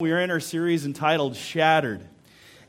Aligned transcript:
We 0.00 0.12
are 0.12 0.18
in 0.18 0.30
our 0.30 0.40
series 0.40 0.86
entitled 0.86 1.36
Shattered. 1.36 2.00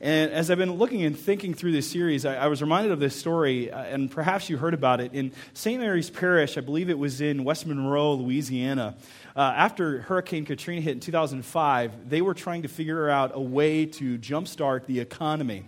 And 0.02 0.33
as 0.33 0.52
I've 0.52 0.58
been 0.58 0.74
looking 0.74 1.04
and 1.04 1.18
thinking 1.18 1.54
through 1.54 1.72
this 1.72 1.90
series, 1.90 2.26
I, 2.26 2.35
I 2.35 2.48
was 2.48 2.61
reminded 2.61 2.92
of 2.92 3.00
this 3.00 3.15
story, 3.15 3.72
uh, 3.72 3.81
and 3.84 4.12
perhaps 4.12 4.50
you 4.50 4.57
heard 4.57 4.73
about 4.73 5.00
it. 5.00 5.13
In 5.13 5.31
St. 5.54 5.79
Mary's 5.79 6.09
Parish, 6.09 6.57
I 6.57 6.62
believe 6.62 6.89
it 6.89 6.99
was 6.99 7.21
in 7.21 7.46
West 7.46 7.65
Monroe, 7.65 8.15
Louisiana, 8.15 8.97
uh, 9.33 9.39
after 9.39 10.02
Hurricane 10.02 10.44
Katrina 10.44 10.81
hit 10.81 10.91
in 10.91 10.99
2005, 10.99 12.09
they 12.09 12.21
were 12.21 12.33
trying 12.33 12.63
to 12.63 12.67
figure 12.67 13.09
out 13.09 13.32
a 13.34 13.39
way 13.39 13.86
to 13.86 14.18
jumpstart 14.18 14.86
the 14.86 15.00
economy. 15.00 15.63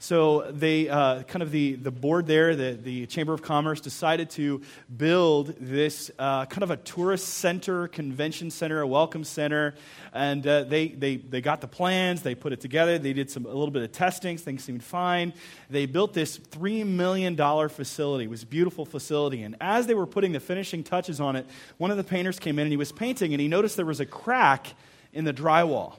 So 0.00 0.52
they 0.52 0.88
uh, 0.88 1.24
kind 1.24 1.42
of 1.42 1.50
the, 1.50 1.74
the 1.74 1.90
board 1.90 2.28
there, 2.28 2.54
the, 2.54 2.78
the 2.80 3.06
Chamber 3.06 3.32
of 3.32 3.42
Commerce, 3.42 3.80
decided 3.80 4.30
to 4.30 4.62
build 4.96 5.56
this 5.58 6.12
uh, 6.20 6.46
kind 6.46 6.62
of 6.62 6.70
a 6.70 6.76
tourist 6.76 7.26
center, 7.26 7.88
convention 7.88 8.52
center, 8.52 8.80
a 8.80 8.86
welcome 8.86 9.24
center, 9.24 9.74
and 10.12 10.46
uh, 10.46 10.62
they, 10.62 10.88
they, 10.88 11.16
they 11.16 11.40
got 11.40 11.60
the 11.60 11.66
plans, 11.66 12.22
they 12.22 12.36
put 12.36 12.52
it 12.52 12.60
together, 12.60 12.96
they 12.96 13.12
did 13.12 13.28
some 13.28 13.44
a 13.44 13.48
little 13.48 13.72
bit 13.72 13.82
of 13.82 13.90
testing, 13.90 14.38
things 14.38 14.62
seemed 14.62 14.84
fine. 14.84 15.32
They 15.68 15.86
built 15.86 16.14
this 16.14 16.36
three 16.36 16.84
million 16.84 17.34
dollar 17.34 17.68
facility. 17.68 18.24
It 18.24 18.30
was 18.30 18.44
a 18.44 18.46
beautiful 18.46 18.84
facility, 18.86 19.42
and 19.42 19.56
as 19.60 19.88
they 19.88 19.94
were 19.94 20.06
putting 20.06 20.30
the 20.30 20.40
finishing 20.40 20.84
touches 20.84 21.20
on 21.20 21.34
it, 21.34 21.44
one 21.78 21.90
of 21.90 21.96
the 21.96 22.04
painters 22.04 22.38
came 22.38 22.60
in 22.60 22.62
and 22.62 22.72
he 22.72 22.76
was 22.76 22.92
painting, 22.92 23.34
and 23.34 23.40
he 23.40 23.48
noticed 23.48 23.76
there 23.76 23.84
was 23.84 23.98
a 24.00 24.06
crack 24.06 24.68
in 25.12 25.24
the 25.24 25.34
drywall, 25.34 25.96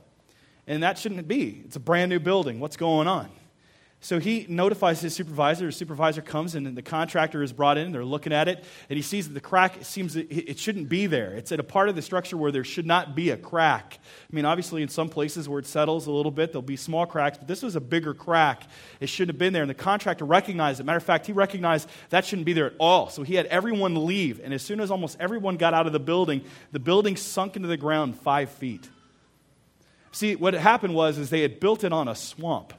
and 0.68 0.84
that 0.84 0.98
shouldn't 0.98 1.28
be. 1.28 1.64
It's 1.66 1.76
a 1.76 1.82
brand 1.82 2.10
new 2.10 2.20
building. 2.20 2.62
What's 2.62 2.78
going 2.78 3.10
on? 3.10 3.30
So 4.02 4.18
he 4.18 4.46
notifies 4.48 5.02
his 5.02 5.14
supervisor. 5.14 5.66
His 5.66 5.76
supervisor 5.76 6.22
comes 6.22 6.56
and 6.56 6.76
the 6.76 6.82
contractor 6.82 7.44
is 7.44 7.52
brought 7.52 7.78
in. 7.78 7.92
They're 7.92 8.06
looking 8.06 8.32
at 8.32 8.48
it, 8.48 8.64
and 8.90 8.96
he 8.96 9.04
sees 9.04 9.28
that 9.28 9.34
the 9.34 9.42
crack 9.42 9.84
seems 9.84 10.16
it 10.16 10.58
shouldn't 10.58 10.88
be 10.88 11.06
there. 11.06 11.34
It's 11.34 11.52
at 11.52 11.60
a 11.60 11.64
part 11.64 11.90
of 11.90 11.96
the 11.96 12.02
structure 12.02 12.38
where 12.38 12.50
there 12.52 12.64
should 12.64 12.86
not 12.86 13.14
be 13.14 13.32
a 13.32 13.38
crack. 13.38 14.00
I 14.32 14.36
mean, 14.36 14.46
obviously, 14.46 14.84
in 14.84 14.88
some 14.88 15.10
places 15.10 15.50
where 15.50 15.60
it 15.60 15.66
settles 15.66 16.08
a 16.08 16.12
little 16.12 16.32
bit, 16.32 16.54
there'll 16.54 16.62
be 16.62 16.78
small 16.78 17.06
cracks, 17.06 17.38
but 17.38 17.48
this 17.50 17.62
was 17.62 17.76
a 17.76 17.82
bigger 17.82 18.14
crack. 18.14 18.64
It 19.02 19.10
shouldn't 19.10 19.36
have 19.36 19.40
been 19.40 19.52
there, 19.52 19.64
and 19.64 19.70
the 19.70 19.76
contractor 19.76 20.24
recognized 20.24 20.80
it. 20.80 20.86
Matter 20.86 20.98
of 20.98 21.04
fact, 21.04 21.26
he 21.26 21.34
recognized 21.34 21.90
that 22.10 22.24
shouldn't 22.24 22.46
be 22.46 22.54
there 22.54 22.68
at 22.68 22.74
all. 22.80 23.10
So 23.10 23.24
he 23.24 23.36
had 23.36 23.48
everyone 23.48 24.06
leave, 24.06 24.40
and 24.42 24.54
as 24.54 24.62
soon 24.62 24.80
as 24.80 24.92
almost 24.92 25.18
everyone 25.20 25.58
got 25.58 25.74
out 25.74 25.88
of 25.88 25.92
the 25.92 26.00
building, 26.00 26.46
the 26.72 26.80
building 26.80 27.18
sunk 27.18 27.58
into 27.58 27.68
the 27.68 27.78
ground 27.78 28.18
five 28.18 28.50
feet. 28.50 28.90
See, 30.14 30.38
what 30.38 30.54
happened 30.54 30.96
was 30.96 31.18
is 31.18 31.30
they 31.30 31.42
had 31.42 31.60
built 31.60 31.84
it 31.84 31.92
on 31.92 32.08
a 32.08 32.16
swamp 32.16 32.74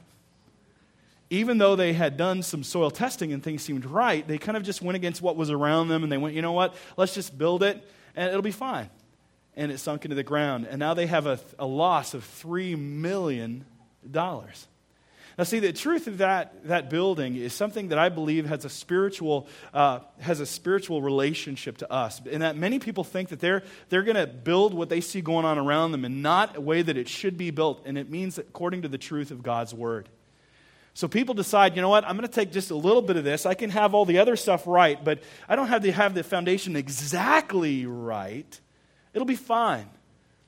even 1.31 1.57
though 1.57 1.77
they 1.77 1.93
had 1.93 2.17
done 2.17 2.43
some 2.43 2.61
soil 2.61 2.91
testing 2.91 3.31
and 3.31 3.41
things 3.41 3.63
seemed 3.63 3.85
right, 3.85 4.27
they 4.27 4.37
kind 4.37 4.57
of 4.57 4.63
just 4.63 4.81
went 4.81 4.97
against 4.97 5.21
what 5.21 5.37
was 5.37 5.49
around 5.49 5.87
them 5.87 6.03
and 6.03 6.11
they 6.11 6.17
went, 6.17 6.35
you 6.35 6.41
know 6.41 6.51
what, 6.51 6.75
let's 6.97 7.15
just 7.15 7.37
build 7.37 7.63
it 7.63 7.89
and 8.15 8.29
it'll 8.29 8.41
be 8.41 8.51
fine. 8.51 8.89
And 9.55 9.71
it 9.71 9.79
sunk 9.79 10.03
into 10.03 10.15
the 10.15 10.23
ground. 10.23 10.67
And 10.69 10.77
now 10.77 10.93
they 10.93 11.07
have 11.07 11.27
a, 11.27 11.39
a 11.57 11.65
loss 11.65 12.13
of 12.13 12.23
$3 12.25 12.77
million. 12.77 13.65
Now, 14.13 15.45
see, 15.45 15.59
the 15.59 15.71
truth 15.71 16.07
of 16.07 16.17
that, 16.17 16.67
that 16.67 16.89
building 16.89 17.37
is 17.37 17.53
something 17.53 17.87
that 17.89 17.97
I 17.97 18.09
believe 18.09 18.45
has 18.47 18.65
a 18.65 18.69
spiritual, 18.69 19.47
uh, 19.73 19.99
has 20.19 20.41
a 20.41 20.45
spiritual 20.45 21.01
relationship 21.01 21.77
to 21.77 21.89
us. 21.89 22.21
In 22.25 22.41
that 22.41 22.57
many 22.57 22.77
people 22.77 23.05
think 23.05 23.29
that 23.29 23.39
they're, 23.39 23.63
they're 23.87 24.03
going 24.03 24.17
to 24.17 24.27
build 24.27 24.73
what 24.73 24.89
they 24.89 24.99
see 24.99 25.21
going 25.21 25.45
on 25.45 25.57
around 25.57 25.93
them 25.93 26.03
and 26.03 26.21
not 26.21 26.57
a 26.57 26.61
way 26.61 26.81
that 26.81 26.97
it 26.97 27.07
should 27.07 27.37
be 27.37 27.51
built. 27.51 27.83
And 27.85 27.97
it 27.97 28.09
means 28.09 28.37
according 28.37 28.81
to 28.81 28.89
the 28.89 28.97
truth 28.97 29.31
of 29.31 29.43
God's 29.43 29.73
word. 29.73 30.09
So 30.93 31.07
people 31.07 31.33
decide, 31.33 31.75
you 31.75 31.81
know 31.81 31.89
what, 31.89 32.05
I'm 32.05 32.17
going 32.17 32.27
to 32.27 32.33
take 32.33 32.51
just 32.51 32.69
a 32.69 32.75
little 32.75 33.01
bit 33.01 33.15
of 33.15 33.23
this. 33.23 33.45
I 33.45 33.53
can 33.53 33.69
have 33.69 33.93
all 33.93 34.05
the 34.05 34.19
other 34.19 34.35
stuff 34.35 34.67
right, 34.67 35.01
but 35.03 35.19
I 35.47 35.55
don't 35.55 35.67
have 35.67 35.83
to 35.83 35.91
have 35.91 36.13
the 36.13 36.23
foundation 36.23 36.75
exactly 36.75 37.85
right. 37.85 38.59
It'll 39.13 39.25
be 39.25 39.35
fine. 39.35 39.89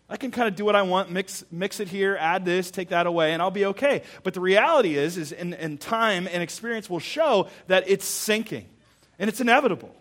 I 0.10 0.18
can 0.18 0.32
kind 0.32 0.48
of 0.48 0.56
do 0.56 0.66
what 0.66 0.76
I 0.76 0.82
want, 0.82 1.10
mix, 1.10 1.46
mix 1.50 1.80
it 1.80 1.88
here, 1.88 2.18
add 2.20 2.44
this, 2.44 2.72
take 2.72 2.90
that 2.90 3.08
away, 3.08 3.32
and 3.34 3.42
I'll 3.42 3.52
be 3.52 3.66
okay. 3.68 4.04
But 4.24 4.34
the 4.34 4.42
reality 4.42 4.96
is, 4.96 5.18
is 5.18 5.32
in, 5.32 5.54
in 5.54 5.78
time 5.78 6.28
and 6.32 6.44
experience 6.44 6.90
will 6.90 7.00
show 7.00 7.48
that 7.68 7.86
it's 7.88 8.06
sinking, 8.06 8.68
and 9.18 9.30
it's 9.30 9.40
inevitable. 9.40 9.96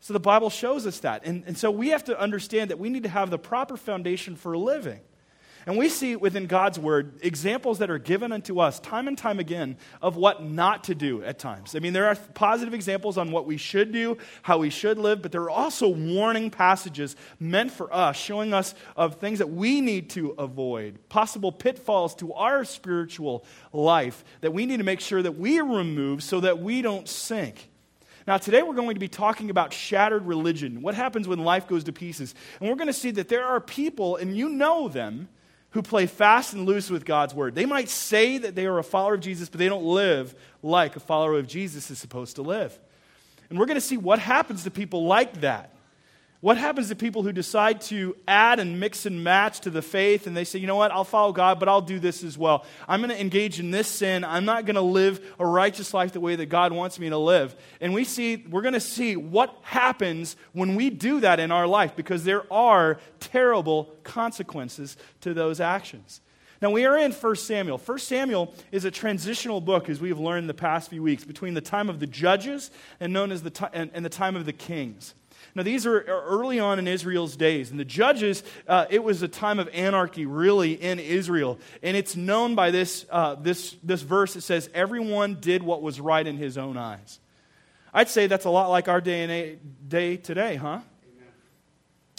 So 0.00 0.12
the 0.12 0.20
Bible 0.20 0.48
shows 0.48 0.86
us 0.86 1.00
that. 1.00 1.26
And, 1.26 1.44
and 1.46 1.58
so 1.58 1.70
we 1.70 1.88
have 1.88 2.04
to 2.04 2.18
understand 2.18 2.70
that 2.70 2.78
we 2.78 2.88
need 2.88 3.02
to 3.02 3.08
have 3.08 3.30
the 3.30 3.38
proper 3.38 3.76
foundation 3.76 4.36
for 4.36 4.56
living. 4.56 5.00
And 5.64 5.78
we 5.78 5.88
see 5.88 6.16
within 6.16 6.46
God's 6.46 6.78
word 6.78 7.20
examples 7.22 7.78
that 7.78 7.90
are 7.90 7.98
given 7.98 8.32
unto 8.32 8.58
us 8.58 8.80
time 8.80 9.06
and 9.06 9.16
time 9.16 9.38
again 9.38 9.76
of 10.00 10.16
what 10.16 10.44
not 10.44 10.84
to 10.84 10.94
do 10.94 11.22
at 11.22 11.38
times. 11.38 11.76
I 11.76 11.78
mean, 11.78 11.92
there 11.92 12.06
are 12.08 12.16
positive 12.34 12.74
examples 12.74 13.16
on 13.16 13.30
what 13.30 13.46
we 13.46 13.56
should 13.56 13.92
do, 13.92 14.18
how 14.42 14.58
we 14.58 14.70
should 14.70 14.98
live, 14.98 15.22
but 15.22 15.30
there 15.30 15.42
are 15.42 15.50
also 15.50 15.88
warning 15.88 16.50
passages 16.50 17.14
meant 17.38 17.70
for 17.70 17.94
us, 17.94 18.16
showing 18.16 18.52
us 18.52 18.74
of 18.96 19.16
things 19.16 19.38
that 19.38 19.50
we 19.50 19.80
need 19.80 20.10
to 20.10 20.30
avoid, 20.30 21.08
possible 21.08 21.52
pitfalls 21.52 22.16
to 22.16 22.32
our 22.32 22.64
spiritual 22.64 23.44
life 23.72 24.24
that 24.40 24.52
we 24.52 24.66
need 24.66 24.78
to 24.78 24.84
make 24.84 25.00
sure 25.00 25.22
that 25.22 25.38
we 25.38 25.60
remove 25.60 26.24
so 26.24 26.40
that 26.40 26.58
we 26.58 26.82
don't 26.82 27.08
sink. 27.08 27.68
Now, 28.26 28.38
today 28.38 28.62
we're 28.62 28.74
going 28.74 28.94
to 28.94 29.00
be 29.00 29.08
talking 29.08 29.50
about 29.50 29.72
shattered 29.72 30.26
religion. 30.26 30.82
What 30.82 30.94
happens 30.94 31.26
when 31.28 31.40
life 31.40 31.68
goes 31.68 31.84
to 31.84 31.92
pieces? 31.92 32.34
And 32.60 32.68
we're 32.68 32.76
going 32.76 32.86
to 32.88 32.92
see 32.92 33.12
that 33.12 33.28
there 33.28 33.44
are 33.44 33.60
people, 33.60 34.16
and 34.16 34.36
you 34.36 34.48
know 34.48 34.88
them, 34.88 35.28
who 35.72 35.82
play 35.82 36.06
fast 36.06 36.52
and 36.52 36.66
loose 36.66 36.90
with 36.90 37.04
God's 37.04 37.34
word. 37.34 37.54
They 37.54 37.66
might 37.66 37.88
say 37.88 38.38
that 38.38 38.54
they 38.54 38.66
are 38.66 38.78
a 38.78 38.84
follower 38.84 39.14
of 39.14 39.20
Jesus, 39.20 39.48
but 39.48 39.58
they 39.58 39.68
don't 39.68 39.84
live 39.84 40.34
like 40.62 40.96
a 40.96 41.00
follower 41.00 41.38
of 41.38 41.46
Jesus 41.46 41.90
is 41.90 41.98
supposed 41.98 42.36
to 42.36 42.42
live. 42.42 42.78
And 43.50 43.58
we're 43.58 43.66
going 43.66 43.76
to 43.76 43.80
see 43.80 43.96
what 43.96 44.18
happens 44.18 44.64
to 44.64 44.70
people 44.70 45.06
like 45.06 45.40
that. 45.40 45.71
What 46.42 46.58
happens 46.58 46.88
to 46.88 46.96
people 46.96 47.22
who 47.22 47.30
decide 47.30 47.82
to 47.82 48.16
add 48.26 48.58
and 48.58 48.80
mix 48.80 49.06
and 49.06 49.22
match 49.22 49.60
to 49.60 49.70
the 49.70 49.80
faith 49.80 50.26
and 50.26 50.36
they 50.36 50.42
say, 50.42 50.58
you 50.58 50.66
know 50.66 50.74
what, 50.74 50.90
I'll 50.90 51.04
follow 51.04 51.32
God, 51.32 51.60
but 51.60 51.68
I'll 51.68 51.80
do 51.80 52.00
this 52.00 52.24
as 52.24 52.36
well. 52.36 52.66
I'm 52.88 53.00
going 53.00 53.14
to 53.14 53.20
engage 53.20 53.60
in 53.60 53.70
this 53.70 53.86
sin. 53.86 54.24
I'm 54.24 54.44
not 54.44 54.66
going 54.66 54.74
to 54.74 54.80
live 54.80 55.24
a 55.38 55.46
righteous 55.46 55.94
life 55.94 56.10
the 56.10 56.18
way 56.18 56.34
that 56.34 56.46
God 56.46 56.72
wants 56.72 56.98
me 56.98 57.08
to 57.10 57.16
live. 57.16 57.54
And 57.80 57.94
we 57.94 58.02
see, 58.02 58.44
we're 58.50 58.62
going 58.62 58.74
to 58.74 58.80
see 58.80 59.14
what 59.14 59.56
happens 59.62 60.34
when 60.52 60.74
we 60.74 60.90
do 60.90 61.20
that 61.20 61.38
in 61.38 61.52
our 61.52 61.68
life 61.68 61.94
because 61.94 62.24
there 62.24 62.52
are 62.52 62.98
terrible 63.20 63.94
consequences 64.02 64.96
to 65.20 65.34
those 65.34 65.60
actions. 65.60 66.20
Now, 66.60 66.72
we 66.72 66.86
are 66.86 66.98
in 66.98 67.12
1 67.12 67.36
Samuel. 67.36 67.78
1 67.78 67.98
Samuel 68.00 68.52
is 68.72 68.84
a 68.84 68.90
transitional 68.90 69.60
book, 69.60 69.88
as 69.88 70.00
we 70.00 70.08
have 70.08 70.18
learned 70.18 70.48
the 70.48 70.54
past 70.54 70.90
few 70.90 71.04
weeks, 71.04 71.24
between 71.24 71.54
the 71.54 71.60
time 71.60 71.88
of 71.88 72.00
the 72.00 72.06
judges 72.08 72.72
and 72.98 73.12
known 73.12 73.30
as 73.30 73.42
the, 73.44 73.50
t- 73.50 73.64
and, 73.72 73.92
and 73.94 74.04
the 74.04 74.08
time 74.10 74.34
of 74.34 74.44
the 74.44 74.52
kings. 74.52 75.14
Now, 75.54 75.62
these 75.62 75.86
are 75.86 76.00
early 76.00 76.58
on 76.58 76.78
in 76.78 76.88
Israel's 76.88 77.36
days. 77.36 77.70
And 77.70 77.78
the 77.78 77.84
judges, 77.84 78.42
uh, 78.66 78.86
it 78.88 79.04
was 79.04 79.22
a 79.22 79.28
time 79.28 79.58
of 79.58 79.68
anarchy, 79.72 80.24
really, 80.24 80.72
in 80.72 80.98
Israel. 80.98 81.58
And 81.82 81.96
it's 81.96 82.16
known 82.16 82.54
by 82.54 82.70
this, 82.70 83.04
uh, 83.10 83.34
this, 83.34 83.76
this 83.82 84.02
verse 84.02 84.34
that 84.34 84.42
says, 84.42 84.70
Everyone 84.72 85.38
did 85.40 85.62
what 85.62 85.82
was 85.82 86.00
right 86.00 86.26
in 86.26 86.36
his 86.36 86.56
own 86.56 86.76
eyes. 86.76 87.20
I'd 87.92 88.08
say 88.08 88.26
that's 88.26 88.46
a 88.46 88.50
lot 88.50 88.70
like 88.70 88.88
our 88.88 89.00
day, 89.00 89.22
and 89.22 89.32
a, 89.32 89.58
day 89.86 90.16
today, 90.16 90.56
huh? 90.56 90.80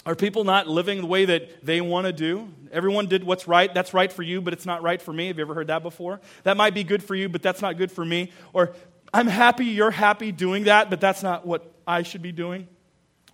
Are 0.06 0.16
people 0.16 0.44
not 0.44 0.67
living 0.67 1.00
the 1.00 1.07
way 1.07 1.25
that 1.25 1.66
they 1.66 1.79
want 1.79 2.06
to 2.07 2.13
do? 2.13 2.50
Everyone 2.73 3.07
did 3.07 3.23
what's 3.23 3.47
right. 3.47 3.73
That's 3.73 3.94
right 3.94 4.12
for 4.12 4.22
you, 4.22 4.41
but 4.41 4.51
it's 4.51 4.66
not 4.66 4.83
right 4.83 5.01
for 5.01 5.13
me. 5.13 5.28
Have 5.28 5.38
you 5.38 5.44
ever 5.44 5.53
heard 5.53 5.67
that 5.67 5.81
before? 5.81 6.19
That 6.44 6.57
might 6.57 6.73
be 6.73 6.83
good 6.83 7.01
for 7.01 7.16
you, 7.16 7.29
but 7.29 7.41
that's 7.41 7.62
not 7.62 7.78
good 7.78 7.89
for 7.91 8.03
me. 8.03 8.31
Or 8.51 8.75
I'm 9.13 9.28
happy 9.28 9.66
you're 9.66 9.91
happy 9.91 10.33
doing 10.33 10.66
that, 10.66 10.89
but 10.89 11.00
that's 11.00 11.23
not 11.23 11.47
what 11.47 11.73
I 11.88 12.03
should 12.03 12.22
be 12.22 12.33
doing 12.33 12.67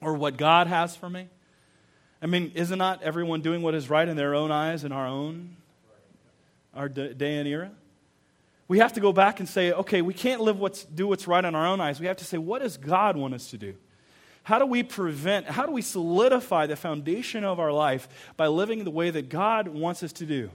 or 0.01 0.13
what 0.13 0.37
God 0.37 0.67
has 0.67 0.95
for 0.95 1.09
me? 1.09 1.27
I 2.21 2.25
mean, 2.25 2.51
isn't 2.55 2.77
not 2.77 3.01
everyone 3.01 3.41
doing 3.41 3.61
what 3.61 3.75
is 3.75 3.89
right 3.89 4.07
in 4.07 4.17
their 4.17 4.35
own 4.35 4.51
eyes 4.51 4.83
in 4.83 4.91
our 4.91 5.07
own 5.07 5.55
our 6.73 6.89
day 6.89 7.37
and 7.37 7.47
era? 7.47 7.71
We 8.67 8.79
have 8.79 8.93
to 8.93 8.99
go 8.99 9.11
back 9.11 9.39
and 9.39 9.49
say, 9.49 9.71
okay, 9.71 10.01
we 10.01 10.13
can't 10.13 10.41
live 10.41 10.59
what's, 10.59 10.83
do 10.83 11.07
what's 11.07 11.27
right 11.27 11.43
in 11.43 11.55
our 11.55 11.65
own 11.65 11.81
eyes. 11.81 11.99
We 11.99 12.05
have 12.05 12.17
to 12.17 12.25
say, 12.25 12.37
what 12.37 12.61
does 12.61 12.77
God 12.77 13.17
want 13.17 13.33
us 13.33 13.49
to 13.49 13.57
do? 13.57 13.75
How 14.43 14.59
do 14.59 14.65
we 14.65 14.83
prevent, 14.83 15.47
how 15.47 15.65
do 15.65 15.71
we 15.71 15.81
solidify 15.81 16.67
the 16.67 16.75
foundation 16.75 17.43
of 17.43 17.59
our 17.59 17.71
life 17.71 18.07
by 18.37 18.47
living 18.47 18.83
the 18.83 18.91
way 18.91 19.09
that 19.09 19.29
God 19.29 19.67
wants 19.67 20.03
us 20.03 20.13
to 20.13 20.25
do? 20.25 20.51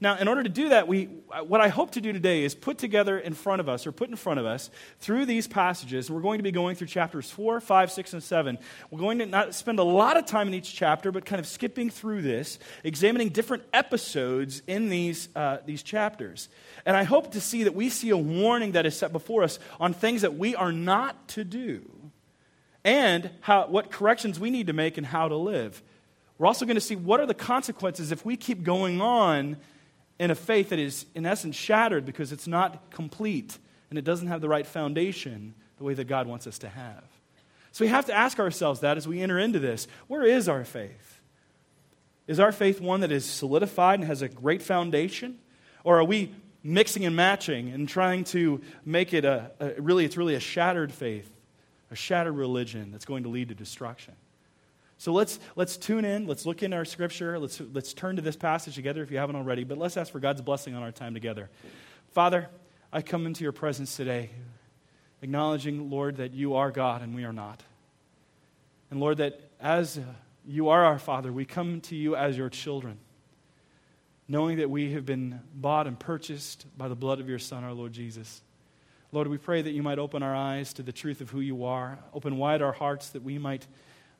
Now, 0.00 0.16
in 0.16 0.28
order 0.28 0.42
to 0.42 0.48
do 0.48 0.68
that, 0.70 0.88
we, 0.88 1.06
what 1.46 1.60
I 1.60 1.68
hope 1.68 1.92
to 1.92 2.00
do 2.00 2.12
today 2.12 2.44
is 2.44 2.54
put 2.54 2.76
together 2.76 3.18
in 3.18 3.32
front 3.32 3.60
of 3.60 3.68
us, 3.68 3.86
or 3.86 3.92
put 3.92 4.10
in 4.10 4.16
front 4.16 4.38
of 4.38 4.46
us, 4.46 4.70
through 5.00 5.24
these 5.24 5.46
passages, 5.46 6.10
we're 6.10 6.20
going 6.20 6.38
to 6.38 6.42
be 6.42 6.52
going 6.52 6.76
through 6.76 6.88
chapters 6.88 7.30
4, 7.30 7.60
5, 7.60 7.90
6, 7.90 8.12
and 8.12 8.22
7. 8.22 8.58
We're 8.90 8.98
going 8.98 9.18
to 9.20 9.26
not 9.26 9.54
spend 9.54 9.78
a 9.78 9.84
lot 9.84 10.16
of 10.16 10.26
time 10.26 10.48
in 10.48 10.54
each 10.54 10.74
chapter, 10.74 11.10
but 11.10 11.24
kind 11.24 11.40
of 11.40 11.46
skipping 11.46 11.88
through 11.88 12.22
this, 12.22 12.58
examining 12.84 13.30
different 13.30 13.62
episodes 13.72 14.62
in 14.66 14.90
these, 14.90 15.28
uh, 15.34 15.58
these 15.64 15.82
chapters. 15.82 16.48
And 16.84 16.96
I 16.96 17.04
hope 17.04 17.32
to 17.32 17.40
see 17.40 17.64
that 17.64 17.74
we 17.74 17.88
see 17.88 18.10
a 18.10 18.18
warning 18.18 18.72
that 18.72 18.84
is 18.84 18.96
set 18.96 19.12
before 19.12 19.42
us 19.42 19.58
on 19.80 19.94
things 19.94 20.22
that 20.22 20.36
we 20.36 20.54
are 20.54 20.72
not 20.72 21.28
to 21.28 21.44
do, 21.44 21.82
and 22.84 23.30
how, 23.40 23.66
what 23.66 23.90
corrections 23.90 24.38
we 24.38 24.50
need 24.50 24.66
to 24.68 24.72
make 24.72 24.98
and 24.98 25.06
how 25.06 25.28
to 25.28 25.36
live. 25.36 25.82
We're 26.38 26.46
also 26.46 26.66
going 26.66 26.76
to 26.76 26.82
see 26.82 26.96
what 26.96 27.18
are 27.18 27.26
the 27.26 27.34
consequences 27.34 28.12
if 28.12 28.24
we 28.24 28.36
keep 28.36 28.62
going 28.62 29.00
on 29.00 29.56
in 30.18 30.30
a 30.30 30.34
faith 30.34 30.70
that 30.70 30.78
is, 30.78 31.06
in 31.14 31.26
essence, 31.26 31.56
shattered 31.56 32.06
because 32.06 32.32
it's 32.32 32.46
not 32.46 32.90
complete 32.90 33.58
and 33.90 33.98
it 33.98 34.04
doesn't 34.04 34.28
have 34.28 34.40
the 34.40 34.48
right 34.48 34.66
foundation 34.66 35.54
the 35.78 35.84
way 35.84 35.94
that 35.94 36.04
God 36.04 36.26
wants 36.26 36.46
us 36.46 36.58
to 36.58 36.68
have. 36.68 37.04
So 37.72 37.84
we 37.84 37.88
have 37.88 38.06
to 38.06 38.14
ask 38.14 38.38
ourselves 38.38 38.80
that 38.80 38.96
as 38.96 39.06
we 39.06 39.20
enter 39.20 39.38
into 39.38 39.58
this 39.58 39.86
where 40.08 40.24
is 40.24 40.48
our 40.48 40.64
faith? 40.64 41.20
Is 42.26 42.40
our 42.40 42.50
faith 42.50 42.80
one 42.80 43.00
that 43.00 43.12
is 43.12 43.24
solidified 43.24 44.00
and 44.00 44.08
has 44.08 44.22
a 44.22 44.28
great 44.28 44.62
foundation? 44.62 45.38
Or 45.84 45.98
are 46.00 46.04
we 46.04 46.34
mixing 46.62 47.04
and 47.04 47.14
matching 47.14 47.70
and 47.70 47.88
trying 47.88 48.24
to 48.24 48.60
make 48.84 49.14
it 49.14 49.24
a, 49.24 49.52
a 49.60 49.80
really, 49.80 50.04
it's 50.04 50.16
really 50.16 50.34
a 50.34 50.40
shattered 50.40 50.92
faith, 50.92 51.30
a 51.90 51.94
shattered 51.94 52.34
religion 52.34 52.90
that's 52.90 53.04
going 53.04 53.22
to 53.22 53.28
lead 53.28 53.50
to 53.50 53.54
destruction? 53.54 54.14
So 54.98 55.12
let's, 55.12 55.38
let's 55.56 55.76
tune 55.76 56.04
in. 56.04 56.26
Let's 56.26 56.46
look 56.46 56.62
in 56.62 56.72
our 56.72 56.84
scripture. 56.84 57.38
Let's, 57.38 57.60
let's 57.72 57.92
turn 57.92 58.16
to 58.16 58.22
this 58.22 58.36
passage 58.36 58.74
together 58.74 59.02
if 59.02 59.10
you 59.10 59.18
haven't 59.18 59.36
already. 59.36 59.64
But 59.64 59.78
let's 59.78 59.96
ask 59.96 60.10
for 60.10 60.20
God's 60.20 60.40
blessing 60.40 60.74
on 60.74 60.82
our 60.82 60.92
time 60.92 61.14
together. 61.14 61.50
Father, 62.12 62.48
I 62.92 63.02
come 63.02 63.26
into 63.26 63.42
your 63.42 63.52
presence 63.52 63.94
today, 63.94 64.30
acknowledging, 65.20 65.90
Lord, 65.90 66.16
that 66.16 66.32
you 66.32 66.54
are 66.54 66.70
God 66.70 67.02
and 67.02 67.14
we 67.14 67.24
are 67.24 67.32
not. 67.32 67.62
And 68.90 69.00
Lord, 69.00 69.18
that 69.18 69.50
as 69.60 70.00
you 70.46 70.68
are 70.70 70.84
our 70.84 70.98
Father, 70.98 71.32
we 71.32 71.44
come 71.44 71.80
to 71.82 71.96
you 71.96 72.16
as 72.16 72.38
your 72.38 72.48
children, 72.48 72.98
knowing 74.28 74.58
that 74.58 74.70
we 74.70 74.92
have 74.92 75.04
been 75.04 75.40
bought 75.54 75.86
and 75.86 75.98
purchased 75.98 76.64
by 76.78 76.88
the 76.88 76.94
blood 76.94 77.20
of 77.20 77.28
your 77.28 77.38
Son, 77.38 77.64
our 77.64 77.72
Lord 77.72 77.92
Jesus. 77.92 78.40
Lord, 79.12 79.28
we 79.28 79.38
pray 79.38 79.60
that 79.60 79.72
you 79.72 79.82
might 79.82 79.98
open 79.98 80.22
our 80.22 80.34
eyes 80.34 80.72
to 80.74 80.82
the 80.82 80.92
truth 80.92 81.20
of 81.20 81.30
who 81.30 81.40
you 81.40 81.64
are, 81.64 81.98
open 82.14 82.38
wide 82.38 82.62
our 82.62 82.72
hearts 82.72 83.10
that 83.10 83.22
we 83.22 83.38
might 83.38 83.64
uh, 83.64 83.66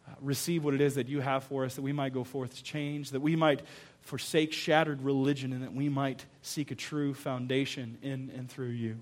Uh, 0.09 0.15
receive 0.21 0.63
what 0.65 0.73
it 0.73 0.81
is 0.81 0.95
that 0.95 1.09
you 1.09 1.21
have 1.21 1.43
for 1.45 1.65
us, 1.65 1.75
that 1.75 1.83
we 1.83 1.93
might 1.93 2.13
go 2.13 2.23
forth 2.23 2.55
to 2.55 2.63
change, 2.63 3.11
that 3.11 3.21
we 3.21 3.35
might 3.35 3.63
forsake 4.03 4.53
shattered 4.53 5.03
religion, 5.03 5.53
and 5.53 5.63
that 5.65 5.75
we 5.75 5.89
might 5.89 6.25
seek 6.43 6.71
a 6.71 6.77
true 6.77 7.13
foundation 7.13 7.99
in 8.03 8.31
and 8.37 8.49
through 8.49 8.69
you. 8.69 8.97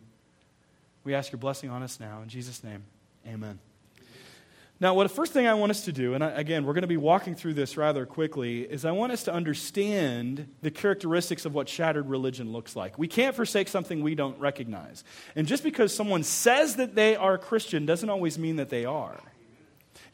We 1.04 1.14
ask 1.14 1.30
your 1.30 1.38
blessing 1.38 1.68
on 1.68 1.82
us 1.82 2.00
now. 2.00 2.22
In 2.22 2.28
Jesus' 2.28 2.64
name, 2.64 2.84
amen. 3.26 3.58
Now, 4.80 4.94
what 4.94 5.04
the 5.04 5.14
first 5.14 5.32
thing 5.32 5.46
I 5.46 5.54
want 5.54 5.70
us 5.70 5.84
to 5.84 5.92
do, 5.92 6.14
and 6.14 6.24
I, 6.24 6.30
again, 6.30 6.64
we're 6.64 6.72
going 6.72 6.82
to 6.82 6.88
be 6.88 6.96
walking 6.96 7.34
through 7.34 7.54
this 7.54 7.76
rather 7.76 8.06
quickly, 8.06 8.62
is 8.62 8.84
I 8.84 8.90
want 8.90 9.12
us 9.12 9.24
to 9.24 9.32
understand 9.32 10.48
the 10.62 10.70
characteristics 10.70 11.44
of 11.44 11.54
what 11.54 11.68
shattered 11.68 12.08
religion 12.08 12.50
looks 12.50 12.74
like. 12.74 12.98
We 12.98 13.06
can't 13.06 13.36
forsake 13.36 13.68
something 13.68 14.02
we 14.02 14.14
don't 14.14 14.38
recognize. 14.40 15.04
And 15.36 15.46
just 15.46 15.62
because 15.62 15.94
someone 15.94 16.24
says 16.24 16.76
that 16.76 16.94
they 16.94 17.14
are 17.14 17.38
Christian 17.38 17.86
doesn't 17.86 18.08
always 18.08 18.38
mean 18.38 18.56
that 18.56 18.68
they 18.68 18.84
are. 18.84 19.20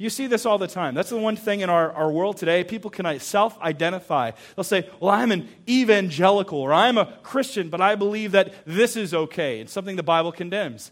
You 0.01 0.09
see 0.09 0.29
this 0.29 0.47
all 0.47 0.57
the 0.57 0.67
time. 0.67 0.95
That's 0.95 1.11
the 1.11 1.19
one 1.19 1.37
thing 1.37 1.61
in 1.61 1.69
our, 1.69 1.93
our 1.93 2.11
world 2.11 2.39
today. 2.39 2.65
People 2.65 2.89
can 2.89 3.05
uh, 3.05 3.19
self 3.19 3.61
identify. 3.61 4.31
They'll 4.57 4.65
say, 4.65 4.89
Well, 4.99 5.11
I'm 5.11 5.31
an 5.31 5.47
evangelical 5.69 6.59
or 6.59 6.73
I'm 6.73 6.97
a 6.97 7.19
Christian, 7.23 7.69
but 7.69 7.83
I 7.83 7.97
believe 7.97 8.33
that 8.33 8.55
this 8.65 8.97
is 8.97 9.13
okay. 9.13 9.61
It's 9.61 9.75
something 9.75 9.97
the 9.97 10.03
Bible 10.03 10.33
condemns. 10.33 10.91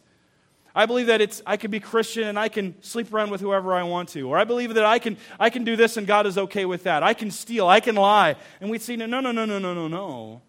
I 0.75 0.85
believe 0.85 1.07
that 1.07 1.23
it's, 1.23 1.41
I 1.47 1.57
can 1.57 1.71
be 1.71 1.81
Christian 1.81 2.25
and 2.25 2.39
I 2.39 2.51
can 2.51 2.81
sleep 2.83 3.11
around 3.11 3.31
with 3.31 3.41
whoever 3.41 3.73
I 3.73 3.83
want 3.85 4.11
to. 4.11 4.29
Or 4.29 4.37
I 4.37 4.45
believe 4.45 4.75
that 4.75 4.85
I 4.85 4.99
can, 4.99 5.17
I 5.41 5.49
can 5.49 5.65
do 5.65 5.75
this 5.75 5.97
and 5.97 6.07
God 6.07 6.27
is 6.27 6.37
okay 6.37 6.67
with 6.67 6.83
that. 6.83 7.03
I 7.03 7.15
can 7.15 7.31
steal. 7.31 7.67
I 7.67 7.81
can 7.81 7.95
lie. 7.95 8.37
And 8.61 8.69
we'd 8.69 8.83
see, 8.83 8.95
no, 8.95 9.07
no, 9.07 9.23
no, 9.23 9.33
no, 9.33 9.47
no, 9.47 9.59
no, 9.59 9.89
no. 9.89 10.43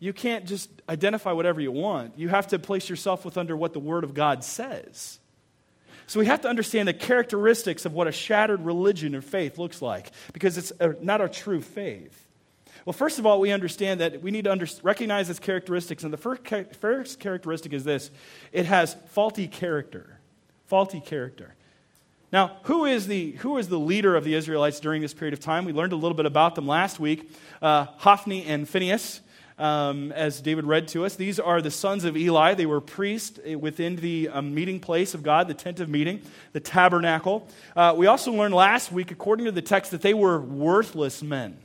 You 0.00 0.12
can't 0.12 0.44
just 0.44 0.68
identify 0.86 1.32
whatever 1.32 1.62
you 1.62 1.72
want. 1.72 2.18
You 2.18 2.28
have 2.28 2.48
to 2.48 2.58
place 2.58 2.90
yourself 2.90 3.24
with 3.24 3.38
under 3.38 3.56
what 3.56 3.72
the 3.72 3.80
Word 3.80 4.04
of 4.04 4.12
God 4.12 4.44
says. 4.44 5.18
So 6.06 6.20
we 6.20 6.26
have 6.26 6.42
to 6.42 6.48
understand 6.48 6.86
the 6.86 6.94
characteristics 6.94 7.84
of 7.84 7.92
what 7.92 8.06
a 8.06 8.12
shattered 8.12 8.64
religion 8.64 9.14
or 9.14 9.22
faith 9.22 9.58
looks 9.58 9.82
like 9.82 10.10
because 10.32 10.56
it's 10.56 10.72
not 11.00 11.20
a 11.20 11.28
true 11.28 11.60
faith. 11.60 12.26
Well, 12.84 12.92
first 12.92 13.18
of 13.18 13.26
all, 13.26 13.40
we 13.40 13.50
understand 13.50 14.00
that 14.00 14.22
we 14.22 14.30
need 14.30 14.44
to 14.44 14.52
under, 14.52 14.68
recognize 14.84 15.28
its 15.28 15.40
characteristics. 15.40 16.04
And 16.04 16.12
the 16.12 16.16
first, 16.16 16.42
first 16.76 17.18
characteristic 17.18 17.72
is 17.72 17.82
this 17.82 18.10
it 18.52 18.66
has 18.66 18.94
faulty 19.08 19.48
character. 19.48 20.20
Faulty 20.66 21.00
character. 21.00 21.54
Now, 22.32 22.58
who 22.64 22.84
is, 22.84 23.06
the, 23.06 23.32
who 23.32 23.56
is 23.56 23.68
the 23.68 23.78
leader 23.78 24.14
of 24.14 24.24
the 24.24 24.34
Israelites 24.34 24.80
during 24.80 25.00
this 25.00 25.14
period 25.14 25.32
of 25.32 25.40
time? 25.40 25.64
We 25.64 25.72
learned 25.72 25.92
a 25.92 25.96
little 25.96 26.16
bit 26.16 26.26
about 26.26 26.54
them 26.54 26.66
last 26.66 27.00
week 27.00 27.30
uh, 27.62 27.86
Hophni 27.96 28.44
and 28.44 28.68
Phinehas 28.68 29.20
um, 29.58 30.12
as 30.12 30.40
David 30.40 30.64
read 30.64 30.88
to 30.88 31.04
us. 31.04 31.16
These 31.16 31.40
are 31.40 31.62
the 31.62 31.70
sons 31.70 32.04
of 32.04 32.16
Eli. 32.16 32.54
They 32.54 32.66
were 32.66 32.80
priests 32.80 33.38
within 33.58 33.96
the 33.96 34.28
um, 34.28 34.54
meeting 34.54 34.80
place 34.80 35.14
of 35.14 35.22
God, 35.22 35.48
the 35.48 35.54
tent 35.54 35.80
of 35.80 35.88
meeting, 35.88 36.22
the 36.52 36.60
tabernacle. 36.60 37.48
Uh, 37.74 37.94
we 37.96 38.06
also 38.06 38.32
learned 38.32 38.54
last 38.54 38.92
week, 38.92 39.10
according 39.10 39.46
to 39.46 39.52
the 39.52 39.62
text, 39.62 39.90
that 39.90 40.02
they 40.02 40.14
were 40.14 40.40
worthless 40.40 41.22
men. 41.22 41.58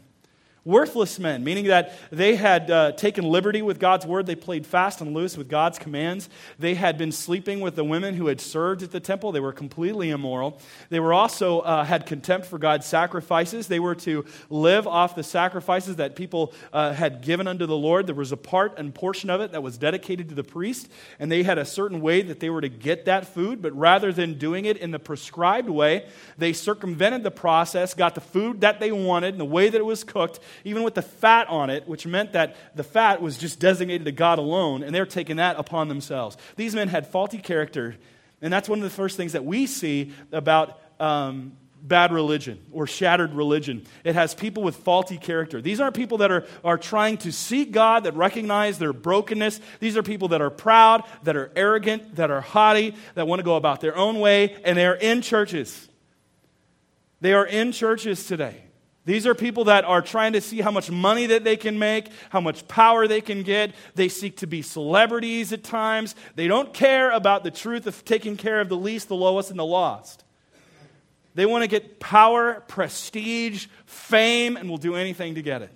Worthless 0.63 1.17
men, 1.17 1.43
meaning 1.43 1.65
that 1.65 1.97
they 2.11 2.35
had 2.35 2.69
uh, 2.69 2.91
taken 2.91 3.25
liberty 3.25 3.63
with 3.63 3.79
God's 3.79 4.05
word. 4.05 4.27
They 4.27 4.35
played 4.35 4.67
fast 4.67 5.01
and 5.01 5.11
loose 5.11 5.35
with 5.35 5.49
God's 5.49 5.79
commands. 5.79 6.29
They 6.59 6.75
had 6.75 6.99
been 6.99 7.11
sleeping 7.11 7.61
with 7.61 7.75
the 7.75 7.83
women 7.83 8.13
who 8.13 8.27
had 8.27 8.39
served 8.39 8.83
at 8.83 8.91
the 8.91 8.99
temple. 8.99 9.31
They 9.31 9.39
were 9.39 9.53
completely 9.53 10.11
immoral. 10.11 10.61
They 10.89 10.99
were 10.99 11.13
also 11.13 11.61
uh, 11.61 11.83
had 11.83 12.05
contempt 12.05 12.45
for 12.45 12.59
God's 12.59 12.85
sacrifices. 12.85 13.65
They 13.65 13.79
were 13.79 13.95
to 13.95 14.23
live 14.51 14.85
off 14.85 15.15
the 15.15 15.23
sacrifices 15.23 15.95
that 15.95 16.15
people 16.15 16.53
uh, 16.71 16.93
had 16.93 17.21
given 17.21 17.47
unto 17.47 17.65
the 17.65 17.75
Lord. 17.75 18.05
There 18.05 18.13
was 18.13 18.31
a 18.31 18.37
part 18.37 18.77
and 18.77 18.93
portion 18.93 19.31
of 19.31 19.41
it 19.41 19.53
that 19.53 19.63
was 19.63 19.79
dedicated 19.79 20.29
to 20.29 20.35
the 20.35 20.43
priest, 20.43 20.89
and 21.17 21.31
they 21.31 21.41
had 21.41 21.57
a 21.57 21.65
certain 21.65 22.01
way 22.01 22.21
that 22.21 22.39
they 22.39 22.51
were 22.51 22.61
to 22.61 22.69
get 22.69 23.05
that 23.05 23.25
food. 23.25 23.63
But 23.63 23.75
rather 23.75 24.13
than 24.13 24.37
doing 24.37 24.65
it 24.65 24.77
in 24.77 24.91
the 24.91 24.99
prescribed 24.99 25.69
way, 25.69 26.05
they 26.37 26.53
circumvented 26.53 27.23
the 27.23 27.31
process, 27.31 27.95
got 27.95 28.13
the 28.13 28.21
food 28.21 28.61
that 28.61 28.79
they 28.79 28.91
wanted, 28.91 29.33
and 29.33 29.39
the 29.39 29.45
way 29.45 29.67
that 29.67 29.77
it 29.79 29.85
was 29.85 30.03
cooked 30.03 30.39
even 30.63 30.83
with 30.83 30.95
the 30.95 31.01
fat 31.01 31.47
on 31.47 31.69
it, 31.69 31.87
which 31.87 32.05
meant 32.05 32.33
that 32.33 32.55
the 32.75 32.83
fat 32.83 33.21
was 33.21 33.37
just 33.37 33.59
designated 33.59 34.05
to 34.05 34.11
God 34.11 34.39
alone, 34.39 34.83
and 34.83 34.93
they're 34.93 35.05
taking 35.05 35.37
that 35.37 35.57
upon 35.57 35.87
themselves. 35.87 36.37
These 36.55 36.75
men 36.75 36.87
had 36.87 37.07
faulty 37.07 37.37
character, 37.37 37.95
and 38.41 38.51
that's 38.51 38.69
one 38.69 38.79
of 38.79 38.83
the 38.83 38.89
first 38.89 39.17
things 39.17 39.33
that 39.33 39.45
we 39.45 39.67
see 39.67 40.13
about 40.31 40.79
um, 40.99 41.53
bad 41.81 42.11
religion 42.11 42.59
or 42.71 42.85
shattered 42.87 43.33
religion. 43.33 43.85
It 44.03 44.15
has 44.15 44.33
people 44.33 44.63
with 44.63 44.75
faulty 44.77 45.17
character. 45.17 45.61
These 45.61 45.79
aren't 45.79 45.95
people 45.95 46.19
that 46.19 46.31
are, 46.31 46.45
are 46.63 46.77
trying 46.77 47.17
to 47.19 47.31
seek 47.31 47.71
God, 47.71 48.03
that 48.03 48.15
recognize 48.15 48.77
their 48.77 48.93
brokenness. 48.93 49.59
These 49.79 49.97
are 49.97 50.03
people 50.03 50.29
that 50.29 50.41
are 50.41 50.49
proud, 50.49 51.03
that 51.23 51.35
are 51.35 51.51
arrogant, 51.55 52.15
that 52.15 52.31
are 52.31 52.41
haughty, 52.41 52.95
that 53.15 53.27
want 53.27 53.39
to 53.39 53.43
go 53.43 53.55
about 53.55 53.81
their 53.81 53.95
own 53.95 54.19
way, 54.19 54.55
and 54.63 54.77
they 54.77 54.85
are 54.85 54.95
in 54.95 55.21
churches. 55.21 55.87
They 57.19 57.33
are 57.33 57.45
in 57.45 57.71
churches 57.71 58.25
today. 58.25 58.63
These 59.03 59.25
are 59.25 59.33
people 59.33 59.63
that 59.65 59.83
are 59.83 60.01
trying 60.01 60.33
to 60.33 60.41
see 60.41 60.61
how 60.61 60.69
much 60.69 60.91
money 60.91 61.25
that 61.27 61.43
they 61.43 61.57
can 61.57 61.79
make, 61.79 62.09
how 62.29 62.39
much 62.39 62.67
power 62.67 63.07
they 63.07 63.21
can 63.21 63.41
get. 63.41 63.73
They 63.95 64.09
seek 64.09 64.37
to 64.37 64.47
be 64.47 64.61
celebrities 64.61 65.51
at 65.51 65.63
times. 65.63 66.13
They 66.35 66.47
don't 66.47 66.71
care 66.71 67.09
about 67.09 67.43
the 67.43 67.49
truth 67.49 67.87
of 67.87 68.05
taking 68.05 68.37
care 68.37 68.61
of 68.61 68.69
the 68.69 68.77
least, 68.77 69.07
the 69.07 69.15
lowest, 69.15 69.49
and 69.49 69.57
the 69.57 69.65
lost. 69.65 70.23
They 71.33 71.47
want 71.47 71.63
to 71.63 71.67
get 71.67 71.99
power, 71.99 72.63
prestige, 72.67 73.67
fame, 73.85 74.55
and 74.55 74.69
will 74.69 74.77
do 74.77 74.95
anything 74.95 75.35
to 75.35 75.41
get 75.41 75.63
it. 75.63 75.71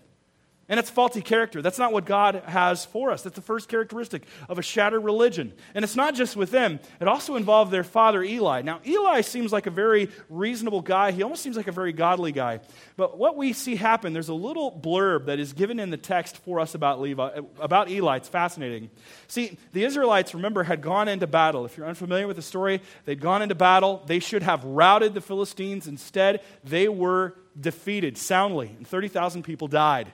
And 0.68 0.80
it's 0.80 0.90
faulty 0.90 1.22
character. 1.22 1.62
That's 1.62 1.78
not 1.78 1.94
what 1.94 2.06
God 2.06 2.42
has 2.48 2.86
for 2.86 3.12
us. 3.12 3.22
That's 3.22 3.36
the 3.36 3.42
first 3.44 3.70
characteristic 3.70 4.24
of 4.50 4.58
a 4.58 4.64
shattered 4.64 5.04
religion. 5.04 5.54
And 5.76 5.86
it's 5.86 5.96
not 5.96 6.16
just 6.16 6.36
with 6.36 6.50
them, 6.50 6.80
it 7.00 7.08
also 7.08 7.36
involved 7.36 7.72
their 7.72 7.84
father, 7.84 8.24
Eli. 8.24 8.64
Now, 8.64 8.80
Eli 8.84 9.22
seems 9.22 9.54
like 9.54 9.68
a 9.68 9.72
very 9.72 10.10
reasonable 10.28 10.82
guy. 10.82 11.12
He 11.12 11.22
almost 11.22 11.44
seems 11.44 11.56
like 11.56 11.68
a 11.68 11.72
very 11.72 11.94
godly 11.94 12.32
guy. 12.32 12.62
But 12.98 13.16
what 13.16 13.38
we 13.38 13.54
see 13.54 13.76
happen, 13.76 14.14
there's 14.14 14.30
a 14.30 14.34
little 14.34 14.72
blurb 14.72 15.28
that 15.28 15.38
is 15.38 15.54
given 15.54 15.80
in 15.80 15.92
the 15.92 15.98
text 15.98 16.38
for 16.38 16.60
us 16.60 16.74
about, 16.74 17.00
Levi, 17.00 17.42
about 17.60 17.92
Eli. 17.92 18.18
It's 18.18 18.30
fascinating. 18.30 18.90
See, 19.28 19.60
the 19.72 19.84
Israelites, 19.84 20.34
remember, 20.34 20.64
had 20.64 20.82
gone 20.82 21.08
into 21.08 21.28
battle. 21.28 21.66
If 21.66 21.78
you're 21.78 21.86
unfamiliar 21.86 22.26
with 22.26 22.38
the 22.38 22.42
story, 22.42 22.82
they'd 23.06 23.22
gone 23.22 23.44
into 23.44 23.54
battle. 23.54 24.02
They 24.08 24.18
should 24.18 24.42
have 24.42 24.64
routed 24.64 25.14
the 25.14 25.22
Philistines. 25.22 25.88
Instead, 25.88 26.42
they 26.64 26.88
were 26.88 27.36
defeated 27.60 28.18
soundly, 28.18 28.74
and 28.76 28.88
30,000 28.88 29.44
people 29.44 29.68
died. 29.68 30.12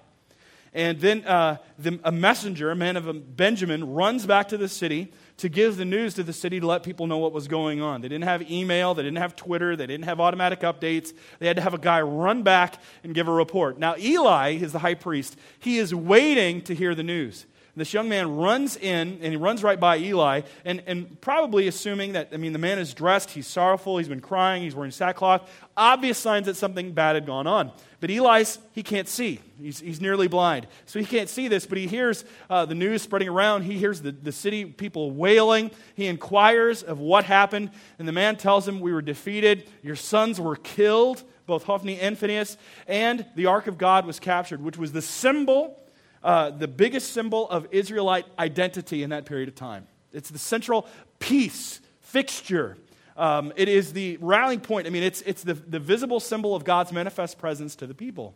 And 0.73 0.99
then 1.01 1.25
uh, 1.25 1.57
the, 1.77 1.99
a 2.03 2.11
messenger, 2.11 2.71
a 2.71 2.75
man 2.75 2.95
of 2.95 3.35
Benjamin, 3.35 3.93
runs 3.93 4.25
back 4.25 4.47
to 4.49 4.57
the 4.57 4.69
city 4.69 5.11
to 5.37 5.49
give 5.49 5.75
the 5.75 5.85
news 5.85 6.13
to 6.13 6.23
the 6.23 6.31
city 6.33 6.59
to 6.59 6.67
let 6.67 6.83
people 6.83 7.07
know 7.07 7.17
what 7.17 7.33
was 7.33 7.47
going 7.47 7.81
on. 7.81 8.01
They 8.01 8.07
didn't 8.07 8.25
have 8.25 8.49
email, 8.49 8.93
they 8.93 9.03
didn't 9.03 9.17
have 9.17 9.35
Twitter, 9.35 9.75
they 9.75 9.87
didn't 9.87 10.05
have 10.05 10.19
automatic 10.19 10.61
updates. 10.61 11.13
They 11.39 11.47
had 11.47 11.57
to 11.57 11.61
have 11.61 11.73
a 11.73 11.79
guy 11.79 12.01
run 12.01 12.43
back 12.43 12.81
and 13.03 13.13
give 13.13 13.27
a 13.27 13.33
report. 13.33 13.79
Now, 13.79 13.95
Eli 13.97 14.51
is 14.51 14.71
the 14.71 14.79
high 14.79 14.93
priest. 14.93 15.35
He 15.59 15.77
is 15.77 15.93
waiting 15.93 16.61
to 16.61 16.75
hear 16.75 16.95
the 16.95 17.03
news. 17.03 17.45
This 17.75 17.93
young 17.93 18.09
man 18.09 18.35
runs 18.35 18.75
in 18.75 19.19
and 19.21 19.31
he 19.31 19.37
runs 19.37 19.63
right 19.63 19.79
by 19.79 19.97
Eli, 19.97 20.41
and, 20.65 20.83
and 20.85 21.19
probably 21.21 21.67
assuming 21.67 22.13
that, 22.13 22.29
I 22.33 22.37
mean, 22.37 22.51
the 22.51 22.59
man 22.59 22.79
is 22.79 22.93
dressed, 22.93 23.31
he's 23.31 23.47
sorrowful, 23.47 23.97
he's 23.97 24.09
been 24.09 24.19
crying, 24.19 24.63
he's 24.63 24.75
wearing 24.75 24.91
sackcloth. 24.91 25.49
Obvious 25.77 26.17
signs 26.17 26.47
that 26.47 26.57
something 26.57 26.91
bad 26.91 27.15
had 27.15 27.25
gone 27.25 27.47
on. 27.47 27.71
But 28.01 28.09
Eli's, 28.09 28.59
he 28.73 28.83
can't 28.83 29.07
see. 29.07 29.39
He's, 29.57 29.79
he's 29.79 30.01
nearly 30.01 30.27
blind. 30.27 30.67
So 30.85 30.99
he 30.99 31.05
can't 31.05 31.29
see 31.29 31.47
this, 31.47 31.65
but 31.65 31.77
he 31.77 31.87
hears 31.87 32.25
uh, 32.49 32.65
the 32.65 32.75
news 32.75 33.03
spreading 33.03 33.29
around. 33.29 33.63
He 33.63 33.77
hears 33.77 34.01
the, 34.01 34.11
the 34.11 34.31
city 34.33 34.65
people 34.65 35.11
wailing. 35.11 35.71
He 35.95 36.07
inquires 36.07 36.83
of 36.83 36.99
what 36.99 37.23
happened, 37.23 37.71
and 37.99 38.07
the 38.07 38.11
man 38.11 38.35
tells 38.35 38.67
him, 38.67 38.81
We 38.81 38.91
were 38.91 39.01
defeated. 39.01 39.69
Your 39.81 39.95
sons 39.95 40.41
were 40.41 40.57
killed, 40.57 41.23
both 41.45 41.63
Hophni 41.63 41.99
and 41.99 42.17
Phinehas, 42.17 42.57
and 42.87 43.25
the 43.35 43.45
ark 43.45 43.67
of 43.67 43.77
God 43.77 44.05
was 44.05 44.19
captured, 44.19 44.61
which 44.61 44.77
was 44.77 44.91
the 44.91 45.01
symbol 45.01 45.77
uh, 46.23 46.51
the 46.51 46.67
biggest 46.67 47.13
symbol 47.13 47.49
of 47.49 47.67
Israelite 47.71 48.25
identity 48.37 49.03
in 49.03 49.09
that 49.09 49.25
period 49.25 49.49
of 49.49 49.55
time. 49.55 49.87
It's 50.13 50.29
the 50.29 50.39
central 50.39 50.87
piece, 51.19 51.79
fixture. 52.01 52.77
Um, 53.17 53.53
it 53.55 53.67
is 53.67 53.93
the 53.93 54.17
rallying 54.21 54.61
point. 54.61 54.87
I 54.87 54.89
mean, 54.89 55.03
it's, 55.03 55.21
it's 55.21 55.43
the, 55.43 55.53
the 55.53 55.79
visible 55.79 56.19
symbol 56.19 56.55
of 56.55 56.63
God's 56.63 56.91
manifest 56.91 57.37
presence 57.37 57.75
to 57.77 57.87
the 57.87 57.93
people. 57.93 58.35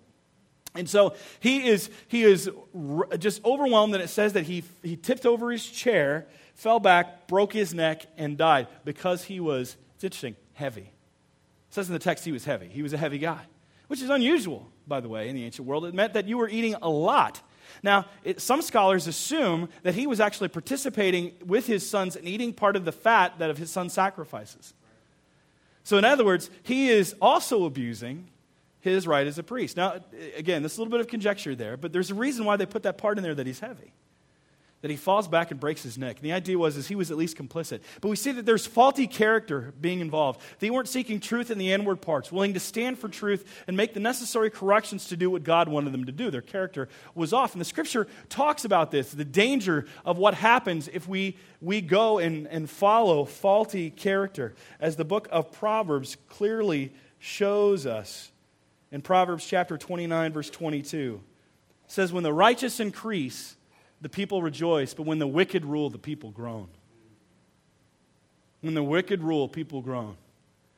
And 0.75 0.89
so 0.89 1.15
he 1.39 1.67
is, 1.67 1.89
he 2.07 2.23
is 2.23 2.49
just 3.17 3.43
overwhelmed, 3.45 3.93
and 3.93 4.03
it 4.03 4.09
says 4.09 4.33
that 4.33 4.43
he, 4.43 4.63
he 4.83 4.97
tipped 4.97 5.25
over 5.25 5.49
his 5.51 5.65
chair, 5.65 6.27
fell 6.53 6.79
back, 6.79 7.27
broke 7.27 7.53
his 7.53 7.73
neck, 7.73 8.05
and 8.17 8.37
died 8.37 8.67
because 8.83 9.23
he 9.23 9.39
was, 9.39 9.77
it's 9.95 10.03
interesting, 10.03 10.35
heavy. 10.53 10.81
It 10.81 10.89
says 11.69 11.87
in 11.87 11.93
the 11.93 11.99
text 11.99 12.25
he 12.25 12.31
was 12.31 12.45
heavy. 12.45 12.67
He 12.67 12.83
was 12.83 12.91
a 12.91 12.97
heavy 12.97 13.19
guy, 13.19 13.41
which 13.87 14.01
is 14.01 14.09
unusual, 14.09 14.69
by 14.85 14.99
the 14.99 15.07
way, 15.07 15.29
in 15.29 15.35
the 15.35 15.45
ancient 15.45 15.67
world. 15.67 15.85
It 15.85 15.93
meant 15.93 16.13
that 16.13 16.27
you 16.27 16.37
were 16.37 16.49
eating 16.49 16.75
a 16.81 16.89
lot. 16.89 17.41
Now, 17.83 18.05
it, 18.23 18.41
some 18.41 18.61
scholars 18.61 19.07
assume 19.07 19.69
that 19.83 19.95
he 19.95 20.07
was 20.07 20.19
actually 20.19 20.49
participating 20.49 21.33
with 21.45 21.67
his 21.67 21.87
sons 21.87 22.15
and 22.15 22.27
eating 22.27 22.53
part 22.53 22.75
of 22.75 22.85
the 22.85 22.91
fat 22.91 23.39
that 23.39 23.49
of 23.49 23.57
his 23.57 23.71
son's 23.71 23.93
sacrifices. 23.93 24.73
So, 25.83 25.97
in 25.97 26.05
other 26.05 26.25
words, 26.25 26.49
he 26.63 26.89
is 26.89 27.15
also 27.21 27.65
abusing 27.65 28.27
his 28.81 29.07
right 29.07 29.25
as 29.27 29.37
a 29.37 29.43
priest. 29.43 29.77
Now, 29.77 30.01
again, 30.35 30.61
there's 30.61 30.77
a 30.77 30.81
little 30.81 30.91
bit 30.91 30.99
of 30.99 31.07
conjecture 31.07 31.55
there, 31.55 31.77
but 31.77 31.91
there's 31.91 32.11
a 32.11 32.15
reason 32.15 32.45
why 32.45 32.55
they 32.55 32.65
put 32.65 32.83
that 32.83 32.97
part 32.97 33.17
in 33.17 33.23
there 33.23 33.35
that 33.35 33.47
he's 33.47 33.59
heavy. 33.59 33.93
That 34.85 34.91
he 34.91 34.97
falls 34.97 35.27
back 35.27 35.49
and 35.49 35.59
breaks 35.59 35.81
his 35.81 35.97
neck. 35.97 36.17
And 36.17 36.23
the 36.23 36.33
idea 36.33 36.59
was 36.59 36.77
is 36.77 36.87
he 36.87 36.93
was 36.93 37.09
at 37.09 37.17
least 37.17 37.37
complicit. 37.37 37.79
But 38.01 38.09
we 38.09 38.15
see 38.15 38.31
that 38.33 38.45
there's 38.45 38.67
faulty 38.67 39.07
character 39.07 39.73
being 39.81 39.99
involved. 39.99 40.39
They 40.59 40.69
weren't 40.69 40.87
seeking 40.87 41.19
truth 41.19 41.49
in 41.49 41.57
the 41.57 41.71
inward 41.71 42.01
parts, 42.01 42.31
willing 42.31 42.53
to 42.53 42.59
stand 42.59 42.99
for 42.99 43.09
truth 43.09 43.63
and 43.65 43.75
make 43.75 43.95
the 43.95 43.99
necessary 43.99 44.51
corrections 44.51 45.07
to 45.07 45.17
do 45.17 45.31
what 45.31 45.43
God 45.43 45.69
wanted 45.69 45.91
them 45.91 46.05
to 46.05 46.11
do. 46.11 46.29
Their 46.29 46.43
character 46.43 46.87
was 47.15 47.33
off. 47.33 47.55
And 47.55 47.61
the 47.61 47.65
scripture 47.65 48.05
talks 48.29 48.63
about 48.63 48.91
this, 48.91 49.09
the 49.09 49.25
danger 49.25 49.87
of 50.05 50.19
what 50.19 50.35
happens 50.35 50.87
if 50.93 51.07
we, 51.07 51.35
we 51.61 51.81
go 51.81 52.19
and, 52.19 52.45
and 52.45 52.69
follow 52.69 53.25
faulty 53.25 53.89
character. 53.89 54.53
As 54.79 54.97
the 54.97 55.03
book 55.03 55.27
of 55.31 55.51
Proverbs 55.51 56.15
clearly 56.29 56.93
shows 57.17 57.87
us 57.87 58.31
in 58.91 59.01
Proverbs 59.01 59.47
chapter 59.47 59.79
29, 59.79 60.31
verse 60.31 60.51
22. 60.51 61.21
It 61.85 61.91
says, 61.91 62.13
When 62.13 62.21
the 62.21 62.31
righteous 62.31 62.79
increase, 62.79 63.55
the 64.01 64.09
people 64.09 64.41
rejoice, 64.41 64.93
but 64.93 65.05
when 65.05 65.19
the 65.19 65.27
wicked 65.27 65.65
rule, 65.65 65.89
the 65.89 65.97
people 65.97 66.31
groan. 66.31 66.67
When 68.61 68.73
the 68.73 68.83
wicked 68.83 69.21
rule, 69.21 69.47
people 69.47 69.81
groan. 69.81 70.17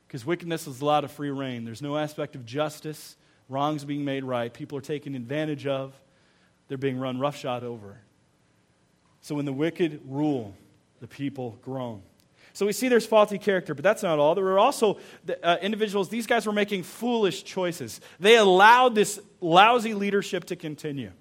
Because 0.08 0.26
wickedness 0.26 0.68
is 0.68 0.82
a 0.82 0.86
lot 0.86 1.04
of 1.04 1.12
free 1.12 1.32
reign. 1.32 1.66
There's 1.66 1.82
no 1.82 1.98
aspect 1.98 2.36
of 2.36 2.46
justice, 2.46 3.16
wrongs 3.50 3.84
being 3.84 4.06
made 4.06 4.24
right, 4.24 4.54
people 4.54 4.78
are 4.78 4.82
taken 4.82 5.16
advantage 5.16 5.68
of, 5.68 5.94
they're 6.68 6.78
being 6.78 7.00
run 7.00 7.20
roughshod 7.20 7.64
over. 7.64 7.98
So 9.22 9.36
when 9.36 9.46
the 9.46 9.54
wicked 9.54 10.02
rule, 10.06 10.54
the 11.00 11.08
people 11.08 11.58
groan. 11.62 12.02
So 12.54 12.66
we 12.66 12.74
see 12.74 12.88
there's 12.88 13.06
faulty 13.06 13.38
character, 13.38 13.76
but 13.76 13.84
that's 13.84 14.02
not 14.02 14.20
all. 14.20 14.34
There 14.34 14.44
were 14.44 14.58
also 14.58 14.98
uh, 15.44 15.58
individuals, 15.62 16.10
these 16.10 16.26
guys 16.26 16.46
were 16.46 16.54
making 16.54 16.84
foolish 16.84 17.44
choices. 17.44 18.02
They 18.20 18.36
allowed 18.36 18.96
this 18.96 19.20
lousy 19.42 19.94
leadership 19.94 20.46
to 20.46 20.56
continue. 20.56 21.12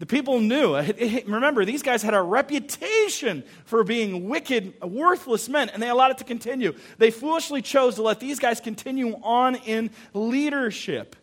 The 0.00 0.06
people 0.06 0.40
knew. 0.40 0.74
Remember, 1.26 1.64
these 1.64 1.82
guys 1.82 2.02
had 2.02 2.14
a 2.14 2.22
reputation 2.22 3.44
for 3.66 3.84
being 3.84 4.28
wicked, 4.28 4.80
worthless 4.82 5.48
men, 5.48 5.68
and 5.68 5.82
they 5.82 5.90
allowed 5.90 6.10
it 6.10 6.18
to 6.18 6.24
continue. 6.24 6.74
They 6.96 7.10
foolishly 7.10 7.60
chose 7.60 7.96
to 7.96 8.02
let 8.02 8.18
these 8.18 8.38
guys 8.38 8.60
continue 8.60 9.14
on 9.22 9.56
in 9.56 9.90
leadership. 10.14 11.16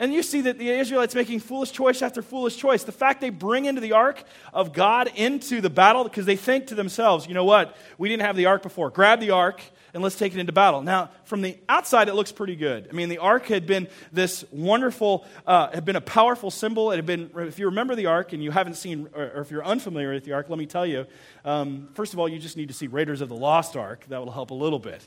And 0.00 0.12
you 0.12 0.24
see 0.24 0.42
that 0.42 0.58
the 0.58 0.68
Israelites 0.68 1.14
making 1.14 1.40
foolish 1.40 1.70
choice 1.70 2.02
after 2.02 2.20
foolish 2.20 2.56
choice. 2.56 2.82
The 2.84 2.92
fact 2.92 3.20
they 3.20 3.30
bring 3.30 3.64
into 3.66 3.80
the 3.80 3.92
ark 3.92 4.22
of 4.52 4.72
God 4.72 5.10
into 5.14 5.60
the 5.60 5.70
battle 5.70 6.02
because 6.04 6.26
they 6.26 6.36
think 6.36 6.68
to 6.68 6.74
themselves, 6.74 7.26
you 7.26 7.34
know 7.34 7.44
what? 7.44 7.76
We 7.98 8.08
didn't 8.08 8.22
have 8.22 8.36
the 8.36 8.46
ark 8.46 8.62
before. 8.62 8.90
Grab 8.90 9.20
the 9.20 9.30
ark 9.30 9.62
and 9.94 10.02
let's 10.02 10.16
take 10.16 10.34
it 10.34 10.38
into 10.38 10.52
battle. 10.52 10.82
Now, 10.82 11.10
from 11.24 11.42
the 11.42 11.56
outside, 11.68 12.08
it 12.08 12.14
looks 12.14 12.32
pretty 12.32 12.56
good. 12.56 12.88
I 12.90 12.92
mean, 12.92 13.08
the 13.08 13.18
ark 13.18 13.46
had 13.46 13.66
been 13.66 13.88
this 14.12 14.44
wonderful, 14.50 15.26
uh, 15.46 15.70
had 15.70 15.84
been 15.84 15.96
a 15.96 16.00
powerful 16.00 16.50
symbol. 16.50 16.92
It 16.92 16.96
had 16.96 17.06
been, 17.06 17.30
if 17.36 17.58
you 17.58 17.66
remember 17.66 17.94
the 17.94 18.06
ark 18.06 18.32
and 18.32 18.42
you 18.42 18.50
haven't 18.50 18.74
seen, 18.74 19.08
or, 19.14 19.40
if 19.40 19.50
you're 19.50 19.64
unfamiliar 19.64 20.12
with 20.12 20.24
the 20.24 20.32
ark, 20.32 20.46
let 20.48 20.58
me 20.58 20.66
tell 20.66 20.86
you. 20.86 21.06
Um, 21.44 21.88
first 21.94 22.12
of 22.12 22.18
all, 22.18 22.28
you 22.28 22.38
just 22.38 22.56
need 22.56 22.68
to 22.68 22.74
see 22.74 22.86
Raiders 22.86 23.20
of 23.20 23.28
the 23.28 23.36
Lost 23.36 23.76
Ark. 23.76 24.04
That 24.08 24.18
will 24.18 24.32
help 24.32 24.50
a 24.50 24.54
little 24.54 24.78
bit. 24.78 25.06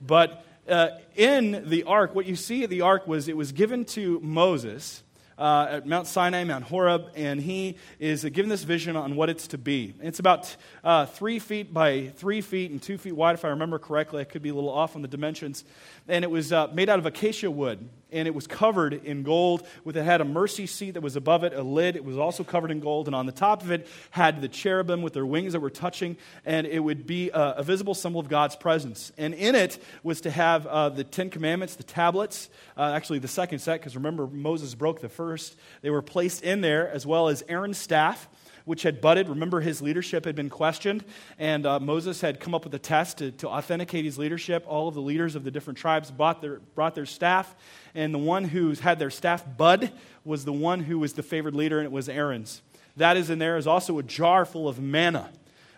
But 0.00 0.44
uh, 0.68 0.90
in 1.16 1.68
the 1.68 1.84
ark, 1.84 2.14
what 2.14 2.26
you 2.26 2.36
see 2.36 2.62
at 2.64 2.70
the 2.70 2.82
ark 2.82 3.06
was 3.06 3.28
it 3.28 3.36
was 3.36 3.52
given 3.52 3.84
to 3.86 4.20
Moses 4.20 5.02
uh, 5.40 5.68
at 5.70 5.86
Mount 5.86 6.06
Sinai, 6.06 6.44
Mount 6.44 6.64
Horeb, 6.64 7.10
and 7.16 7.40
he 7.40 7.78
is 7.98 8.24
given 8.24 8.50
this 8.50 8.62
vision 8.62 8.94
on 8.94 9.16
what 9.16 9.30
it's 9.30 9.48
to 9.48 9.58
be. 9.58 9.94
It's 10.02 10.18
about 10.18 10.54
uh, 10.84 11.06
three 11.06 11.38
feet 11.38 11.72
by 11.72 12.08
three 12.16 12.42
feet 12.42 12.70
and 12.70 12.80
two 12.80 12.98
feet 12.98 13.12
wide, 13.12 13.34
if 13.34 13.44
I 13.44 13.48
remember 13.48 13.78
correctly. 13.78 14.20
I 14.20 14.24
could 14.24 14.42
be 14.42 14.50
a 14.50 14.54
little 14.54 14.70
off 14.70 14.96
on 14.96 15.02
the 15.02 15.08
dimensions. 15.08 15.64
And 16.06 16.24
it 16.24 16.30
was 16.30 16.52
uh, 16.52 16.68
made 16.74 16.90
out 16.90 16.98
of 16.98 17.06
acacia 17.06 17.50
wood, 17.50 17.88
and 18.12 18.26
it 18.26 18.34
was 18.34 18.46
covered 18.46 18.94
in 18.94 19.22
gold. 19.22 19.66
With 19.84 19.96
it 19.96 20.04
had 20.04 20.20
a 20.20 20.24
mercy 20.24 20.66
seat 20.66 20.92
that 20.92 21.02
was 21.02 21.16
above 21.16 21.44
it, 21.44 21.52
a 21.52 21.62
lid. 21.62 21.96
It 21.96 22.04
was 22.04 22.18
also 22.18 22.44
covered 22.44 22.70
in 22.70 22.80
gold, 22.80 23.06
and 23.06 23.14
on 23.14 23.26
the 23.26 23.32
top 23.32 23.62
of 23.62 23.70
it 23.70 23.86
had 24.10 24.40
the 24.40 24.48
cherubim 24.48 25.02
with 25.02 25.12
their 25.12 25.26
wings 25.26 25.52
that 25.52 25.60
were 25.60 25.70
touching, 25.70 26.16
and 26.44 26.66
it 26.66 26.80
would 26.80 27.06
be 27.06 27.30
a, 27.30 27.54
a 27.58 27.62
visible 27.62 27.94
symbol 27.94 28.20
of 28.20 28.28
God's 28.28 28.56
presence. 28.56 29.12
And 29.18 29.34
in 29.34 29.54
it 29.54 29.82
was 30.02 30.20
to 30.22 30.30
have 30.30 30.66
uh, 30.66 30.88
the 30.90 31.04
Ten 31.04 31.30
Commandments, 31.30 31.76
the 31.76 31.82
tablets, 31.82 32.50
uh, 32.76 32.92
actually 32.94 33.18
the 33.18 33.28
second 33.28 33.60
set, 33.60 33.80
because 33.80 33.96
remember 33.96 34.26
Moses 34.26 34.74
broke 34.74 35.00
the 35.00 35.08
first. 35.08 35.56
They 35.82 35.90
were 35.90 36.02
placed 36.02 36.42
in 36.42 36.60
there, 36.60 36.90
as 36.90 37.06
well 37.06 37.28
as 37.28 37.42
Aaron's 37.48 37.78
staff 37.78 38.28
which 38.70 38.84
had 38.84 39.00
budded. 39.00 39.28
Remember, 39.28 39.60
his 39.60 39.82
leadership 39.82 40.24
had 40.24 40.36
been 40.36 40.48
questioned, 40.48 41.04
and 41.40 41.66
uh, 41.66 41.80
Moses 41.80 42.20
had 42.20 42.38
come 42.38 42.54
up 42.54 42.62
with 42.62 42.72
a 42.72 42.78
test 42.78 43.18
to, 43.18 43.32
to, 43.32 43.48
authenticate 43.48 44.04
his 44.04 44.16
leadership. 44.16 44.64
All 44.68 44.86
of 44.86 44.94
the 44.94 45.00
leaders 45.00 45.34
of 45.34 45.42
the 45.42 45.50
different 45.50 45.76
tribes 45.76 46.12
brought 46.12 46.40
their, 46.40 46.60
brought 46.76 46.94
their 46.94 47.04
staff, 47.04 47.52
and 47.96 48.14
the 48.14 48.18
one 48.18 48.44
who 48.44 48.72
had 48.74 49.00
their 49.00 49.10
staff 49.10 49.44
bud 49.56 49.90
was 50.24 50.44
the 50.44 50.52
one 50.52 50.78
who 50.78 51.00
was 51.00 51.14
the 51.14 51.22
favored 51.24 51.56
leader, 51.56 51.80
and 51.80 51.84
it 51.84 51.90
was 51.90 52.08
Aaron's. 52.08 52.62
That 52.96 53.16
is 53.16 53.28
in 53.28 53.40
there 53.40 53.56
is 53.56 53.66
also 53.66 53.98
a 53.98 54.04
jar 54.04 54.44
full 54.44 54.68
of 54.68 54.78
manna. 54.78 55.32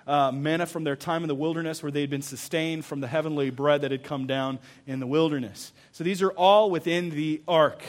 Uh, 0.06 0.30
manna 0.30 0.66
from 0.66 0.84
their 0.84 0.96
time 0.96 1.24
in 1.24 1.28
the 1.28 1.34
wilderness 1.34 1.82
where 1.82 1.90
they 1.90 2.02
had 2.02 2.10
been 2.10 2.20
sustained 2.20 2.84
from 2.84 3.00
the 3.00 3.06
heavenly 3.06 3.48
bread 3.48 3.80
that 3.80 3.90
had 3.90 4.04
come 4.04 4.26
down 4.26 4.58
in 4.86 5.00
the 5.00 5.06
wilderness. 5.06 5.72
So 5.92 6.04
these 6.04 6.20
are 6.20 6.32
all 6.32 6.70
within 6.70 7.08
the 7.08 7.40
ark 7.48 7.82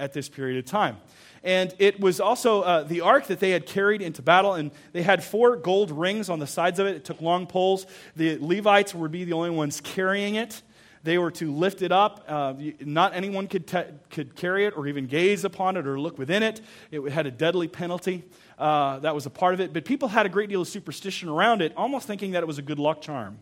at 0.00 0.12
this 0.12 0.28
period 0.28 0.58
of 0.58 0.64
time. 0.64 0.96
And 1.42 1.74
it 1.78 2.00
was 2.00 2.20
also 2.20 2.62
uh, 2.62 2.82
the 2.82 3.00
ark 3.00 3.28
that 3.28 3.40
they 3.40 3.50
had 3.50 3.64
carried 3.64 4.02
into 4.02 4.20
battle, 4.20 4.54
and 4.54 4.70
they 4.92 5.02
had 5.02 5.24
four 5.24 5.56
gold 5.56 5.90
rings 5.90 6.28
on 6.28 6.38
the 6.38 6.46
sides 6.46 6.78
of 6.78 6.86
it. 6.86 6.96
It 6.96 7.04
took 7.04 7.20
long 7.20 7.46
poles. 7.46 7.86
The 8.16 8.38
Levites 8.40 8.94
would 8.94 9.10
be 9.10 9.24
the 9.24 9.32
only 9.32 9.50
ones 9.50 9.80
carrying 9.80 10.34
it. 10.34 10.62
They 11.02 11.16
were 11.16 11.30
to 11.32 11.50
lift 11.50 11.80
it 11.80 11.92
up. 11.92 12.24
Uh, 12.28 12.52
not 12.80 13.14
anyone 13.14 13.46
could, 13.46 13.66
could 14.10 14.36
carry 14.36 14.66
it 14.66 14.76
or 14.76 14.86
even 14.86 15.06
gaze 15.06 15.44
upon 15.44 15.78
it 15.78 15.86
or 15.86 15.98
look 15.98 16.18
within 16.18 16.42
it. 16.42 16.60
It 16.90 17.00
had 17.10 17.26
a 17.26 17.30
deadly 17.30 17.68
penalty. 17.68 18.24
Uh, 18.58 18.98
that 18.98 19.14
was 19.14 19.24
a 19.24 19.30
part 19.30 19.54
of 19.54 19.60
it. 19.60 19.72
But 19.72 19.86
people 19.86 20.08
had 20.08 20.26
a 20.26 20.28
great 20.28 20.50
deal 20.50 20.60
of 20.60 20.68
superstition 20.68 21.30
around 21.30 21.62
it, 21.62 21.72
almost 21.74 22.06
thinking 22.06 22.32
that 22.32 22.42
it 22.42 22.46
was 22.46 22.58
a 22.58 22.62
good 22.62 22.78
luck 22.78 23.00
charm. 23.00 23.38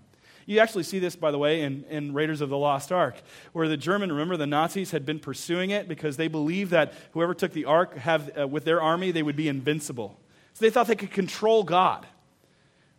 You 0.49 0.61
actually 0.61 0.85
see 0.85 0.99
this, 0.99 1.15
by 1.15 1.31
the 1.31 1.37
way, 1.37 1.61
in, 1.61 1.85
in 1.91 2.15
Raiders 2.15 2.41
of 2.41 2.49
the 2.49 2.57
Lost 2.57 2.91
Ark, 2.91 3.21
where 3.53 3.69
the 3.69 3.77
German, 3.77 4.11
remember, 4.11 4.39
the 4.39 4.47
Nazis 4.47 4.93
had 4.93 5.05
been 5.05 5.19
pursuing 5.19 5.69
it 5.69 5.89
because 5.89 6.17
they 6.17 6.27
believed 6.27 6.71
that 6.71 6.95
whoever 7.13 7.35
took 7.35 7.53
the 7.53 7.67
ark 7.67 7.95
have, 7.99 8.31
uh, 8.35 8.49
with 8.49 8.65
their 8.65 8.81
army, 8.81 9.11
they 9.11 9.23
would 9.23 9.37
be 9.37 9.47
invincible. 9.47 10.19
So 10.55 10.65
they 10.65 10.71
thought 10.71 10.87
they 10.87 10.97
could 10.97 11.11
control 11.11 11.65
God 11.65 12.07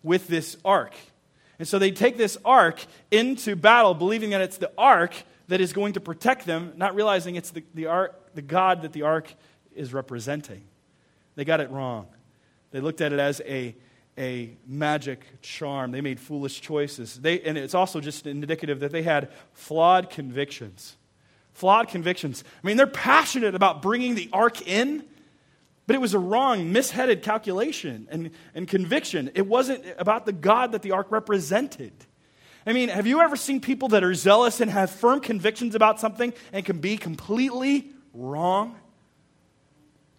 with 0.03 0.27
this 0.27 0.57
ark. 0.63 0.93
And 1.57 1.67
so 1.67 1.79
they 1.79 1.89
take 1.89 2.17
this 2.17 2.37
ark 2.45 2.85
into 3.09 3.55
battle, 3.55 3.95
believing 3.95 4.29
that 4.29 4.41
it's 4.41 4.59
the 4.59 4.71
ark 4.77 5.15
that 5.47 5.59
is 5.59 5.73
going 5.73 5.93
to 5.93 5.99
protect 5.99 6.45
them, 6.45 6.73
not 6.75 6.93
realizing 6.93 7.33
it's 7.33 7.49
the, 7.49 7.63
the, 7.73 7.87
ark, 7.87 8.35
the 8.35 8.43
God 8.43 8.83
that 8.83 8.93
the 8.93 9.01
ark 9.01 9.33
is 9.75 9.91
representing. 9.91 10.65
They 11.33 11.45
got 11.45 11.61
it 11.61 11.71
wrong. 11.71 12.09
They 12.69 12.79
looked 12.79 13.01
at 13.01 13.11
it 13.11 13.19
as 13.19 13.41
a 13.43 13.75
a 14.19 14.51
magic 14.67 15.23
charm. 15.41 15.91
They 15.91 16.01
made 16.01 16.19
foolish 16.19 16.59
choices. 16.61 17.15
They, 17.15 17.39
and 17.41 17.57
it's 17.57 17.73
also 17.73 18.01
just 18.01 18.27
indicative 18.27 18.81
that 18.81 18.91
they 18.91 19.01
had 19.01 19.31
flawed 19.53 20.09
convictions. 20.09 20.97
Flawed 21.53 21.87
convictions. 21.87 22.43
I 22.61 22.67
mean, 22.67 22.77
they're 22.77 22.85
passionate 22.85 23.55
about 23.55 23.81
bringing 23.81 24.15
the 24.15 24.29
ark 24.33 24.67
in, 24.67 25.05
but 25.87 25.95
it 25.95 25.99
was 25.99 26.13
a 26.13 26.19
wrong, 26.19 26.71
misheaded 26.71 27.23
calculation 27.23 28.07
and, 28.11 28.31
and 28.53 28.67
conviction. 28.67 29.31
It 29.33 29.47
wasn't 29.47 29.83
about 29.97 30.25
the 30.25 30.33
God 30.33 30.73
that 30.73 30.81
the 30.81 30.91
ark 30.91 31.07
represented. 31.09 31.93
I 32.67 32.73
mean, 32.73 32.89
have 32.89 33.07
you 33.07 33.21
ever 33.21 33.35
seen 33.35 33.61
people 33.61 33.87
that 33.89 34.03
are 34.03 34.13
zealous 34.13 34.59
and 34.59 34.69
have 34.69 34.91
firm 34.91 35.21
convictions 35.21 35.75
about 35.75 35.99
something 35.99 36.33
and 36.51 36.65
can 36.65 36.79
be 36.79 36.97
completely 36.97 37.89
wrong? 38.13 38.77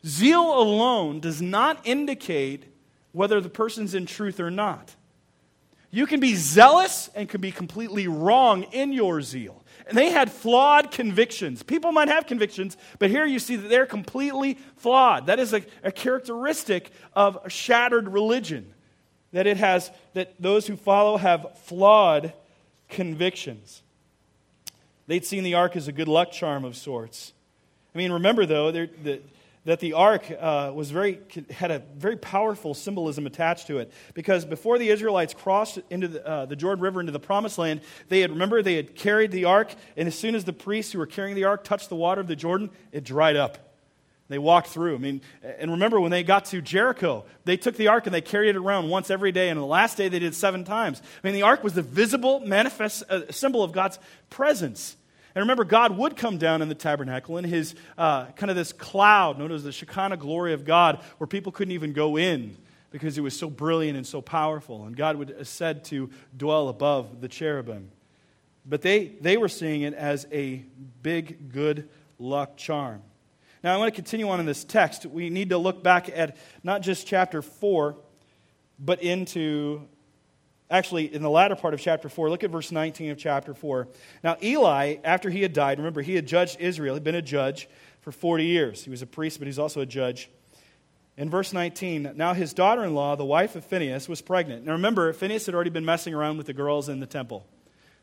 Zeal 0.05 0.59
alone 0.59 1.21
does 1.21 1.43
not 1.43 1.81
indicate 1.85 2.65
whether 3.13 3.41
the 3.41 3.49
person's 3.49 3.95
in 3.95 4.07
truth 4.07 4.41
or 4.41 4.51
not. 4.51 4.95
You 5.91 6.07
can 6.07 6.21
be 6.21 6.37
zealous 6.37 7.11
and 7.15 7.29
can 7.29 7.41
be 7.41 7.51
completely 7.51 8.07
wrong 8.07 8.63
in 8.65 8.93
your 8.93 9.21
zeal. 9.23 9.65
And 9.89 9.99
they 9.99 10.11
had 10.11 10.31
flawed 10.31 10.93
convictions. 10.93 11.65
People 11.65 11.91
might 11.91 12.09
have 12.09 12.27
convictions, 12.27 12.77
but 13.01 13.11
here 13.11 13.27
you 13.27 13.41
see 13.41 13.57
that 13.57 13.69
they're 13.69 13.87
completely 13.87 14.57
flawed. 14.77 15.27
That 15.27 15.41
is 15.41 15.53
a, 15.53 15.63
a 15.83 15.91
characteristic 15.91 16.93
of 17.15 17.39
a 17.45 17.51
shattered 17.51 18.09
religion. 18.09 18.73
That 19.33 19.49
it 19.49 19.57
has 19.57 19.91
that 20.15 20.35
those 20.41 20.69
who 20.69 20.77
follow 20.77 21.17
have 21.17 21.59
flawed 21.65 22.33
convictions. 22.89 23.83
They'd 25.09 25.25
seen 25.25 25.43
the 25.43 25.55
ark 25.55 25.75
as 25.75 25.89
a 25.89 25.93
good 25.93 26.09
luck 26.09 26.31
charm 26.31 26.65
of 26.65 26.77
sorts. 26.77 27.33
I 27.93 27.99
mean, 27.99 28.13
remember 28.13 28.47
though, 28.47 28.71
the, 28.71 29.21
that 29.65 29.81
the 29.81 29.93
ark 29.93 30.25
uh, 30.39 30.73
was 30.75 30.91
very, 30.91 31.21
had 31.51 31.71
a 31.71 31.83
very 31.97 32.17
powerful 32.17 32.73
symbolism 32.73 33.27
attached 33.27 33.67
to 33.67 33.79
it. 33.79 33.93
Because 34.15 34.45
before 34.45 34.79
the 34.79 34.89
Israelites 34.89 35.35
crossed 35.35 35.79
into 35.91 36.09
the, 36.09 36.27
uh, 36.27 36.47
the, 36.47 36.57
Jordan 36.57 36.83
River 36.83 37.01
into 37.01 37.13
the 37.13 37.21
promised 37.21 37.59
land, 37.59 37.83
they 38.09 38.21
had, 38.21 38.31
remember, 38.31 38.63
they 38.63 38.77
had 38.77 38.95
carried 38.95 39.33
the 39.33 39.45
ark, 39.45 39.75
and 39.97 40.09
as 40.09 40.19
soon 40.19 40.35
as 40.35 40.45
the 40.45 40.53
priests 40.53 40.93
who 40.93 40.99
were 40.99 41.07
carrying 41.07 41.37
the 41.37 41.45
ark 41.45 41.65
touched 41.65 41.91
the 41.91 41.97
water 41.97 42.21
of 42.21 42.27
the 42.27 42.37
Jordan, 42.37 42.71
it 42.91 43.05
dried 43.05 43.37
up. 43.37 43.59
They 44.29 44.39
walked 44.39 44.69
through. 44.69 44.95
I 44.95 44.99
mean, 44.99 45.23
and 45.43 45.73
remember 45.73 46.01
when 46.01 46.13
they 46.13 46.23
got 46.23 46.45
to 46.47 46.63
Jericho, 46.63 47.25
they 47.45 47.57
took 47.57 47.75
the 47.75 47.89
ark 47.89 48.07
and 48.07 48.15
they 48.15 48.21
carried 48.21 48.51
it 48.51 48.57
around 48.57 48.89
once 48.89 49.11
every 49.11 49.33
day, 49.33 49.49
and 49.49 49.59
the 49.59 49.65
last 49.65 49.97
day 49.97 50.09
they 50.09 50.21
did 50.21 50.37
seven 50.37 50.63
times. 50.65 51.03
I 51.23 51.27
mean, 51.27 51.35
the 51.35 51.43
ark 51.43 51.65
was 51.65 51.75
the 51.75 51.83
visible, 51.83 52.39
manifest 52.41 53.03
uh, 53.11 53.23
symbol 53.31 53.65
of 53.65 53.73
God's 53.73 53.99
presence. 54.31 54.97
And 55.35 55.43
remember, 55.43 55.65
God 55.65 55.97
would 55.97 56.17
come 56.17 56.39
down 56.39 56.61
in 56.61 56.69
the 56.69 56.75
tabernacle 56.75 57.37
in 57.39 57.45
his 57.45 57.75
uh, 57.97 58.27
kind 58.33 58.51
of 58.51 58.57
this 58.57 58.73
cloud 58.73 59.39
known 59.39 59.53
as 59.53 59.63
the 59.63 59.73
Shekinah 59.73 60.17
glory 60.17 60.53
of 60.53 60.65
God, 60.65 61.01
where 61.19 61.29
people 61.29 61.53
couldn't 61.53 61.73
even 61.73 61.93
go 61.93 62.17
in 62.17 62.57
because 62.91 63.17
it 63.17 63.21
was 63.21 63.39
so 63.39 63.49
brilliant 63.49 63.97
and 63.97 64.07
so 64.07 64.21
powerful. 64.21 64.85
And 64.85 64.97
God 64.97 65.17
would 65.17 65.47
said 65.47 65.85
to 65.87 66.11
dwell 66.37 66.69
above 66.69 67.21
the 67.21 67.29
cherubim. 67.29 67.91
But 68.67 68.83
they, 68.83 69.13
they 69.21 69.37
were 69.37 69.49
seeing 69.49 69.83
it 69.83 69.95
as 69.95 70.27
a 70.33 70.65
big 71.03 71.53
good 71.53 71.89
luck 72.19 72.57
charm. 72.57 73.03
Now, 73.63 73.75
I 73.75 73.77
want 73.77 73.93
to 73.93 73.95
continue 73.95 74.29
on 74.29 74.41
in 74.41 74.47
this 74.47 74.65
text. 74.65 75.07
We 75.07 75.31
need 75.31 75.51
to 75.51 75.59
look 75.59 75.83
back 75.83 76.09
at 76.09 76.37
not 76.63 76.83
just 76.83 77.07
chapter 77.07 77.43
4, 77.43 77.97
but 78.79 79.03
into 79.03 79.87
actually, 80.71 81.13
in 81.13 81.23
the 81.23 81.31
latter 81.31 81.57
part 81.57 81.75
of 81.75 81.81
chapter 81.81 82.09
4, 82.09 82.31
look 82.31 82.45
at 82.45 82.51
verse 82.51 82.71
19 82.71 83.11
of 83.11 83.19
chapter 83.19 83.55
4. 83.55 83.89
Now, 84.23 84.37
Eli, 84.43 84.97
after 85.05 85.31
he 85.31 85.43
had 85.43 85.53
died, 85.53 85.79
remember, 85.79 86.03
he 86.03 86.15
had 86.15 86.27
judged 86.27 86.59
Israel, 86.61 86.95
he'd 86.95 87.05
been 87.05 87.15
a 87.15 87.23
judge 87.23 87.69
for 88.01 88.13
40 88.13 88.45
years. 88.45 88.85
He 88.85 88.91
was 88.91 89.03
a 89.03 89.07
priest, 89.07 89.39
but 89.39 89.47
he's 89.47 89.59
also 89.59 89.81
a 89.81 89.87
judge. 89.87 90.31
In 91.17 91.29
verse 91.29 91.53
19, 91.53 92.13
now 92.17 92.33
his 92.33 92.55
daughter 92.55 92.85
in 92.85 92.95
law, 92.95 93.15
the 93.17 93.25
wife 93.25 93.57
of 93.57 93.65
Phinehas 93.65 94.09
was 94.09 94.23
pregnant. 94.23 94.65
Now 94.65 94.73
remember, 94.73 95.13
Phinehas 95.13 95.47
had 95.47 95.55
already 95.55 95.71
been 95.71 95.85
messing 95.85 96.15
around 96.15 96.39
with 96.39 96.47
the 96.47 96.55
girls 96.55 96.89
in 96.89 97.01
the 97.01 97.07
temple. 97.07 97.47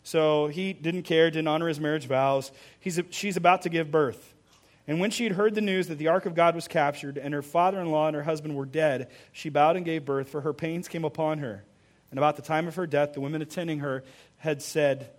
So 0.04 0.48
he 0.48 0.74
didn't 0.74 1.04
care, 1.04 1.32
didn't 1.32 1.48
honor 1.48 1.68
his 1.68 1.80
marriage 1.80 2.06
vows. 2.06 2.52
He's, 2.80 3.00
she's 3.10 3.36
about 3.36 3.64
to 3.64 3.70
give 3.70 3.90
birth. 3.90 4.36
And 4.88 5.00
when 5.00 5.12
she 5.12 5.26
had 5.26 5.34
heard 5.34 5.54
the 5.54 5.62
news 5.62 5.88
that 5.88 5.98
the 5.98 6.08
ark 6.08 6.26
of 6.26 6.34
God 6.34 6.56
was 6.56 6.68
captured 6.68 7.18
and 7.18 7.34
her 7.34 7.42
father 7.42 7.82
in 7.82 7.92
law 7.92 8.08
and 8.08 8.16
her 8.16 8.24
husband 8.24 8.56
were 8.56 8.66
dead, 8.66 9.10
she 9.34 9.50
bowed 9.50 9.76
and 9.76 9.84
gave 9.84 10.06
birth, 10.06 10.30
for 10.30 10.42
her 10.42 10.54
pains 10.54 10.88
came 10.88 11.04
upon 11.04 11.40
her. 11.40 11.66
And 12.12 12.18
about 12.18 12.36
the 12.36 12.42
time 12.42 12.68
of 12.68 12.76
her 12.76 12.88
death, 12.88 13.14
the 13.14 13.22
women 13.22 13.42
attending 13.42 13.80
her 13.80 14.04
had 14.38 14.62
said, 14.62 15.10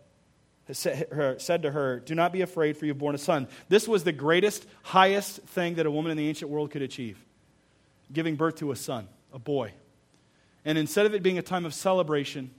said 0.73 1.62
to 1.62 1.71
her, 1.71 2.00
Do 2.00 2.14
not 2.14 2.33
be 2.33 2.40
afraid, 2.40 2.76
for 2.76 2.87
you 2.87 2.92
have 2.92 2.99
borne 2.99 3.14
a 3.14 3.18
son. 3.18 3.49
This 3.68 3.87
was 3.87 4.04
the 4.04 4.12
greatest, 4.12 4.66
highest 4.83 5.40
thing 5.42 5.75
that 5.75 5.87
a 5.87 5.90
woman 5.90 6.11
in 6.11 6.16
the 6.16 6.28
ancient 6.28 6.50
world 6.50 6.71
could 6.71 6.83
achieve 6.83 7.23
giving 8.12 8.37
birth 8.37 8.57
to 8.57 8.73
a 8.73 8.76
son, 8.76 9.09
a 9.33 9.38
boy. 9.38 9.73
And 10.64 10.78
instead 10.78 11.07
of 11.07 11.14
it 11.14 11.23
being 11.23 11.38
a 11.38 11.42
time 11.42 11.64
of 11.64 11.75
celebration, 11.75 12.50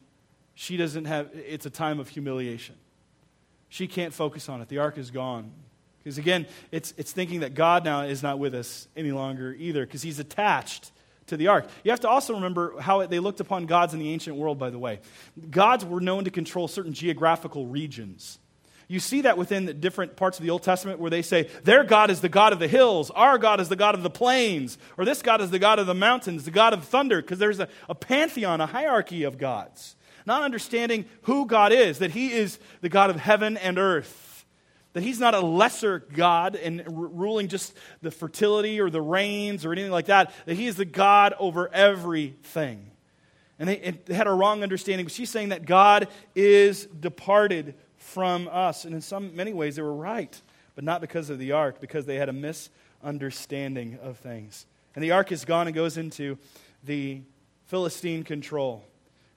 she 0.55 0.77
doesn't 0.77 1.05
have, 1.05 1.29
it's 1.33 1.65
a 1.65 1.69
time 1.69 2.00
of 2.00 2.09
humiliation. 2.09 2.75
She 3.69 3.88
can't 3.88 4.13
focus 4.13 4.50
on 4.50 4.62
it. 4.62 4.67
The 4.67 4.79
ark 4.79 4.98
is 4.98 5.12
gone. 5.12 5.51
Because 6.00 6.17
again, 6.17 6.48
it's, 6.71 6.93
it's 6.98 7.12
thinking 7.12 7.41
that 7.41 7.53
God 7.53 7.83
now 7.83 8.01
is 8.01 8.24
not 8.24 8.39
with 8.39 8.55
us 8.55 8.88
any 8.95 9.12
longer 9.12 9.53
either, 9.57 9.86
because 9.86 10.01
he's 10.01 10.19
attached 10.19 10.91
to 11.29 11.38
the 11.38 11.48
ark. 11.48 11.67
You 11.83 11.91
have 11.91 12.01
to 12.01 12.09
also 12.09 12.33
remember 12.33 12.79
how 12.79 13.05
they 13.05 13.19
looked 13.19 13.39
upon 13.39 13.65
gods 13.65 13.93
in 13.93 14.00
the 14.00 14.12
ancient 14.12 14.36
world, 14.36 14.59
by 14.59 14.69
the 14.69 14.79
way. 14.79 15.00
Gods 15.50 15.83
were 15.86 16.01
known 16.01 16.25
to 16.25 16.31
control 16.31 16.67
certain 16.67 16.93
geographical 16.93 17.65
regions. 17.65 18.39
You 18.88 19.00
see 19.00 19.21
that 19.21 19.38
within 19.38 19.65
the 19.65 19.74
different 19.74 20.15
parts 20.15 20.39
of 20.39 20.43
the 20.43 20.50
Old 20.50 20.63
Testament 20.63 21.00
where 21.00 21.12
they 21.12 21.21
say, 21.21 21.43
their 21.63 21.83
God 21.83 22.09
is 22.09 22.21
the 22.21 22.29
God 22.29 22.53
of 22.53 22.59
the 22.59 22.67
hills, 22.67 23.12
our 23.12 23.38
God 23.38 23.59
is 23.59 23.69
the 23.69 23.75
God 23.75 23.93
of 23.93 24.01
the 24.01 24.09
plains, 24.09 24.79
or 24.98 25.05
this 25.05 25.21
God 25.21 25.41
is 25.41 25.51
the 25.51 25.59
God 25.59 25.77
of 25.77 25.86
the 25.86 25.93
mountains, 25.93 26.43
the 26.43 26.51
God 26.51 26.74
of 26.74 26.83
thunder, 26.83 27.21
because 27.21 27.38
there's 27.38 27.59
a, 27.59 27.67
a 27.88 27.93
pantheon, 27.93 28.62
a 28.62 28.65
hierarchy 28.65 29.24
of 29.24 29.38
gods. 29.38 29.95
Not 30.25 30.41
understanding 30.41 31.06
who 31.23 31.45
God 31.45 31.71
is, 31.71 31.99
that 31.99 32.12
He 32.12 32.34
is 32.34 32.60
the 32.82 32.89
God 32.89 33.12
of 33.12 33.17
heaven 33.17 33.58
and 33.58 33.77
earth 33.77 34.29
that 34.93 35.04
he's 35.04 35.19
not 35.19 35.36
a 35.36 35.39
lesser 35.39 35.99
God 35.99 36.56
and 36.56 36.82
r- 36.82 36.88
ruling 36.88 37.47
just 37.47 37.75
the 38.02 38.12
fertility 38.12 38.80
or 38.80 38.89
the 38.89 39.02
rains 39.02 39.65
or 39.65 39.71
anything 39.71 39.91
like 39.91 40.08
that, 40.08 40.34
that 40.45 40.56
he 40.56 40.67
is 40.67 40.75
the 40.75 40.86
God 40.86 41.34
over 41.39 41.71
everything. 41.73 42.89
And 43.60 43.67
they, 43.67 43.99
they 44.06 44.13
had 44.13 44.28
a 44.28 44.32
wrong 44.32 44.63
understanding. 44.63 45.08
She's 45.08 45.30
saying 45.30 45.49
that 45.49 45.65
God 45.65 46.08
is 46.34 46.86
departed 46.86 47.75
from 47.97 48.47
us. 48.52 48.86
And 48.86 48.95
in 48.95 49.02
some 49.02 49.36
many 49.36 49.54
ways 49.54 49.75
they 49.75 49.82
were 49.82 49.93
right, 49.93 50.41
but 50.75 50.84
not 50.84 51.02
because 51.02 51.30
of 51.30 51.39
the 51.39 51.52
ark, 51.52 51.80
because 51.82 52.06
they 52.06 52.15
had 52.15 52.30
a 52.30 52.34
misunderstanding 52.34 53.99
of 54.02 54.17
things. 54.17 54.65
And 54.95 55.04
the 55.04 55.12
ark 55.12 55.32
is 55.32 55.45
gone 55.45 55.67
and 55.67 55.75
goes 55.75 55.97
into 55.97 56.38
the 56.84 57.21
Philistine 57.65 58.23
control. 58.23 58.84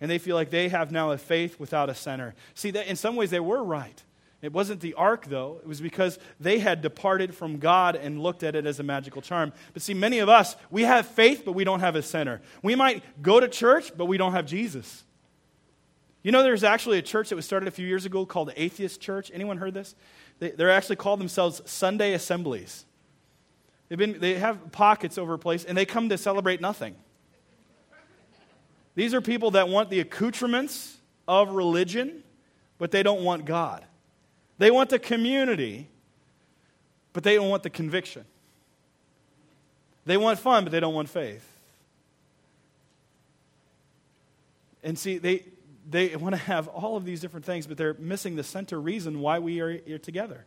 And 0.00 0.10
they 0.10 0.18
feel 0.18 0.36
like 0.36 0.50
they 0.50 0.68
have 0.68 0.90
now 0.90 1.10
a 1.10 1.18
faith 1.18 1.60
without 1.60 1.90
a 1.90 1.94
center. 1.94 2.34
See, 2.54 2.70
that 2.72 2.86
in 2.86 2.96
some 2.96 3.16
ways 3.16 3.30
they 3.30 3.40
were 3.40 3.62
right. 3.62 4.02
It 4.42 4.52
wasn't 4.52 4.80
the 4.80 4.94
ark, 4.94 5.26
though. 5.26 5.60
It 5.62 5.68
was 5.68 5.80
because 5.80 6.18
they 6.40 6.58
had 6.58 6.82
departed 6.82 7.32
from 7.32 7.58
God 7.58 7.94
and 7.94 8.20
looked 8.20 8.42
at 8.42 8.56
it 8.56 8.66
as 8.66 8.80
a 8.80 8.82
magical 8.82 9.22
charm. 9.22 9.52
But 9.72 9.82
see, 9.82 9.94
many 9.94 10.18
of 10.18 10.28
us, 10.28 10.56
we 10.68 10.82
have 10.82 11.06
faith, 11.06 11.44
but 11.44 11.52
we 11.52 11.62
don't 11.62 11.78
have 11.78 11.94
a 11.94 12.02
center. 12.02 12.42
We 12.60 12.74
might 12.74 13.04
go 13.22 13.38
to 13.38 13.46
church, 13.46 13.96
but 13.96 14.06
we 14.06 14.18
don't 14.18 14.32
have 14.32 14.44
Jesus. 14.44 15.04
You 16.24 16.32
know, 16.32 16.42
there's 16.42 16.64
actually 16.64 16.98
a 16.98 17.02
church 17.02 17.28
that 17.28 17.36
was 17.36 17.44
started 17.44 17.68
a 17.68 17.72
few 17.72 17.86
years 17.86 18.04
ago 18.04 18.26
called 18.26 18.52
Atheist 18.56 19.00
Church. 19.00 19.30
Anyone 19.32 19.58
heard 19.58 19.74
this? 19.74 19.94
They, 20.40 20.50
they're 20.50 20.70
actually 20.70 20.96
called 20.96 21.20
themselves 21.20 21.62
Sunday 21.64 22.12
Assemblies. 22.12 22.84
They've 23.88 23.98
been, 23.98 24.18
they 24.18 24.34
have 24.34 24.72
pockets 24.72 25.18
over 25.18 25.34
a 25.34 25.38
place, 25.38 25.64
and 25.64 25.78
they 25.78 25.86
come 25.86 26.08
to 26.08 26.18
celebrate 26.18 26.60
nothing. 26.60 26.96
These 28.96 29.14
are 29.14 29.20
people 29.20 29.52
that 29.52 29.68
want 29.68 29.88
the 29.88 30.00
accoutrements 30.00 30.96
of 31.28 31.50
religion, 31.50 32.24
but 32.78 32.90
they 32.90 33.04
don't 33.04 33.22
want 33.22 33.44
God. 33.44 33.84
They 34.62 34.70
want 34.70 34.90
the 34.90 35.00
community, 35.00 35.88
but 37.12 37.24
they 37.24 37.34
don't 37.34 37.48
want 37.48 37.64
the 37.64 37.68
conviction. 37.68 38.24
They 40.06 40.16
want 40.16 40.38
fun, 40.38 40.62
but 40.62 40.70
they 40.70 40.78
don't 40.78 40.94
want 40.94 41.08
faith. 41.08 41.44
And 44.84 44.96
see, 44.96 45.18
they, 45.18 45.42
they 45.90 46.14
want 46.14 46.36
to 46.36 46.40
have 46.40 46.68
all 46.68 46.96
of 46.96 47.04
these 47.04 47.20
different 47.20 47.44
things, 47.44 47.66
but 47.66 47.76
they're 47.76 47.94
missing 47.94 48.36
the 48.36 48.44
center 48.44 48.80
reason 48.80 49.18
why 49.18 49.40
we 49.40 49.58
are 49.58 49.78
here 49.78 49.98
together 49.98 50.44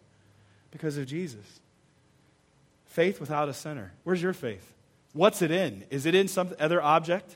because 0.71 0.95
of 0.95 1.07
Jesus. 1.07 1.59
Faith 2.85 3.19
without 3.19 3.49
a 3.49 3.53
center. 3.53 3.91
Where's 4.05 4.21
your 4.21 4.31
faith? 4.31 4.71
What's 5.11 5.41
it 5.41 5.51
in? 5.51 5.83
Is 5.89 6.05
it 6.05 6.15
in 6.15 6.29
some 6.29 6.55
other 6.57 6.81
object? 6.81 7.35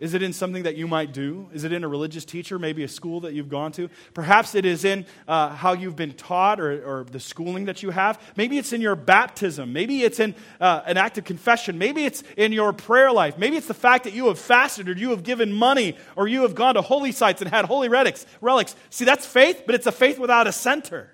Is 0.00 0.14
it 0.14 0.22
in 0.22 0.32
something 0.32 0.62
that 0.62 0.76
you 0.76 0.88
might 0.88 1.12
do? 1.12 1.50
Is 1.52 1.64
it 1.64 1.72
in 1.72 1.84
a 1.84 1.88
religious 1.88 2.24
teacher, 2.24 2.58
maybe 2.58 2.82
a 2.82 2.88
school 2.88 3.20
that 3.20 3.34
you've 3.34 3.50
gone 3.50 3.70
to? 3.72 3.90
Perhaps 4.14 4.54
it 4.54 4.64
is 4.64 4.86
in 4.86 5.04
uh, 5.28 5.50
how 5.50 5.74
you've 5.74 5.94
been 5.94 6.14
taught 6.14 6.58
or, 6.58 7.00
or, 7.00 7.04
the 7.04 7.20
schooling 7.20 7.66
that 7.66 7.82
you 7.82 7.90
have. 7.90 8.18
Maybe 8.34 8.56
it's 8.56 8.72
in 8.72 8.80
your 8.80 8.96
baptism. 8.96 9.74
Maybe 9.74 10.02
it's 10.02 10.18
in 10.18 10.34
uh, 10.58 10.80
an 10.86 10.96
act 10.96 11.18
of 11.18 11.24
confession. 11.24 11.76
Maybe 11.76 12.06
it's 12.06 12.24
in 12.38 12.50
your 12.52 12.72
prayer 12.72 13.12
life. 13.12 13.36
Maybe 13.36 13.58
it's 13.58 13.66
the 13.66 13.74
fact 13.74 14.04
that 14.04 14.14
you 14.14 14.28
have 14.28 14.38
fasted 14.38 14.88
or 14.88 14.92
you 14.92 15.10
have 15.10 15.22
given 15.22 15.52
money 15.52 15.98
or 16.16 16.26
you 16.26 16.42
have 16.42 16.54
gone 16.54 16.76
to 16.76 16.82
holy 16.82 17.12
sites 17.12 17.42
and 17.42 17.50
had 17.50 17.66
holy 17.66 17.90
relics. 17.90 18.24
relics. 18.40 18.74
See, 18.88 19.04
that's 19.04 19.26
faith, 19.26 19.64
but 19.66 19.74
it's 19.74 19.86
a 19.86 19.92
faith 19.92 20.18
without 20.18 20.46
a 20.46 20.52
center. 20.52 21.10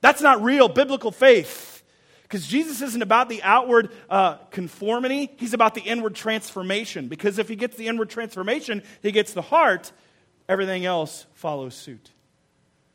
That's 0.00 0.20
not 0.20 0.42
real 0.42 0.68
biblical 0.68 1.12
faith. 1.12 1.71
Because 2.32 2.46
Jesus 2.46 2.80
isn't 2.80 3.02
about 3.02 3.28
the 3.28 3.42
outward 3.42 3.90
uh, 4.08 4.36
conformity, 4.50 5.30
he's 5.36 5.52
about 5.52 5.74
the 5.74 5.82
inward 5.82 6.14
transformation. 6.14 7.08
Because 7.08 7.38
if 7.38 7.46
he 7.46 7.56
gets 7.56 7.76
the 7.76 7.88
inward 7.88 8.08
transformation, 8.08 8.82
he 9.02 9.12
gets 9.12 9.34
the 9.34 9.42
heart, 9.42 9.92
everything 10.48 10.86
else 10.86 11.26
follows 11.34 11.74
suit. 11.74 12.10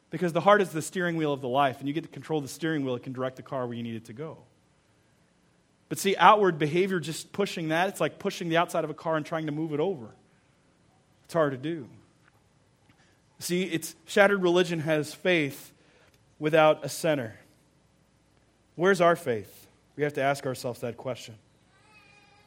Because 0.10 0.34
the 0.34 0.42
heart 0.42 0.60
is 0.64 0.70
the 0.70 0.82
steering 0.82 1.18
wheel 1.18 1.34
of 1.34 1.42
the 1.42 1.48
life, 1.48 1.78
and 1.78 1.88
you 1.88 1.94
get 1.94 2.02
to 2.02 2.10
control 2.10 2.42
the 2.42 2.48
steering 2.48 2.84
wheel, 2.84 2.96
it 2.96 3.04
can 3.04 3.14
direct 3.14 3.36
the 3.36 3.44
car 3.44 3.68
where 3.68 3.78
you 3.78 3.84
need 3.84 3.94
it 3.94 4.06
to 4.06 4.14
go. 4.14 4.40
But 5.88 6.00
see, 6.00 6.16
outward 6.18 6.58
behavior, 6.58 7.00
just 7.00 7.32
pushing 7.32 7.68
that, 7.68 7.90
it's 7.90 8.02
like 8.02 8.18
pushing 8.18 8.50
the 8.50 8.58
outside 8.58 8.86
of 8.86 8.90
a 8.90 8.96
car 8.96 9.18
and 9.18 9.24
trying 9.24 9.46
to 9.46 9.52
move 9.52 9.72
it 9.72 9.80
over. 9.80 10.16
It's 11.26 11.36
hard 11.36 11.52
to 11.52 11.60
do. 11.60 11.88
See, 13.38 13.62
it's 13.66 13.96
shattered 14.08 14.42
religion 14.42 14.80
has 14.80 15.14
faith 15.14 15.74
without 16.40 16.84
a 16.84 16.90
center. 16.90 17.36
Where's 18.78 19.02
our 19.02 19.16
faith? 19.16 19.68
We 19.98 20.04
have 20.04 20.14
to 20.14 20.22
ask 20.22 20.46
ourselves 20.46 20.82
that 20.82 20.96
question. 20.96 21.36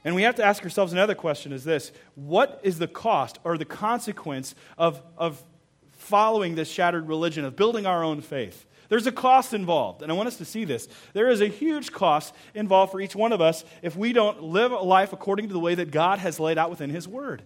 And 0.04 0.14
we 0.14 0.22
have 0.22 0.36
to 0.36 0.44
ask 0.44 0.62
ourselves 0.62 0.92
another 0.92 1.14
question 1.14 1.52
is 1.52 1.64
this 1.64 1.92
What 2.14 2.60
is 2.62 2.78
the 2.78 2.88
cost 2.88 3.38
or 3.44 3.58
the 3.58 3.66
consequence 3.66 4.54
of, 4.78 5.02
of 5.18 5.42
following 5.92 6.54
this 6.54 6.70
shattered 6.70 7.08
religion, 7.08 7.44
of 7.44 7.56
building 7.56 7.84
our 7.84 8.02
own 8.02 8.22
faith? 8.22 8.64
There's 8.88 9.06
a 9.06 9.12
cost 9.12 9.54
involved, 9.54 10.02
and 10.02 10.10
I 10.10 10.14
want 10.14 10.28
us 10.28 10.38
to 10.38 10.44
see 10.44 10.64
this. 10.64 10.88
There 11.12 11.28
is 11.28 11.40
a 11.40 11.46
huge 11.46 11.92
cost 11.92 12.34
involved 12.54 12.92
for 12.92 13.00
each 13.00 13.14
one 13.14 13.32
of 13.32 13.40
us 13.40 13.64
if 13.82 13.96
we 13.96 14.12
don't 14.12 14.42
live 14.42 14.72
a 14.72 14.78
life 14.78 15.12
according 15.12 15.48
to 15.48 15.52
the 15.52 15.60
way 15.60 15.74
that 15.74 15.90
God 15.90 16.20
has 16.20 16.40
laid 16.40 16.58
out 16.58 16.70
within 16.70 16.90
His 16.90 17.06
Word. 17.06 17.42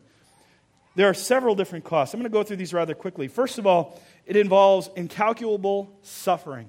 There 0.94 1.08
are 1.08 1.14
several 1.14 1.54
different 1.54 1.84
costs. 1.84 2.14
I'm 2.14 2.20
going 2.20 2.30
to 2.30 2.32
go 2.32 2.42
through 2.44 2.56
these 2.56 2.72
rather 2.72 2.94
quickly. 2.94 3.28
First 3.28 3.58
of 3.58 3.66
all, 3.66 4.00
it 4.26 4.36
involves 4.36 4.88
incalculable 4.94 5.98
suffering. 6.02 6.68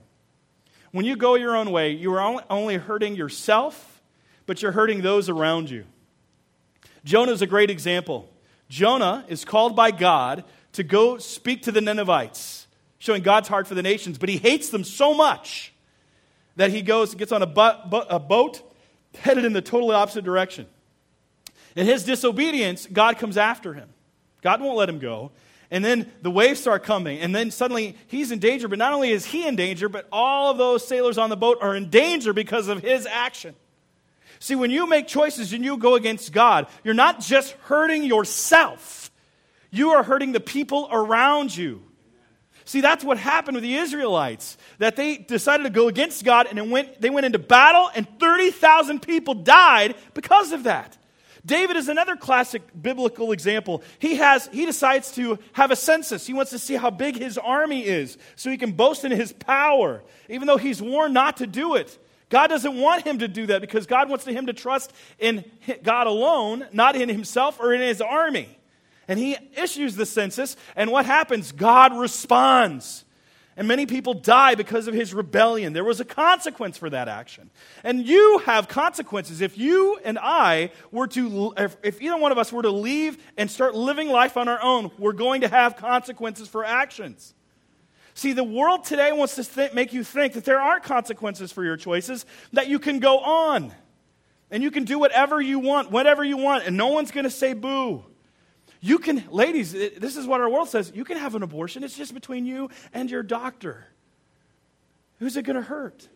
When 0.95 1.03
you 1.03 1.17
go 1.17 1.35
your 1.35 1.57
own 1.57 1.71
way, 1.71 1.91
you 1.91 2.13
are 2.13 2.41
only 2.49 2.77
hurting 2.77 3.17
yourself, 3.17 4.01
but 4.45 4.61
you're 4.61 4.71
hurting 4.71 5.01
those 5.01 5.27
around 5.27 5.69
you. 5.69 5.83
Jonah 7.03 7.33
is 7.33 7.41
a 7.41 7.47
great 7.47 7.69
example. 7.69 8.29
Jonah 8.69 9.25
is 9.27 9.43
called 9.43 9.75
by 9.75 9.91
God 9.91 10.45
to 10.71 10.83
go 10.83 11.17
speak 11.17 11.63
to 11.63 11.73
the 11.73 11.81
Ninevites, 11.81 12.67
showing 12.97 13.23
God's 13.23 13.49
heart 13.49 13.67
for 13.67 13.75
the 13.75 13.81
nations, 13.81 14.17
but 14.17 14.29
he 14.29 14.37
hates 14.37 14.69
them 14.69 14.85
so 14.85 15.13
much 15.13 15.73
that 16.55 16.71
he 16.71 16.81
goes 16.81 17.09
and 17.09 17.19
gets 17.19 17.33
on 17.33 17.41
a, 17.41 17.45
bu- 17.45 17.97
a 18.09 18.17
boat 18.17 18.61
headed 19.15 19.43
in 19.43 19.51
the 19.51 19.61
totally 19.61 19.95
opposite 19.95 20.23
direction. 20.23 20.65
In 21.75 21.85
his 21.85 22.05
disobedience, 22.05 22.87
God 22.87 23.17
comes 23.17 23.35
after 23.35 23.73
him. 23.73 23.89
God 24.41 24.61
won't 24.61 24.77
let 24.77 24.87
him 24.87 24.99
go. 24.99 25.31
And 25.71 25.83
then 25.83 26.11
the 26.21 26.31
waves 26.31 26.59
start 26.59 26.83
coming, 26.83 27.19
and 27.19 27.33
then 27.33 27.49
suddenly 27.51 27.97
he's 28.07 28.31
in 28.31 28.39
danger. 28.39 28.67
But 28.67 28.77
not 28.77 28.93
only 28.93 29.11
is 29.11 29.25
he 29.25 29.47
in 29.47 29.55
danger, 29.55 29.89
but 29.89 30.07
all 30.11 30.51
of 30.51 30.57
those 30.57 30.87
sailors 30.87 31.17
on 31.17 31.29
the 31.29 31.37
boat 31.37 31.57
are 31.61 31.75
in 31.75 31.89
danger 31.89 32.33
because 32.33 32.67
of 32.67 32.81
his 32.81 33.05
action. 33.05 33.55
See, 34.39 34.55
when 34.55 34.69
you 34.69 34.87
make 34.87 35.07
choices 35.07 35.53
and 35.53 35.65
you 35.65 35.77
go 35.77 35.95
against 35.95 36.31
God, 36.31 36.67
you're 36.83 36.93
not 36.93 37.19
just 37.19 37.51
hurting 37.63 38.03
yourself, 38.03 39.11
you 39.71 39.91
are 39.91 40.03
hurting 40.03 40.31
the 40.33 40.39
people 40.39 40.87
around 40.91 41.55
you. 41.55 41.81
See, 42.67 42.81
that's 42.81 43.03
what 43.03 43.17
happened 43.17 43.55
with 43.55 43.63
the 43.63 43.75
Israelites. 43.75 44.57
That 44.79 44.95
they 44.95 45.17
decided 45.17 45.63
to 45.63 45.69
go 45.69 45.87
against 45.87 46.23
God 46.23 46.47
and 46.49 46.71
went, 46.71 46.99
they 46.99 47.11
went 47.11 47.27
into 47.27 47.39
battle, 47.39 47.89
and 47.95 48.07
30,000 48.19 49.01
people 49.01 49.35
died 49.35 49.95
because 50.15 50.51
of 50.51 50.63
that. 50.63 50.97
David 51.45 51.77
is 51.77 51.89
another 51.89 52.15
classic 52.15 52.63
biblical 52.79 53.31
example. 53.31 53.83
He, 53.99 54.15
has, 54.15 54.47
he 54.51 54.65
decides 54.65 55.11
to 55.11 55.37
have 55.53 55.69
a 55.69 55.75
census. 55.75 56.25
He 56.25 56.33
wants 56.33 56.51
to 56.51 56.59
see 56.59 56.73
how 56.73 56.89
big 56.89 57.17
his 57.17 57.37
army 57.37 57.85
is 57.85 58.17
so 58.35 58.49
he 58.49 58.57
can 58.57 58.71
boast 58.71 59.05
in 59.05 59.11
his 59.11 59.31
power, 59.31 60.01
even 60.27 60.47
though 60.47 60.57
he's 60.57 60.81
warned 60.81 61.13
not 61.13 61.37
to 61.37 61.47
do 61.47 61.75
it. 61.75 61.99
God 62.29 62.47
doesn't 62.47 62.75
want 62.75 63.05
him 63.05 63.19
to 63.19 63.27
do 63.27 63.45
that 63.47 63.61
because 63.61 63.85
God 63.85 64.09
wants 64.09 64.25
him 64.25 64.47
to 64.47 64.53
trust 64.53 64.91
in 65.19 65.45
God 65.83 66.07
alone, 66.07 66.65
not 66.73 66.95
in 66.95 67.09
himself 67.09 67.59
or 67.59 67.73
in 67.73 67.81
his 67.81 68.01
army. 68.01 68.49
And 69.07 69.19
he 69.19 69.37
issues 69.55 69.95
the 69.95 70.07
census, 70.07 70.57
and 70.75 70.91
what 70.91 71.05
happens? 71.05 71.51
God 71.51 71.95
responds. 71.95 73.05
And 73.57 73.67
many 73.69 73.85
people 73.85 74.13
die 74.13 74.55
because 74.55 74.89
of 74.89 74.93
his 74.93 75.13
rebellion. 75.13 75.71
There 75.71 75.83
was 75.83 76.01
a 76.01 76.05
consequence 76.05 76.77
for 76.77 76.89
that 76.89 77.07
action. 77.07 77.49
And 77.83 78.05
you 78.05 78.39
have 78.39 78.67
consequences. 78.67 79.39
If 79.39 79.57
you 79.57 79.97
and 80.03 80.19
I 80.19 80.71
were 80.91 81.07
to, 81.07 81.53
if 81.81 82.01
either 82.01 82.17
one 82.17 82.33
of 82.33 82.37
us 82.37 82.51
were 82.51 82.63
to 82.63 82.71
leave 82.71 83.17
and 83.37 83.49
start 83.49 83.73
living 83.73 84.09
life 84.09 84.35
on 84.35 84.49
our 84.49 84.61
own, 84.61 84.91
we're 84.97 85.13
going 85.13 85.41
to 85.41 85.47
have 85.47 85.77
consequences 85.77 86.49
for 86.49 86.65
actions. 86.65 87.33
See, 88.13 88.33
the 88.33 88.43
world 88.43 88.83
today 88.83 89.11
wants 89.13 89.35
to 89.35 89.43
th- 89.43 89.73
make 89.73 89.93
you 89.93 90.03
think 90.03 90.33
that 90.33 90.45
there 90.45 90.61
aren't 90.61 90.83
consequences 90.83 91.51
for 91.51 91.63
your 91.63 91.77
choices, 91.77 92.25
that 92.53 92.67
you 92.67 92.79
can 92.79 92.99
go 92.99 93.19
on 93.19 93.73
and 94.51 94.63
you 94.63 94.71
can 94.71 94.83
do 94.83 94.99
whatever 94.99 95.41
you 95.41 95.59
want, 95.59 95.91
whatever 95.91 96.23
you 96.23 96.37
want, 96.37 96.65
and 96.65 96.77
no 96.77 96.87
one's 96.87 97.11
going 97.11 97.25
to 97.25 97.29
say 97.29 97.53
boo. 97.53 98.05
You 98.85 98.99
can, 98.99 99.23
ladies, 99.31 99.71
this 99.71 100.15
is 100.15 100.27
what 100.27 100.41
our 100.41 100.49
world 100.49 100.69
says. 100.69 100.91
You 100.93 101.05
can 101.05 101.17
have 101.17 101.33
an 101.33 101.41
abortion. 101.41 101.83
It's 101.83 101.97
just 101.97 102.13
between 102.13 102.45
you 102.45 102.69
and 102.93 103.09
your 103.09 103.23
doctor. 103.23 103.83
Who's 105.17 105.35
it 105.37 105.41
going 105.41 105.55
to 105.55 105.63
hurt? 105.63 106.07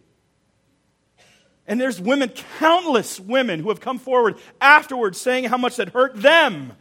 And 1.65 1.81
there's 1.81 1.99
women, 1.99 2.29
countless 2.59 3.19
women, 3.19 3.59
who 3.59 3.69
have 3.69 3.79
come 3.79 3.97
forward 3.97 4.35
afterwards 4.61 5.19
saying 5.19 5.45
how 5.45 5.57
much 5.57 5.77
that 5.77 5.89
hurt 5.89 6.21
them. 6.21 6.73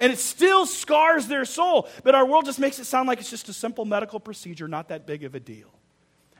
And 0.00 0.10
it 0.10 0.20
still 0.20 0.64
scars 0.64 1.26
their 1.26 1.44
soul. 1.44 1.86
But 2.02 2.14
our 2.14 2.24
world 2.24 2.46
just 2.46 2.58
makes 2.58 2.78
it 2.78 2.86
sound 2.86 3.06
like 3.06 3.20
it's 3.20 3.28
just 3.28 3.50
a 3.50 3.52
simple 3.52 3.84
medical 3.84 4.18
procedure, 4.18 4.68
not 4.68 4.88
that 4.88 5.06
big 5.06 5.22
of 5.22 5.34
a 5.34 5.40
deal. 5.40 5.68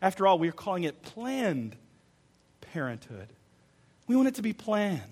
After 0.01 0.27
all, 0.27 0.39
we're 0.39 0.53
calling 0.53 0.85
it 0.85 1.03
planned 1.03 1.77
parenthood. 2.63 3.29
We 4.07 4.17
want 4.17 4.29
it 4.29 4.37
to 4.37 4.43
be 4.43 4.55
planned. 4.55 5.03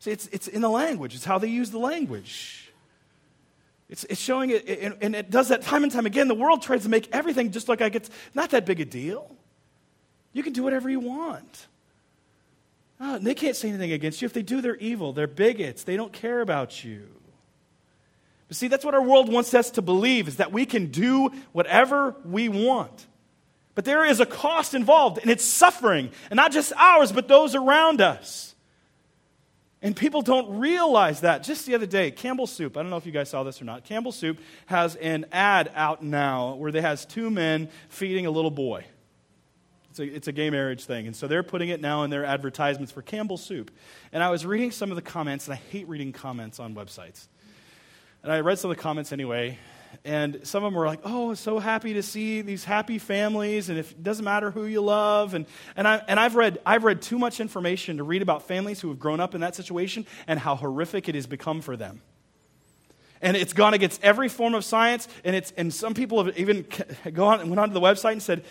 See, 0.00 0.10
it's, 0.10 0.26
it's 0.26 0.46
in 0.46 0.60
the 0.60 0.68
language, 0.68 1.14
it's 1.14 1.24
how 1.24 1.38
they 1.38 1.48
use 1.48 1.70
the 1.70 1.78
language. 1.78 2.63
It's, 3.88 4.04
it's 4.04 4.20
showing 4.20 4.50
it, 4.50 4.96
and, 5.02 5.14
it 5.14 5.30
does 5.30 5.48
that 5.48 5.62
time 5.62 5.82
and 5.82 5.92
time 5.92 6.06
again. 6.06 6.28
The 6.28 6.34
world 6.34 6.62
tries 6.62 6.84
to 6.84 6.88
make 6.88 7.08
everything 7.12 7.50
just 7.50 7.68
look 7.68 7.80
like 7.80 7.94
it's 7.94 8.10
not 8.34 8.50
that 8.50 8.64
big 8.64 8.80
a 8.80 8.84
deal. 8.84 9.30
You 10.32 10.42
can 10.42 10.52
do 10.52 10.62
whatever 10.62 10.88
you 10.88 11.00
want. 11.00 11.66
Oh, 13.00 13.18
they 13.18 13.34
can't 13.34 13.54
say 13.54 13.68
anything 13.68 13.92
against 13.92 14.22
you. 14.22 14.26
If 14.26 14.32
they 14.32 14.42
do, 14.42 14.60
they're 14.60 14.76
evil. 14.76 15.12
They're 15.12 15.26
bigots. 15.26 15.84
They 15.84 15.96
don't 15.96 16.12
care 16.12 16.40
about 16.40 16.82
you. 16.84 17.08
But 18.48 18.56
see, 18.56 18.68
that's 18.68 18.84
what 18.84 18.94
our 18.94 19.02
world 19.02 19.30
wants 19.30 19.52
us 19.54 19.70
to 19.72 19.82
believe 19.82 20.28
is 20.28 20.36
that 20.36 20.52
we 20.52 20.66
can 20.66 20.86
do 20.86 21.30
whatever 21.52 22.14
we 22.24 22.48
want. 22.48 23.06
But 23.74 23.84
there 23.84 24.04
is 24.04 24.20
a 24.20 24.26
cost 24.26 24.74
involved, 24.74 25.18
and 25.18 25.30
it's 25.30 25.44
suffering, 25.44 26.10
and 26.30 26.36
not 26.36 26.52
just 26.52 26.72
ours, 26.74 27.10
but 27.10 27.26
those 27.26 27.54
around 27.54 28.00
us. 28.00 28.53
And 29.84 29.94
people 29.94 30.22
don't 30.22 30.58
realize 30.58 31.20
that. 31.20 31.42
Just 31.42 31.66
the 31.66 31.74
other 31.74 31.84
day, 31.84 32.10
Campbell 32.10 32.46
Soup, 32.46 32.74
I 32.74 32.80
don't 32.80 32.88
know 32.88 32.96
if 32.96 33.04
you 33.04 33.12
guys 33.12 33.28
saw 33.28 33.42
this 33.42 33.60
or 33.60 33.66
not. 33.66 33.84
Campbell 33.84 34.12
Soup 34.12 34.40
has 34.64 34.96
an 34.96 35.26
ad 35.30 35.70
out 35.74 36.02
now 36.02 36.54
where 36.54 36.72
they 36.72 36.80
has 36.80 37.04
two 37.04 37.30
men 37.30 37.68
feeding 37.90 38.24
a 38.24 38.30
little 38.30 38.50
boy. 38.50 38.86
It's 39.90 40.00
a, 40.00 40.04
it's 40.04 40.26
a 40.26 40.32
gay 40.32 40.48
marriage 40.48 40.86
thing. 40.86 41.06
And 41.06 41.14
so 41.14 41.26
they're 41.28 41.42
putting 41.42 41.68
it 41.68 41.82
now 41.82 42.02
in 42.02 42.08
their 42.08 42.24
advertisements 42.24 42.92
for 42.92 43.02
Campbell 43.02 43.36
Soup. 43.36 43.70
And 44.10 44.22
I 44.22 44.30
was 44.30 44.46
reading 44.46 44.70
some 44.70 44.90
of 44.90 44.96
the 44.96 45.02
comments, 45.02 45.48
and 45.48 45.52
I 45.52 45.60
hate 45.70 45.86
reading 45.86 46.12
comments 46.12 46.58
on 46.58 46.74
websites. 46.74 47.26
And 48.22 48.32
I 48.32 48.40
read 48.40 48.58
some 48.58 48.70
of 48.70 48.78
the 48.78 48.82
comments 48.82 49.12
anyway, 49.12 49.58
and 50.04 50.40
some 50.46 50.64
of 50.64 50.72
them 50.72 50.78
were 50.78 50.86
like, 50.86 51.00
oh, 51.04 51.34
so 51.34 51.58
happy 51.58 51.94
to 51.94 52.02
see 52.02 52.42
these 52.42 52.64
happy 52.64 52.98
families, 52.98 53.68
and 53.68 53.78
if, 53.78 53.92
it 53.92 54.02
doesn't 54.02 54.24
matter 54.24 54.50
who 54.50 54.64
you 54.64 54.80
love. 54.80 55.34
And, 55.34 55.46
and, 55.76 55.86
I, 55.86 56.02
and 56.08 56.18
I've, 56.18 56.36
read, 56.36 56.58
I've 56.64 56.84
read 56.84 57.02
too 57.02 57.18
much 57.18 57.40
information 57.40 57.98
to 57.98 58.02
read 58.02 58.22
about 58.22 58.42
families 58.48 58.80
who 58.80 58.88
have 58.88 58.98
grown 58.98 59.20
up 59.20 59.34
in 59.34 59.40
that 59.42 59.54
situation 59.54 60.06
and 60.26 60.38
how 60.38 60.56
horrific 60.56 61.08
it 61.08 61.14
has 61.14 61.26
become 61.26 61.60
for 61.60 61.76
them. 61.76 62.00
And 63.22 63.36
it's 63.36 63.52
gone 63.54 63.72
against 63.72 64.02
every 64.04 64.28
form 64.28 64.54
of 64.54 64.64
science, 64.64 65.08
and, 65.24 65.34
it's, 65.34 65.52
and 65.56 65.72
some 65.72 65.94
people 65.94 66.22
have 66.24 66.36
even 66.38 66.66
gone, 67.12 67.40
and 67.40 67.48
went 67.48 67.60
onto 67.60 67.72
the 67.72 67.80
website 67.80 68.12
and 68.12 68.22
said, 68.22 68.44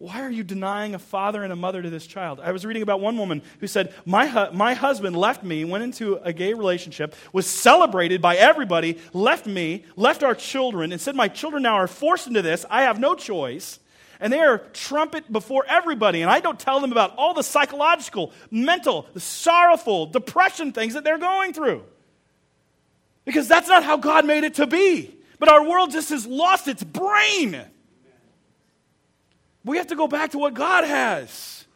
why 0.00 0.22
are 0.22 0.30
you 0.30 0.42
denying 0.42 0.94
a 0.94 0.98
father 0.98 1.44
and 1.44 1.52
a 1.52 1.56
mother 1.56 1.82
to 1.82 1.90
this 1.90 2.06
child? 2.06 2.40
I 2.42 2.52
was 2.52 2.64
reading 2.64 2.80
about 2.80 3.02
one 3.02 3.18
woman 3.18 3.42
who 3.58 3.66
said, 3.66 3.92
My, 4.06 4.26
hu- 4.26 4.50
my 4.56 4.72
husband 4.72 5.14
left 5.14 5.44
me, 5.44 5.62
went 5.66 5.84
into 5.84 6.16
a 6.24 6.32
gay 6.32 6.54
relationship, 6.54 7.14
was 7.34 7.46
celebrated 7.46 8.22
by 8.22 8.36
everybody, 8.36 8.98
left 9.12 9.44
me, 9.44 9.84
left 9.96 10.22
our 10.22 10.34
children, 10.34 10.90
and 10.90 10.98
said, 11.02 11.14
My 11.14 11.28
children 11.28 11.64
now 11.64 11.74
are 11.74 11.86
forced 11.86 12.26
into 12.26 12.40
this. 12.40 12.64
I 12.70 12.84
have 12.84 12.98
no 12.98 13.14
choice. 13.14 13.78
And 14.20 14.32
they 14.32 14.40
are 14.40 14.56
trumpet 14.72 15.30
before 15.30 15.66
everybody. 15.68 16.22
And 16.22 16.30
I 16.30 16.40
don't 16.40 16.58
tell 16.58 16.80
them 16.80 16.92
about 16.92 17.14
all 17.18 17.34
the 17.34 17.42
psychological, 17.42 18.32
mental, 18.50 19.06
sorrowful, 19.18 20.06
depression 20.06 20.72
things 20.72 20.94
that 20.94 21.04
they're 21.04 21.18
going 21.18 21.52
through. 21.52 21.84
Because 23.26 23.48
that's 23.48 23.68
not 23.68 23.84
how 23.84 23.98
God 23.98 24.24
made 24.24 24.44
it 24.44 24.54
to 24.54 24.66
be. 24.66 25.14
But 25.38 25.50
our 25.50 25.62
world 25.62 25.90
just 25.90 26.08
has 26.08 26.26
lost 26.26 26.68
its 26.68 26.82
brain. 26.82 27.66
We 29.64 29.76
have 29.76 29.88
to 29.88 29.96
go 29.96 30.08
back 30.08 30.30
to 30.30 30.38
what 30.38 30.54
God 30.54 30.84
has. 30.84 31.66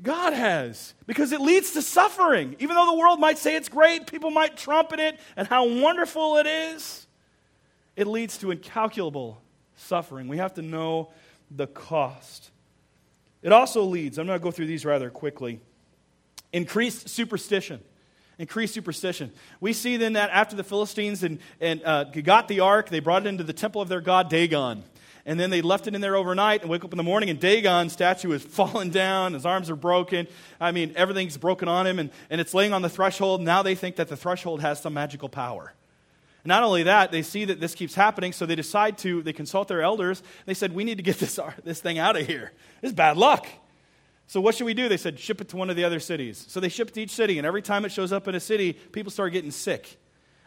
God 0.00 0.32
has. 0.32 0.94
Because 1.06 1.32
it 1.32 1.40
leads 1.40 1.72
to 1.72 1.82
suffering. 1.82 2.56
Even 2.58 2.76
though 2.76 2.86
the 2.86 2.96
world 2.96 3.20
might 3.20 3.38
say 3.38 3.56
it's 3.56 3.68
great, 3.68 4.06
people 4.06 4.30
might 4.30 4.56
trumpet 4.56 5.00
it 5.00 5.18
and 5.36 5.46
how 5.46 5.66
wonderful 5.68 6.36
it 6.38 6.46
is, 6.46 7.06
it 7.96 8.06
leads 8.06 8.38
to 8.38 8.50
incalculable 8.50 9.40
suffering. 9.76 10.28
We 10.28 10.38
have 10.38 10.54
to 10.54 10.62
know 10.62 11.10
the 11.50 11.66
cost. 11.66 12.50
It 13.42 13.52
also 13.52 13.82
leads, 13.82 14.18
I'm 14.18 14.26
going 14.26 14.38
to 14.38 14.42
go 14.42 14.50
through 14.50 14.66
these 14.66 14.84
rather 14.84 15.10
quickly, 15.10 15.60
increased 16.52 17.08
superstition 17.08 17.80
increased 18.38 18.74
superstition. 18.74 19.30
We 19.60 19.72
see 19.72 19.98
then 19.98 20.14
that 20.14 20.30
after 20.30 20.56
the 20.56 20.64
Philistines 20.64 21.22
and, 21.22 21.38
and 21.60 21.80
uh, 21.84 22.04
got 22.04 22.48
the 22.48 22.60
ark, 22.60 22.88
they 22.88 22.98
brought 22.98 23.24
it 23.24 23.28
into 23.28 23.44
the 23.44 23.52
temple 23.52 23.80
of 23.80 23.88
their 23.88 24.00
god 24.00 24.28
Dagon 24.28 24.82
and 25.24 25.38
then 25.38 25.50
they 25.50 25.62
left 25.62 25.86
it 25.86 25.94
in 25.94 26.00
there 26.00 26.16
overnight 26.16 26.62
and 26.62 26.70
wake 26.70 26.84
up 26.84 26.92
in 26.92 26.96
the 26.96 27.02
morning 27.02 27.30
and 27.30 27.38
Dagon's 27.40 27.92
statue 27.92 28.32
is 28.32 28.42
fallen 28.42 28.90
down, 28.90 29.34
his 29.34 29.46
arms 29.46 29.70
are 29.70 29.76
broken. 29.76 30.26
I 30.60 30.72
mean, 30.72 30.92
everything's 30.96 31.36
broken 31.36 31.68
on 31.68 31.86
him 31.86 31.98
and, 31.98 32.10
and 32.30 32.40
it's 32.40 32.54
laying 32.54 32.72
on 32.72 32.82
the 32.82 32.88
threshold. 32.88 33.40
Now 33.40 33.62
they 33.62 33.74
think 33.74 33.96
that 33.96 34.08
the 34.08 34.16
threshold 34.16 34.60
has 34.60 34.80
some 34.80 34.94
magical 34.94 35.28
power. 35.28 35.74
Not 36.44 36.64
only 36.64 36.82
that, 36.84 37.12
they 37.12 37.22
see 37.22 37.44
that 37.44 37.60
this 37.60 37.74
keeps 37.74 37.94
happening, 37.94 38.32
so 38.32 38.46
they 38.46 38.56
decide 38.56 38.98
to, 38.98 39.22
they 39.22 39.32
consult 39.32 39.68
their 39.68 39.82
elders. 39.82 40.22
They 40.44 40.54
said, 40.54 40.74
We 40.74 40.82
need 40.82 40.96
to 40.96 41.02
get 41.02 41.18
this, 41.18 41.38
this 41.62 41.80
thing 41.80 41.98
out 41.98 42.16
of 42.16 42.26
here. 42.26 42.52
This 42.80 42.90
is 42.90 42.94
bad 42.94 43.16
luck. 43.16 43.46
So 44.26 44.40
what 44.40 44.54
should 44.54 44.64
we 44.64 44.74
do? 44.74 44.88
They 44.88 44.96
said, 44.96 45.20
Ship 45.20 45.40
it 45.40 45.48
to 45.50 45.56
one 45.56 45.70
of 45.70 45.76
the 45.76 45.84
other 45.84 46.00
cities. 46.00 46.44
So 46.48 46.58
they 46.58 46.68
ship 46.68 46.90
to 46.92 47.00
each 47.00 47.10
city, 47.10 47.38
and 47.38 47.46
every 47.46 47.62
time 47.62 47.84
it 47.84 47.92
shows 47.92 48.12
up 48.12 48.26
in 48.26 48.34
a 48.34 48.40
city, 48.40 48.72
people 48.72 49.12
start 49.12 49.32
getting 49.32 49.52
sick. 49.52 49.98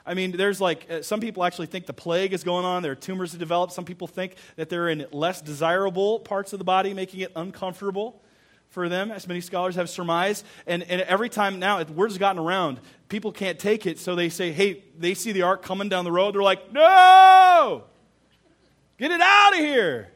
I 0.05 0.13
mean, 0.13 0.37
there's 0.37 0.61
like, 0.61 0.89
uh, 0.89 1.01
some 1.01 1.19
people 1.19 1.43
actually 1.43 1.67
think 1.67 1.87
the 1.87 1.93
plague 1.93 2.33
is 2.33 2.43
going 2.43 2.63
on. 2.63 2.83
There 2.83 2.91
are 2.91 2.95
tumors 2.95 3.31
that 3.31 3.39
develop. 3.39 3.71
Some 3.71 3.85
people 3.85 4.07
think 4.07 4.35
that 4.55 4.69
they're 4.69 4.89
in 4.89 5.05
less 5.11 5.41
desirable 5.41 6.19
parts 6.19 6.53
of 6.53 6.59
the 6.59 6.65
body, 6.65 6.93
making 6.93 7.21
it 7.21 7.31
uncomfortable 7.35 8.21
for 8.69 8.89
them, 8.89 9.09
as 9.09 9.27
many 9.27 9.41
scholars 9.41 9.75
have 9.75 9.89
surmised. 9.89 10.45
And, 10.67 10.83
and 10.83 11.01
every 11.01 11.29
time 11.29 11.59
now, 11.59 11.81
word's 11.85 12.17
gotten 12.17 12.41
around, 12.41 12.79
people 13.07 13.31
can't 13.31 13.57
take 13.57 13.85
it, 13.85 13.99
so 13.99 14.15
they 14.15 14.29
say, 14.29 14.51
hey, 14.51 14.83
they 14.97 15.13
see 15.13 15.31
the 15.31 15.43
ark 15.43 15.63
coming 15.63 15.89
down 15.89 16.03
the 16.03 16.11
road. 16.11 16.35
They're 16.35 16.43
like, 16.43 16.73
no! 16.73 17.85
Get 18.97 19.11
it 19.11 19.21
out 19.21 19.53
of 19.53 19.59
here! 19.59 20.11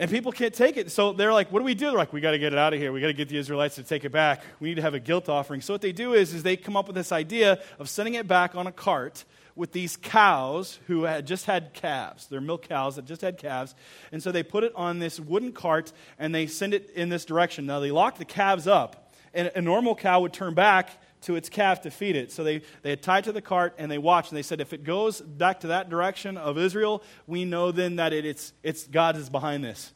And 0.00 0.10
people 0.10 0.32
can't 0.32 0.54
take 0.54 0.78
it. 0.78 0.90
So 0.90 1.12
they're 1.12 1.32
like, 1.32 1.52
what 1.52 1.58
do 1.58 1.64
we 1.66 1.74
do? 1.74 1.90
They're 1.90 1.98
like, 1.98 2.14
we 2.14 2.22
got 2.22 2.30
to 2.30 2.38
get 2.38 2.54
it 2.54 2.58
out 2.58 2.72
of 2.72 2.80
here. 2.80 2.90
We 2.90 3.02
got 3.02 3.08
to 3.08 3.12
get 3.12 3.28
the 3.28 3.36
Israelites 3.36 3.74
to 3.74 3.82
take 3.82 4.06
it 4.06 4.10
back. 4.10 4.42
We 4.58 4.70
need 4.70 4.76
to 4.76 4.82
have 4.82 4.94
a 4.94 4.98
guilt 4.98 5.28
offering. 5.28 5.60
So 5.60 5.74
what 5.74 5.82
they 5.82 5.92
do 5.92 6.14
is, 6.14 6.32
is 6.32 6.42
they 6.42 6.56
come 6.56 6.74
up 6.74 6.86
with 6.86 6.96
this 6.96 7.12
idea 7.12 7.60
of 7.78 7.86
sending 7.86 8.14
it 8.14 8.26
back 8.26 8.54
on 8.54 8.66
a 8.66 8.72
cart 8.72 9.26
with 9.54 9.72
these 9.72 9.98
cows 9.98 10.78
who 10.86 11.02
had 11.02 11.26
just 11.26 11.44
had 11.44 11.74
calves. 11.74 12.28
They're 12.28 12.40
milk 12.40 12.66
cows 12.66 12.96
that 12.96 13.04
just 13.04 13.20
had 13.20 13.36
calves. 13.36 13.74
And 14.10 14.22
so 14.22 14.32
they 14.32 14.42
put 14.42 14.64
it 14.64 14.72
on 14.74 15.00
this 15.00 15.20
wooden 15.20 15.52
cart 15.52 15.92
and 16.18 16.34
they 16.34 16.46
send 16.46 16.72
it 16.72 16.88
in 16.94 17.10
this 17.10 17.26
direction. 17.26 17.66
Now 17.66 17.80
they 17.80 17.90
lock 17.90 18.16
the 18.16 18.24
calves 18.24 18.66
up. 18.66 19.12
And 19.34 19.52
a 19.54 19.60
normal 19.60 19.94
cow 19.94 20.22
would 20.22 20.32
turn 20.32 20.54
back 20.54 20.90
to 21.22 21.36
its 21.36 21.48
calf 21.48 21.82
to 21.82 21.90
feed 21.90 22.16
it. 22.16 22.32
So 22.32 22.44
they, 22.44 22.62
they 22.82 22.90
had 22.90 23.02
tied 23.02 23.24
to 23.24 23.32
the 23.32 23.42
cart 23.42 23.74
and 23.78 23.90
they 23.90 23.98
watched 23.98 24.30
and 24.30 24.38
they 24.38 24.42
said, 24.42 24.60
if 24.60 24.72
it 24.72 24.84
goes 24.84 25.20
back 25.20 25.60
to 25.60 25.68
that 25.68 25.90
direction 25.90 26.36
of 26.36 26.58
Israel, 26.58 27.02
we 27.26 27.44
know 27.44 27.72
then 27.72 27.96
that 27.96 28.12
it, 28.12 28.24
it's, 28.24 28.52
it's 28.62 28.86
God 28.86 29.16
is 29.16 29.28
behind 29.28 29.64
this. 29.64 29.92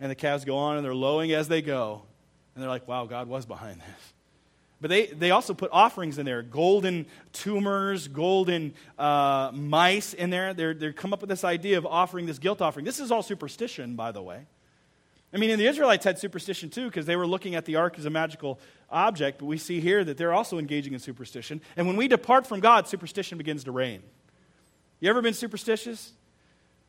And 0.00 0.10
the 0.10 0.14
calves 0.14 0.44
go 0.44 0.56
on 0.56 0.76
and 0.76 0.84
they're 0.84 0.94
lowing 0.94 1.32
as 1.32 1.48
they 1.48 1.62
go. 1.62 2.02
And 2.54 2.62
they're 2.62 2.70
like, 2.70 2.86
wow, 2.88 3.06
God 3.06 3.28
was 3.28 3.46
behind 3.46 3.80
this. 3.80 4.12
But 4.80 4.88
they, 4.88 5.06
they 5.06 5.30
also 5.30 5.54
put 5.54 5.70
offerings 5.72 6.18
in 6.18 6.26
there 6.26 6.42
golden 6.42 7.06
tumors, 7.32 8.08
golden 8.08 8.74
uh, 8.98 9.52
mice 9.54 10.12
in 10.12 10.30
there. 10.30 10.54
They're, 10.54 10.74
they 10.74 10.92
come 10.92 11.12
up 11.12 11.20
with 11.20 11.30
this 11.30 11.44
idea 11.44 11.78
of 11.78 11.86
offering 11.86 12.26
this 12.26 12.40
guilt 12.40 12.60
offering. 12.60 12.84
This 12.84 12.98
is 12.98 13.12
all 13.12 13.22
superstition, 13.22 13.94
by 13.94 14.10
the 14.10 14.20
way. 14.20 14.46
I 15.34 15.38
mean, 15.38 15.50
and 15.50 15.60
the 15.60 15.66
Israelites 15.66 16.04
had 16.04 16.18
superstition 16.18 16.68
too 16.68 16.86
because 16.86 17.06
they 17.06 17.16
were 17.16 17.26
looking 17.26 17.54
at 17.54 17.64
the 17.64 17.76
ark 17.76 17.98
as 17.98 18.04
a 18.04 18.10
magical 18.10 18.60
object, 18.90 19.38
but 19.38 19.46
we 19.46 19.56
see 19.56 19.80
here 19.80 20.04
that 20.04 20.18
they're 20.18 20.34
also 20.34 20.58
engaging 20.58 20.92
in 20.92 20.98
superstition. 20.98 21.62
And 21.76 21.86
when 21.86 21.96
we 21.96 22.06
depart 22.06 22.46
from 22.46 22.60
God, 22.60 22.86
superstition 22.86 23.38
begins 23.38 23.64
to 23.64 23.72
reign. 23.72 24.02
You 25.00 25.08
ever 25.08 25.22
been 25.22 25.34
superstitious? 25.34 26.12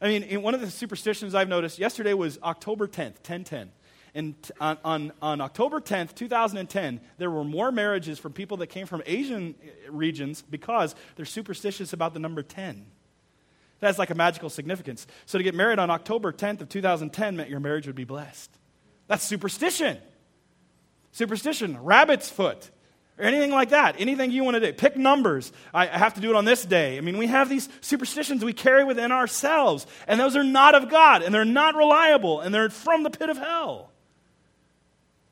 I 0.01 0.07
mean, 0.07 0.41
one 0.41 0.53
of 0.53 0.59
the 0.59 0.69
superstitions 0.69 1.33
I've 1.33 1.47
noticed, 1.47 1.79
yesterday 1.79 2.13
was 2.13 2.37
October 2.43 2.87
10th, 2.87 3.23
1010. 3.23 3.71
And 4.15 4.35
on, 4.59 4.77
on, 4.83 5.11
on, 5.21 5.41
October 5.41 5.79
10th, 5.79 6.13
2010, 6.13 6.99
there 7.17 7.31
were 7.31 7.43
more 7.43 7.71
marriages 7.71 8.19
from 8.19 8.33
people 8.33 8.57
that 8.57 8.67
came 8.67 8.85
from 8.85 9.01
Asian 9.05 9.55
eh, 9.63 9.69
regions 9.89 10.43
because 10.43 10.93
they're 11.15 11.25
superstitious 11.25 11.93
about 11.93 12.13
the 12.13 12.19
number 12.19 12.43
10. 12.43 12.85
That 13.83 13.87
has 13.87 13.99
like 13.99 14.11
a 14.11 14.15
magical 14.15 14.49
significance. 14.49 15.05
So 15.25 15.37
to 15.37 15.43
get 15.43 15.53
married 15.55 15.77
on 15.77 15.89
October 15.89 16.31
10th 16.31 16.61
of 16.61 16.69
2010 16.69 17.35
meant 17.35 17.49
your 17.49 17.59
marriage 17.59 17.85
would 17.85 17.97
be 17.97 18.05
blessed. 18.05 18.49
That's 19.07 19.25
superstition. 19.25 19.97
Superstition, 21.11 21.77
rabbit's 21.83 22.29
foot, 22.29 22.71
or 23.19 23.25
anything 23.25 23.51
like 23.51 23.71
that. 23.71 23.95
Anything 23.99 24.31
you 24.31 24.45
want 24.45 24.55
to 24.55 24.61
do. 24.61 24.71
Pick 24.71 24.95
numbers. 24.95 25.51
I 25.73 25.87
have 25.87 26.13
to 26.13 26.21
do 26.21 26.29
it 26.29 26.35
on 26.37 26.45
this 26.45 26.63
day. 26.63 26.97
I 26.97 27.01
mean, 27.01 27.17
we 27.17 27.27
have 27.27 27.49
these 27.49 27.67
superstitions 27.81 28.41
we 28.41 28.53
carry 28.53 28.85
within 28.85 29.11
ourselves, 29.11 29.85
and 30.07 30.17
those 30.17 30.37
are 30.37 30.45
not 30.45 30.75
of 30.75 30.89
God, 30.89 31.21
and 31.21 31.35
they're 31.35 31.43
not 31.43 31.75
reliable, 31.75 32.39
and 32.39 32.55
they're 32.55 32.69
from 32.69 33.03
the 33.03 33.09
pit 33.09 33.29
of 33.29 33.35
hell. 33.35 33.91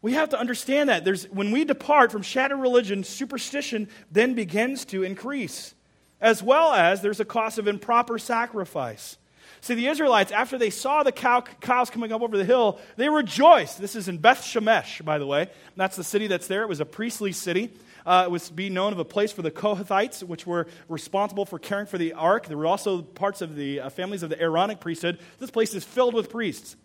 We 0.01 0.11
have 0.11 0.27
to 0.31 0.37
understand 0.37 0.89
that. 0.89 1.05
There's, 1.05 1.23
when 1.29 1.51
we 1.51 1.63
depart 1.63 2.11
from 2.11 2.21
shattered 2.21 2.59
religion, 2.59 3.05
superstition 3.05 3.87
then 4.11 4.33
begins 4.33 4.83
to 4.87 5.03
increase, 5.03 5.73
as 6.21 6.41
well 6.43 6.73
as 6.73 7.01
there's 7.01 7.19
a 7.19 7.25
cost 7.25 7.57
of 7.57 7.67
improper 7.67 8.17
sacrifice. 8.19 9.17
See, 9.61 9.75
the 9.75 9.87
Israelites, 9.87 10.31
after 10.31 10.57
they 10.57 10.71
saw 10.71 11.03
the 11.03 11.11
cow, 11.11 11.41
cows 11.41 11.89
coming 11.89 12.11
up 12.11 12.21
over 12.21 12.35
the 12.35 12.45
hill, 12.45 12.79
they 12.95 13.09
rejoiced. 13.09 13.79
This 13.79 13.95
is 13.95 14.07
in 14.07 14.17
Beth 14.17 14.41
Shemesh, 14.41 15.05
by 15.05 15.19
the 15.19 15.27
way. 15.27 15.49
That's 15.75 15.95
the 15.95 16.03
city 16.03 16.27
that's 16.27 16.47
there. 16.47 16.63
It 16.63 16.69
was 16.69 16.79
a 16.79 16.85
priestly 16.85 17.31
city. 17.31 17.71
Uh, 18.03 18.23
it 18.25 18.31
was 18.31 18.49
be 18.49 18.69
known 18.69 18.91
of 18.91 18.97
a 18.97 19.05
place 19.05 19.31
for 19.31 19.43
the 19.43 19.51
Kohathites, 19.51 20.23
which 20.23 20.47
were 20.47 20.65
responsible 20.89 21.45
for 21.45 21.59
caring 21.59 21.85
for 21.85 21.99
the 21.99 22.13
ark. 22.13 22.47
There 22.47 22.57
were 22.57 22.65
also 22.65 23.03
parts 23.03 23.41
of 23.41 23.55
the 23.55 23.81
uh, 23.81 23.89
families 23.89 24.23
of 24.23 24.31
the 24.31 24.41
Aaronic 24.41 24.79
priesthood. 24.79 25.19
This 25.37 25.51
place 25.51 25.75
is 25.75 25.83
filled 25.83 26.15
with 26.15 26.31
priests. 26.31 26.75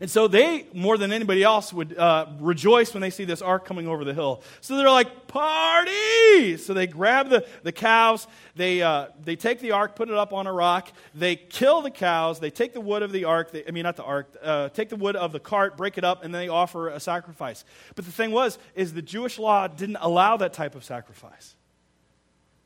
And 0.00 0.10
so 0.10 0.28
they, 0.28 0.66
more 0.74 0.98
than 0.98 1.10
anybody 1.10 1.42
else, 1.42 1.72
would 1.72 1.96
uh, 1.96 2.26
rejoice 2.38 2.92
when 2.92 3.00
they 3.00 3.10
see 3.10 3.24
this 3.24 3.40
ark 3.40 3.64
coming 3.64 3.88
over 3.88 4.04
the 4.04 4.12
hill. 4.12 4.42
So 4.60 4.76
they're 4.76 4.90
like, 4.90 5.26
party! 5.26 6.58
So 6.58 6.74
they 6.74 6.86
grab 6.86 7.30
the, 7.30 7.46
the 7.62 7.72
cows, 7.72 8.26
they, 8.54 8.82
uh, 8.82 9.06
they 9.24 9.36
take 9.36 9.60
the 9.60 9.72
ark, 9.72 9.96
put 9.96 10.10
it 10.10 10.14
up 10.14 10.32
on 10.32 10.46
a 10.46 10.52
rock, 10.52 10.92
they 11.14 11.36
kill 11.36 11.80
the 11.80 11.90
cows, 11.90 12.40
they 12.40 12.50
take 12.50 12.74
the 12.74 12.80
wood 12.80 13.02
of 13.02 13.10
the 13.10 13.24
ark, 13.24 13.52
they, 13.52 13.64
I 13.66 13.70
mean, 13.70 13.84
not 13.84 13.96
the 13.96 14.04
ark, 14.04 14.28
uh, 14.42 14.68
take 14.68 14.90
the 14.90 14.96
wood 14.96 15.16
of 15.16 15.32
the 15.32 15.40
cart, 15.40 15.78
break 15.78 15.96
it 15.96 16.04
up, 16.04 16.24
and 16.24 16.34
then 16.34 16.42
they 16.42 16.48
offer 16.48 16.88
a 16.88 17.00
sacrifice. 17.00 17.64
But 17.94 18.04
the 18.04 18.12
thing 18.12 18.32
was, 18.32 18.58
is 18.74 18.92
the 18.92 19.02
Jewish 19.02 19.38
law 19.38 19.66
didn't 19.66 19.98
allow 20.00 20.36
that 20.36 20.52
type 20.52 20.74
of 20.74 20.84
sacrifice. 20.84 21.56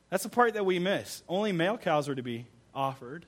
That's 0.09 0.23
the 0.23 0.29
part 0.29 0.55
that 0.55 0.65
we 0.65 0.79
miss. 0.79 1.23
Only 1.29 1.53
male 1.53 1.77
cows 1.77 2.09
are 2.09 2.15
to 2.15 2.23
be 2.23 2.45
offered 2.75 3.25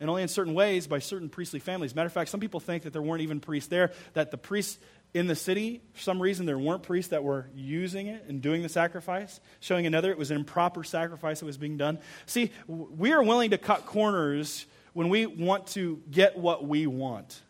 and 0.00 0.08
only 0.08 0.22
in 0.22 0.28
certain 0.28 0.54
ways 0.54 0.86
by 0.86 0.98
certain 0.98 1.28
priestly 1.28 1.60
families. 1.60 1.94
Matter 1.94 2.06
of 2.06 2.12
fact, 2.12 2.30
some 2.30 2.40
people 2.40 2.58
think 2.58 2.84
that 2.84 2.92
there 2.92 3.02
weren't 3.02 3.22
even 3.22 3.38
priests 3.38 3.68
there, 3.68 3.92
that 4.14 4.30
the 4.30 4.38
priests 4.38 4.78
in 5.12 5.26
the 5.26 5.34
city, 5.34 5.82
for 5.92 6.00
some 6.00 6.22
reason, 6.22 6.46
there 6.46 6.58
weren't 6.58 6.82
priests 6.82 7.10
that 7.10 7.22
were 7.22 7.48
using 7.54 8.06
it 8.06 8.24
and 8.28 8.40
doing 8.40 8.62
the 8.62 8.68
sacrifice, 8.68 9.40
showing 9.58 9.86
another 9.86 10.10
it 10.10 10.18
was 10.18 10.30
an 10.30 10.36
improper 10.36 10.84
sacrifice 10.84 11.40
that 11.40 11.46
was 11.46 11.58
being 11.58 11.76
done. 11.76 11.98
See, 12.26 12.52
we 12.66 13.12
are 13.12 13.22
willing 13.22 13.50
to 13.50 13.58
cut 13.58 13.86
corners 13.86 14.66
when 14.92 15.08
we 15.08 15.26
want 15.26 15.66
to 15.68 16.00
get 16.10 16.36
what 16.36 16.66
we 16.66 16.86
want. 16.86 17.40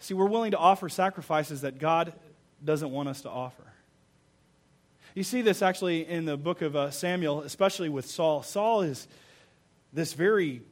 See, 0.00 0.14
we're 0.14 0.26
willing 0.26 0.50
to 0.52 0.58
offer 0.58 0.88
sacrifices 0.88 1.62
that 1.62 1.78
God 1.78 2.12
doesn't 2.64 2.90
want 2.90 3.08
us 3.08 3.22
to 3.22 3.30
offer. 3.30 3.64
You 5.14 5.22
see 5.24 5.42
this 5.42 5.62
actually 5.62 6.08
in 6.08 6.24
the 6.24 6.36
book 6.36 6.62
of 6.62 6.76
uh, 6.76 6.90
Samuel, 6.90 7.42
especially 7.42 7.88
with 7.88 8.06
Saul. 8.06 8.42
Saul 8.42 8.82
is 8.82 9.08
this 9.92 10.12
very 10.12 10.62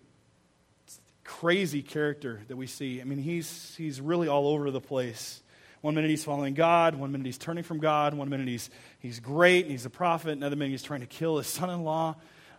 crazy 1.24 1.82
character 1.82 2.42
that 2.48 2.56
we 2.56 2.66
see. 2.66 3.00
I 3.00 3.04
mean, 3.04 3.18
he's, 3.18 3.74
he's 3.76 4.00
really 4.00 4.28
all 4.28 4.48
over 4.48 4.70
the 4.70 4.80
place. 4.80 5.42
One 5.80 5.94
minute 5.94 6.10
he's 6.10 6.24
following 6.24 6.54
God, 6.54 6.94
one 6.94 7.12
minute 7.12 7.26
he's 7.26 7.38
turning 7.38 7.64
from 7.64 7.78
God, 7.78 8.14
one 8.14 8.28
minute 8.28 8.48
he's, 8.48 8.70
he's 8.98 9.20
great 9.20 9.62
and 9.62 9.70
he's 9.70 9.86
a 9.86 9.90
prophet, 9.90 10.30
another 10.30 10.56
minute 10.56 10.70
he's 10.70 10.82
trying 10.82 11.00
to 11.00 11.06
kill 11.06 11.38
his 11.38 11.46
son 11.46 11.70
in 11.70 11.84
law. 11.84 12.16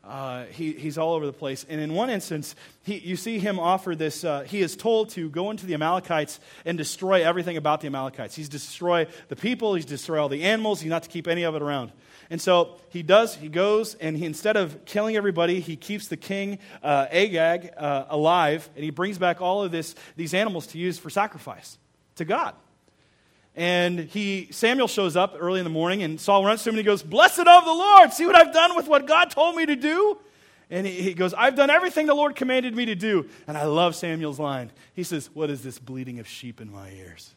Uh, 0.07 0.45
he, 0.45 0.71
he's 0.71 0.97
all 0.97 1.13
over 1.13 1.25
the 1.25 1.33
place. 1.33 1.65
And 1.67 1.81
in 1.81 1.93
one 1.93 2.09
instance, 2.09 2.55
he, 2.83 2.97
you 2.97 3.17
see 3.17 3.39
him 3.39 3.59
offer 3.59 3.93
this. 3.93 4.23
Uh, 4.23 4.43
he 4.43 4.61
is 4.61 4.77
told 4.77 5.09
to 5.11 5.29
go 5.29 5.51
into 5.51 5.65
the 5.65 5.73
Amalekites 5.73 6.39
and 6.63 6.77
destroy 6.77 7.25
everything 7.25 7.57
about 7.57 7.81
the 7.81 7.87
Amalekites. 7.87 8.33
He's 8.33 8.47
destroy 8.47 9.07
the 9.27 9.35
people, 9.35 9.75
he's 9.75 9.85
destroy 9.85 10.21
all 10.21 10.29
the 10.29 10.45
animals, 10.45 10.79
he's 10.79 10.89
not 10.89 11.03
to 11.03 11.09
keep 11.09 11.27
any 11.27 11.43
of 11.43 11.55
it 11.55 11.61
around. 11.61 11.91
And 12.29 12.41
so 12.41 12.77
he 12.89 13.03
does, 13.03 13.35
he 13.35 13.49
goes, 13.49 13.95
and 13.95 14.17
he, 14.17 14.25
instead 14.25 14.55
of 14.55 14.85
killing 14.85 15.15
everybody, 15.15 15.59
he 15.59 15.75
keeps 15.75 16.07
the 16.07 16.17
king 16.17 16.59
uh, 16.83 17.07
Agag 17.11 17.71
uh, 17.75 18.05
alive, 18.09 18.69
and 18.75 18.83
he 18.83 18.91
brings 18.91 19.17
back 19.17 19.41
all 19.41 19.63
of 19.63 19.71
this, 19.71 19.93
these 20.15 20.33
animals 20.33 20.67
to 20.67 20.77
use 20.77 20.97
for 20.97 21.09
sacrifice 21.09 21.77
to 22.15 22.25
God. 22.25 22.55
And 23.57 24.01
he, 24.01 24.49
Samuel 24.51 24.87
shows 24.87 25.15
up 25.15 25.35
early 25.39 25.59
in 25.59 25.63
the 25.63 25.71
morning, 25.71 26.03
and 26.03 26.21
Saul 26.21 26.45
runs 26.45 26.61
to 26.61 26.69
him 26.69 26.75
and 26.75 26.77
he 26.77 26.83
goes, 26.83 27.01
Blessed 27.01 27.39
of 27.39 27.65
the 27.65 27.73
Lord, 27.73 28.13
see 28.13 28.27
what 28.27 28.35
I've 28.35 28.53
done 28.53 28.75
with 28.75 28.87
what 28.87 29.07
God 29.07 29.31
told 29.31 29.55
me 29.55 29.65
to 29.65 29.75
do? 29.75 30.19
And 30.69 30.85
he, 30.85 31.01
he 31.01 31.13
goes, 31.15 31.33
I've 31.33 31.55
done 31.55 31.71
everything 31.71 32.05
the 32.05 32.13
Lord 32.13 32.35
commanded 32.35 32.75
me 32.75 32.85
to 32.85 32.93
do. 32.95 33.27
And 33.47 33.57
I 33.57 33.65
love 33.65 33.95
Samuel's 33.95 34.39
line. 34.39 34.71
He 34.93 35.01
says, 35.01 35.31
What 35.33 35.49
is 35.49 35.63
this 35.63 35.79
bleating 35.79 36.19
of 36.19 36.27
sheep 36.27 36.61
in 36.61 36.71
my 36.71 36.91
ears? 36.91 37.33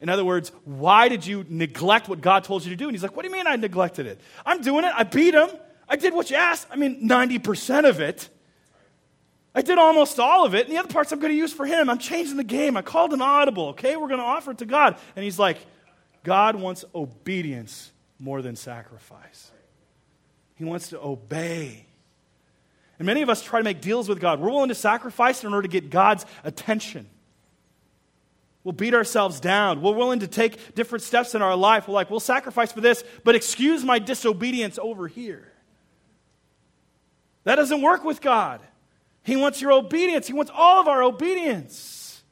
In 0.00 0.08
other 0.08 0.24
words, 0.24 0.52
why 0.64 1.08
did 1.08 1.26
you 1.26 1.44
neglect 1.48 2.08
what 2.08 2.20
God 2.20 2.44
told 2.44 2.62
you 2.64 2.70
to 2.70 2.76
do? 2.76 2.84
And 2.84 2.94
he's 2.94 3.02
like, 3.02 3.16
What 3.16 3.22
do 3.22 3.28
you 3.30 3.34
mean 3.34 3.48
I 3.48 3.56
neglected 3.56 4.06
it? 4.06 4.20
I'm 4.46 4.60
doing 4.60 4.84
it. 4.84 4.92
I 4.94 5.02
beat 5.02 5.34
him. 5.34 5.48
I 5.88 5.96
did 5.96 6.14
what 6.14 6.30
you 6.30 6.36
asked. 6.36 6.68
I 6.70 6.76
mean, 6.76 7.08
90% 7.08 7.88
of 7.88 8.00
it. 8.00 8.28
I 9.54 9.62
did 9.62 9.78
almost 9.78 10.18
all 10.18 10.44
of 10.44 10.54
it. 10.54 10.66
And 10.66 10.74
the 10.74 10.80
other 10.80 10.92
parts 10.92 11.12
I'm 11.12 11.20
going 11.20 11.32
to 11.32 11.38
use 11.38 11.52
for 11.52 11.64
him. 11.64 11.88
I'm 11.88 11.98
changing 11.98 12.36
the 12.36 12.44
game. 12.44 12.76
I 12.76 12.82
called 12.82 13.12
an 13.12 13.22
audible. 13.22 13.68
Okay, 13.68 13.96
we're 13.96 14.08
going 14.08 14.18
to 14.18 14.26
offer 14.26 14.50
it 14.50 14.58
to 14.58 14.66
God. 14.66 14.98
And 15.14 15.24
he's 15.24 15.38
like, 15.38 15.58
God 16.24 16.56
wants 16.56 16.84
obedience 16.94 17.92
more 18.18 18.42
than 18.42 18.56
sacrifice. 18.56 19.50
He 20.56 20.64
wants 20.64 20.88
to 20.88 21.00
obey. 21.00 21.86
And 22.98 23.06
many 23.06 23.22
of 23.22 23.28
us 23.28 23.42
try 23.42 23.60
to 23.60 23.64
make 23.64 23.80
deals 23.80 24.08
with 24.08 24.20
God. 24.20 24.40
We're 24.40 24.50
willing 24.50 24.68
to 24.68 24.74
sacrifice 24.74 25.44
in 25.44 25.52
order 25.52 25.62
to 25.62 25.68
get 25.68 25.90
God's 25.90 26.26
attention. 26.42 27.08
We'll 28.64 28.72
beat 28.72 28.94
ourselves 28.94 29.40
down. 29.40 29.82
We're 29.82 29.92
willing 29.92 30.20
to 30.20 30.26
take 30.26 30.74
different 30.74 31.02
steps 31.02 31.34
in 31.34 31.42
our 31.42 31.54
life. 31.54 31.86
We're 31.86 31.94
like, 31.94 32.10
we'll 32.10 32.18
sacrifice 32.18 32.72
for 32.72 32.80
this, 32.80 33.04
but 33.22 33.34
excuse 33.34 33.84
my 33.84 33.98
disobedience 33.98 34.78
over 34.78 35.06
here. 35.06 35.52
That 37.44 37.56
doesn't 37.56 37.82
work 37.82 38.04
with 38.04 38.22
God. 38.22 38.60
He 39.24 39.36
wants 39.36 39.60
your 39.60 39.72
obedience, 39.72 40.26
He 40.26 40.32
wants 40.32 40.52
all 40.54 40.80
of 40.80 40.86
our 40.86 41.02
obedience. 41.02 42.22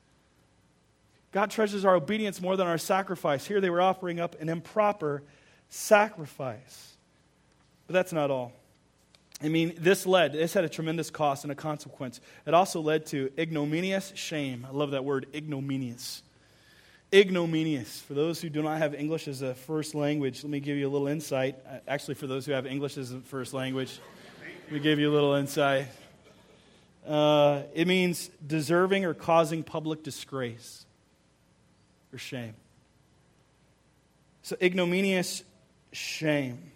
God 1.32 1.50
treasures 1.50 1.86
our 1.86 1.94
obedience 1.94 2.40
more 2.40 2.56
than 2.56 2.66
our 2.66 2.78
sacrifice. 2.78 3.46
Here 3.46 3.60
they 3.60 3.70
were 3.70 3.80
offering 3.80 4.20
up 4.20 4.38
an 4.40 4.50
improper 4.50 5.22
sacrifice. 5.70 6.94
But 7.86 7.94
that's 7.94 8.12
not 8.12 8.30
all. 8.30 8.52
I 9.42 9.48
mean, 9.48 9.74
this 9.78 10.06
led, 10.06 10.34
this 10.34 10.52
had 10.52 10.64
a 10.64 10.68
tremendous 10.68 11.10
cost 11.10 11.44
and 11.44 11.50
a 11.50 11.54
consequence. 11.54 12.20
It 12.46 12.54
also 12.54 12.80
led 12.80 13.06
to 13.06 13.32
ignominious 13.38 14.12
shame. 14.14 14.66
I 14.68 14.72
love 14.72 14.92
that 14.92 15.04
word, 15.04 15.26
ignominious. 15.34 16.22
Ignominious. 17.12 18.00
For 18.00 18.14
those 18.14 18.40
who 18.40 18.50
do 18.50 18.62
not 18.62 18.78
have 18.78 18.94
English 18.94 19.26
as 19.26 19.42
a 19.42 19.54
first 19.54 19.94
language, 19.94 20.44
let 20.44 20.50
me 20.50 20.60
give 20.60 20.76
you 20.76 20.86
a 20.86 20.90
little 20.90 21.08
insight. 21.08 21.56
Uh, 21.66 21.78
actually, 21.88 22.14
for 22.14 22.26
those 22.26 22.46
who 22.46 22.52
have 22.52 22.66
English 22.66 22.98
as 22.98 23.12
a 23.12 23.20
first 23.20 23.52
language, 23.52 23.98
let 24.64 24.72
me 24.72 24.80
give 24.80 24.98
you 24.98 25.10
a 25.10 25.14
little 25.14 25.34
insight. 25.34 25.88
Uh, 27.06 27.62
it 27.74 27.88
means 27.88 28.30
deserving 28.46 29.04
or 29.04 29.14
causing 29.14 29.64
public 29.64 30.02
disgrace 30.02 30.86
or 32.12 32.18
shame. 32.18 32.54
So, 34.42 34.56
ignominious 34.60 35.42
shame. 35.92 36.72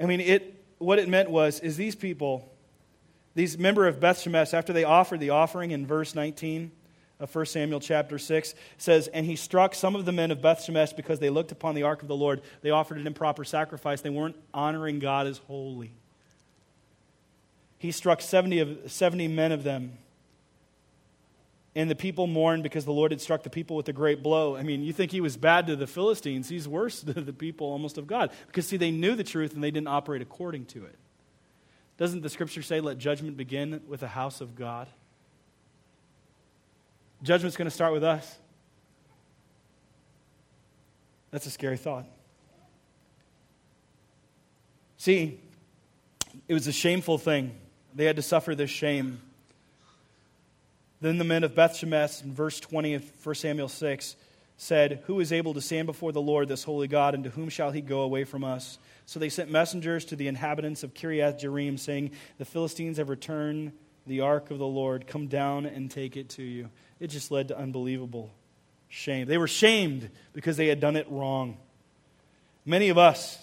I 0.00 0.06
mean, 0.06 0.20
it, 0.20 0.64
what 0.78 0.98
it 0.98 1.08
meant 1.08 1.30
was, 1.30 1.60
is 1.60 1.76
these 1.76 1.94
people, 1.94 2.52
these 3.34 3.58
member 3.58 3.86
of 3.86 4.00
Beth 4.00 4.18
Shemesh, 4.18 4.54
after 4.54 4.72
they 4.72 4.84
offered 4.84 5.20
the 5.20 5.30
offering 5.30 5.70
in 5.70 5.86
verse 5.86 6.14
19 6.14 6.72
of 7.20 7.34
1 7.34 7.46
Samuel 7.46 7.80
chapter 7.80 8.18
6, 8.18 8.54
says, 8.78 9.08
And 9.08 9.24
he 9.24 9.36
struck 9.36 9.74
some 9.74 9.94
of 9.94 10.04
the 10.04 10.12
men 10.12 10.30
of 10.30 10.42
Beth 10.42 10.60
Shemesh 10.60 10.96
because 10.96 11.20
they 11.20 11.30
looked 11.30 11.52
upon 11.52 11.74
the 11.74 11.84
ark 11.84 12.02
of 12.02 12.08
the 12.08 12.16
Lord. 12.16 12.42
They 12.62 12.70
offered 12.70 12.98
an 12.98 13.06
improper 13.06 13.44
sacrifice. 13.44 14.00
They 14.00 14.10
weren't 14.10 14.36
honoring 14.52 14.98
God 14.98 15.26
as 15.26 15.38
holy. 15.38 15.92
He 17.84 17.92
struck 17.92 18.22
70, 18.22 18.60
of, 18.60 18.78
70 18.86 19.28
men 19.28 19.52
of 19.52 19.62
them 19.62 19.98
and 21.74 21.90
the 21.90 21.94
people 21.94 22.26
mourned 22.26 22.62
because 22.62 22.86
the 22.86 22.94
Lord 22.94 23.10
had 23.10 23.20
struck 23.20 23.42
the 23.42 23.50
people 23.50 23.76
with 23.76 23.86
a 23.90 23.92
great 23.92 24.22
blow. 24.22 24.56
I 24.56 24.62
mean, 24.62 24.82
you 24.82 24.94
think 24.94 25.12
he 25.12 25.20
was 25.20 25.36
bad 25.36 25.66
to 25.66 25.76
the 25.76 25.86
Philistines, 25.86 26.48
he's 26.48 26.66
worse 26.66 27.00
to 27.02 27.12
the 27.12 27.34
people 27.34 27.66
almost 27.66 27.98
of 27.98 28.06
God. 28.06 28.32
Because, 28.46 28.66
see, 28.66 28.78
they 28.78 28.90
knew 28.90 29.14
the 29.14 29.22
truth 29.22 29.52
and 29.52 29.62
they 29.62 29.70
didn't 29.70 29.88
operate 29.88 30.22
according 30.22 30.64
to 30.64 30.86
it. 30.86 30.94
Doesn't 31.98 32.22
the 32.22 32.30
scripture 32.30 32.62
say, 32.62 32.80
let 32.80 32.96
judgment 32.96 33.36
begin 33.36 33.82
with 33.86 34.00
the 34.00 34.08
house 34.08 34.40
of 34.40 34.56
God? 34.56 34.88
Judgment's 37.22 37.58
going 37.58 37.66
to 37.66 37.70
start 37.70 37.92
with 37.92 38.02
us. 38.02 38.38
That's 41.32 41.44
a 41.44 41.50
scary 41.50 41.76
thought. 41.76 42.06
See, 44.96 45.38
it 46.48 46.54
was 46.54 46.66
a 46.66 46.72
shameful 46.72 47.18
thing. 47.18 47.58
They 47.94 48.04
had 48.04 48.16
to 48.16 48.22
suffer 48.22 48.54
this 48.54 48.70
shame. 48.70 49.20
Then 51.00 51.18
the 51.18 51.24
men 51.24 51.44
of 51.44 51.54
Beth 51.54 51.74
Shemesh, 51.74 52.24
in 52.24 52.34
verse 52.34 52.58
20 52.60 52.94
of 52.94 53.26
1 53.26 53.34
Samuel 53.34 53.68
6, 53.68 54.16
said, 54.56 55.02
Who 55.06 55.20
is 55.20 55.32
able 55.32 55.54
to 55.54 55.60
stand 55.60 55.86
before 55.86 56.12
the 56.12 56.20
Lord, 56.20 56.48
this 56.48 56.64
holy 56.64 56.88
God, 56.88 57.14
and 57.14 57.24
to 57.24 57.30
whom 57.30 57.48
shall 57.48 57.70
he 57.70 57.80
go 57.80 58.00
away 58.00 58.24
from 58.24 58.42
us? 58.44 58.78
So 59.06 59.20
they 59.20 59.28
sent 59.28 59.50
messengers 59.50 60.04
to 60.06 60.16
the 60.16 60.28
inhabitants 60.28 60.82
of 60.82 60.94
Kiriath 60.94 61.40
Jearim, 61.40 61.78
saying, 61.78 62.12
The 62.38 62.44
Philistines 62.44 62.96
have 62.98 63.10
returned 63.10 63.72
the 64.06 64.20
ark 64.20 64.50
of 64.50 64.58
the 64.58 64.66
Lord. 64.66 65.06
Come 65.06 65.26
down 65.26 65.66
and 65.66 65.90
take 65.90 66.16
it 66.16 66.30
to 66.30 66.42
you. 66.42 66.70
It 67.00 67.08
just 67.08 67.30
led 67.30 67.48
to 67.48 67.58
unbelievable 67.58 68.30
shame. 68.88 69.26
They 69.26 69.38
were 69.38 69.48
shamed 69.48 70.08
because 70.32 70.56
they 70.56 70.68
had 70.68 70.80
done 70.80 70.96
it 70.96 71.10
wrong. 71.10 71.58
Many 72.64 72.88
of 72.88 72.96
us, 72.96 73.38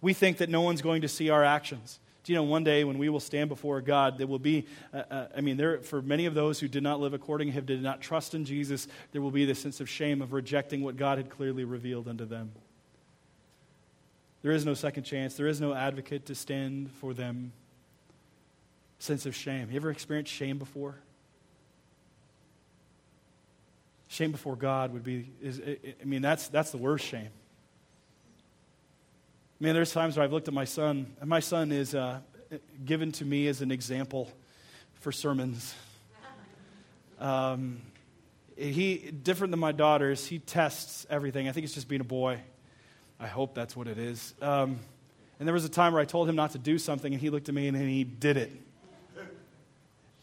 we 0.00 0.12
think 0.12 0.38
that 0.38 0.48
no 0.48 0.62
one's 0.62 0.82
going 0.82 1.02
to 1.02 1.08
see 1.08 1.30
our 1.30 1.44
actions. 1.44 2.00
Do 2.26 2.32
you 2.32 2.38
know 2.38 2.42
one 2.42 2.64
day 2.64 2.82
when 2.82 2.98
we 2.98 3.08
will 3.08 3.20
stand 3.20 3.48
before 3.48 3.80
God, 3.80 4.18
there 4.18 4.26
will 4.26 4.40
be, 4.40 4.66
uh, 4.92 5.02
uh, 5.08 5.26
I 5.36 5.40
mean, 5.40 5.56
there, 5.56 5.78
for 5.78 6.02
many 6.02 6.26
of 6.26 6.34
those 6.34 6.58
who 6.58 6.66
did 6.66 6.82
not 6.82 6.98
live 6.98 7.14
according 7.14 7.52
to 7.52 7.60
did 7.60 7.80
not 7.80 8.00
trust 8.00 8.34
in 8.34 8.44
Jesus, 8.44 8.88
there 9.12 9.22
will 9.22 9.30
be 9.30 9.44
this 9.44 9.60
sense 9.60 9.78
of 9.78 9.88
shame 9.88 10.20
of 10.20 10.32
rejecting 10.32 10.82
what 10.82 10.96
God 10.96 11.18
had 11.18 11.30
clearly 11.30 11.62
revealed 11.62 12.08
unto 12.08 12.24
them. 12.24 12.50
There 14.42 14.50
is 14.50 14.66
no 14.66 14.74
second 14.74 15.04
chance, 15.04 15.36
there 15.36 15.46
is 15.46 15.60
no 15.60 15.72
advocate 15.72 16.26
to 16.26 16.34
stand 16.34 16.90
for 17.00 17.14
them. 17.14 17.52
Sense 18.98 19.24
of 19.24 19.36
shame. 19.36 19.68
You 19.70 19.76
ever 19.76 19.90
experienced 19.90 20.32
shame 20.32 20.58
before? 20.58 20.96
Shame 24.08 24.32
before 24.32 24.56
God 24.56 24.92
would 24.92 25.04
be, 25.04 25.30
is, 25.40 25.60
I 25.60 26.04
mean, 26.04 26.22
that's, 26.22 26.48
that's 26.48 26.72
the 26.72 26.78
worst 26.78 27.04
shame. 27.04 27.30
Man, 29.58 29.74
there's 29.74 29.90
times 29.92 30.18
where 30.18 30.24
I've 30.24 30.34
looked 30.34 30.48
at 30.48 30.54
my 30.54 30.66
son, 30.66 31.16
and 31.18 31.30
my 31.30 31.40
son 31.40 31.72
is 31.72 31.94
uh, 31.94 32.20
given 32.84 33.10
to 33.12 33.24
me 33.24 33.48
as 33.48 33.62
an 33.62 33.70
example 33.70 34.30
for 35.00 35.10
sermons. 35.10 35.74
Um, 37.18 37.80
he 38.54 38.98
different 38.98 39.52
than 39.52 39.60
my 39.60 39.72
daughters. 39.72 40.26
He 40.26 40.40
tests 40.40 41.06
everything. 41.08 41.48
I 41.48 41.52
think 41.52 41.64
it's 41.64 41.72
just 41.72 41.88
being 41.88 42.02
a 42.02 42.04
boy. 42.04 42.38
I 43.18 43.28
hope 43.28 43.54
that's 43.54 43.74
what 43.74 43.88
it 43.88 43.96
is. 43.96 44.34
Um, 44.42 44.78
and 45.38 45.48
there 45.48 45.54
was 45.54 45.64
a 45.64 45.70
time 45.70 45.94
where 45.94 46.02
I 46.02 46.04
told 46.04 46.28
him 46.28 46.36
not 46.36 46.50
to 46.50 46.58
do 46.58 46.76
something, 46.76 47.14
and 47.14 47.18
he 47.18 47.30
looked 47.30 47.48
at 47.48 47.54
me 47.54 47.66
and 47.66 47.74
he 47.78 48.04
did 48.04 48.36
it. 48.36 48.52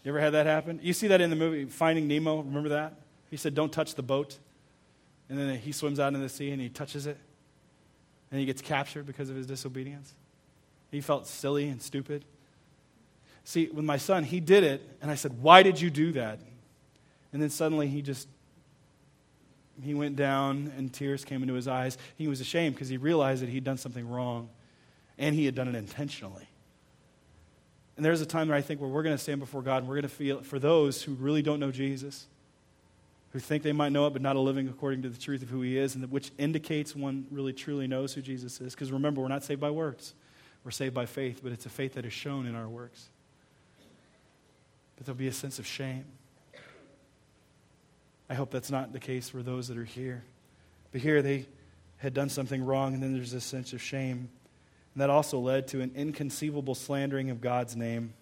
You 0.04 0.10
ever 0.10 0.20
had 0.20 0.34
that 0.34 0.46
happen? 0.46 0.80
You 0.84 0.94
see 0.94 1.08
that 1.08 1.22
in 1.22 1.32
the 1.32 1.36
movie 1.36 1.66
Finding 1.66 2.08
Nemo. 2.08 2.42
Remember 2.42 2.70
that? 2.70 3.00
He 3.32 3.38
said, 3.38 3.56
"Don't 3.56 3.74
touch 3.74 3.96
the 3.96 4.04
boat," 4.04 4.38
and 5.28 5.40
then 5.40 5.58
he 5.58 5.72
swims 5.72 6.00
out 6.00 6.14
in 6.14 6.22
the 6.22 6.30
sea 6.30 6.52
and 6.52 6.62
he 6.62 6.70
touches 6.70 7.08
it 7.08 7.18
and 8.34 8.40
he 8.40 8.48
gets 8.48 8.64
captured 8.64 9.06
because 9.06 9.30
of 9.30 9.36
his 9.36 9.46
disobedience. 9.46 10.16
He 10.90 11.02
felt 11.02 11.28
silly 11.28 11.70
and 11.70 11.80
stupid. 11.80 12.26
See, 13.44 13.68
with 13.68 13.86
my 13.86 13.98
son, 13.98 14.24
he 14.24 14.40
did 14.40 14.64
it, 14.64 14.82
and 15.04 15.12
I 15.12 15.16
said, 15.16 15.40
Why 15.40 15.62
did 15.62 15.80
you 15.80 15.92
do 15.92 16.14
that? 16.14 16.40
And 17.32 17.40
then 17.40 17.52
suddenly 17.52 17.88
he 17.88 18.02
just 18.02 18.28
he 19.84 19.94
went 19.94 20.16
down 20.16 20.72
and 20.78 20.92
tears 20.92 21.24
came 21.24 21.44
into 21.44 21.54
his 21.54 21.68
eyes. 21.68 21.98
He 22.16 22.28
was 22.28 22.42
ashamed 22.42 22.74
because 22.74 22.90
he 22.90 22.98
realized 22.98 23.44
that 23.44 23.50
he'd 23.50 23.64
done 23.64 23.78
something 23.78 24.08
wrong 24.10 24.50
and 25.20 25.36
he 25.36 25.46
had 25.46 25.54
done 25.54 25.68
it 25.68 25.76
intentionally. 25.76 26.48
And 27.98 28.04
there's 28.04 28.22
a 28.22 28.26
time 28.26 28.48
that 28.48 28.56
I 28.56 28.62
think 28.62 28.82
where 28.82 28.90
we're 28.90 29.04
going 29.04 29.16
to 29.16 29.22
stand 29.22 29.40
before 29.40 29.62
God 29.62 29.78
and 29.78 29.88
we're 29.88 29.96
going 29.96 30.04
to 30.04 30.10
feel 30.10 30.42
for 30.42 30.58
those 30.58 31.04
who 31.04 31.14
really 31.14 31.44
don't 31.44 31.60
know 31.60 31.72
Jesus, 31.72 32.28
who 33.34 33.40
think 33.40 33.64
they 33.64 33.74
might 33.74 33.92
know 33.92 34.06
it 34.08 34.14
but 34.14 34.22
not 34.22 34.36
a 34.36 34.40
living 34.40 34.70
according 34.70 35.02
to 35.02 35.10
the 35.10 35.20
truth 35.20 35.42
of 35.42 35.50
who 35.50 35.62
he 35.62 35.78
is, 35.78 35.96
and 35.96 36.10
which 36.12 36.32
indicates 36.38 36.96
one 36.96 37.26
really 37.32 37.52
truly 37.52 37.88
knows 37.88 38.14
who 38.14 38.22
Jesus 38.22 38.62
is. 38.62 38.74
Because 38.74 38.92
remember, 38.92 39.22
we're 39.22 39.28
not 39.28 39.44
saved 39.44 39.60
by 39.60 39.72
works, 39.72 40.14
we're 40.64 40.72
saved 40.72 40.94
by 40.94 41.08
faith, 41.08 41.42
but 41.44 41.52
it's 41.52 41.66
a 41.66 41.70
faith 41.70 41.96
that 41.96 42.06
is 42.06 42.14
shown 42.14 42.46
in 42.46 42.56
our 42.56 42.70
works. 42.70 43.10
But 44.96 45.06
there'll 45.06 45.18
be 45.18 45.28
a 45.28 45.34
sense 45.34 45.60
of 45.60 45.66
shame. 45.66 46.06
I 48.30 48.36
hope 48.36 48.52
that's 48.52 48.72
not 48.72 48.94
the 48.94 49.00
case 49.00 49.30
for 49.30 49.44
those 49.44 49.68
that 49.68 49.78
are 49.78 49.84
here. 49.84 50.24
But 50.92 51.02
here 51.02 51.22
they 51.22 51.48
had 51.98 52.14
done 52.14 52.30
something 52.30 52.64
wrong, 52.64 52.94
and 52.94 53.02
then 53.02 53.14
there's 53.14 53.32
this 53.32 53.44
sense 53.44 53.74
of 53.74 53.82
shame. 53.82 54.30
And 54.94 55.02
that 55.02 55.10
also 55.10 55.40
led 55.40 55.68
to 55.70 55.82
an 55.82 55.92
inconceivable 55.96 56.76
slandering 56.76 57.32
of 57.32 57.42
God's 57.42 57.76
name. 57.76 58.14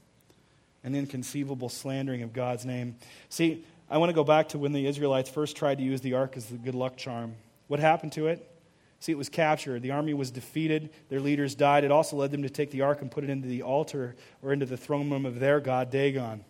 An 0.84 0.96
inconceivable 0.96 1.70
slandering 1.70 2.24
of 2.24 2.32
God's 2.32 2.66
name. 2.66 2.96
See, 3.30 3.66
I 3.92 3.98
want 3.98 4.10
to 4.10 4.14
go 4.14 4.24
back 4.24 4.50
to 4.50 4.58
when 4.58 4.72
the 4.72 4.88
Israelites 4.88 5.30
first 5.30 5.58
tried 5.58 5.80
to 5.80 5.84
use 5.84 6.00
the 6.00 6.14
ark 6.14 6.38
as 6.38 6.46
the 6.46 6.56
good 6.56 6.76
luck 6.76 6.96
charm. 6.96 7.36
What 7.68 7.82
happened 7.82 8.14
to 8.14 8.28
it? 8.28 8.48
See, 9.02 9.12
it 9.12 9.18
was 9.18 9.28
captured. 9.28 9.82
The 9.82 9.92
army 9.92 10.14
was 10.14 10.32
defeated. 10.32 10.92
Their 11.10 11.20
leaders 11.20 11.56
died. 11.56 11.84
It 11.84 11.92
also 11.92 12.16
led 12.16 12.32
them 12.32 12.44
to 12.44 12.50
take 12.50 12.72
the 12.72 12.84
ark 12.84 13.02
and 13.02 13.12
put 13.12 13.26
it 13.26 13.30
into 13.30 13.50
the 13.50 13.64
altar 13.64 14.16
or 14.42 14.54
into 14.54 14.66
the 14.66 14.78
throne 14.78 15.12
room 15.12 15.26
of 15.26 15.42
their 15.42 15.60
god, 15.60 15.92
Dagon. 15.92 16.46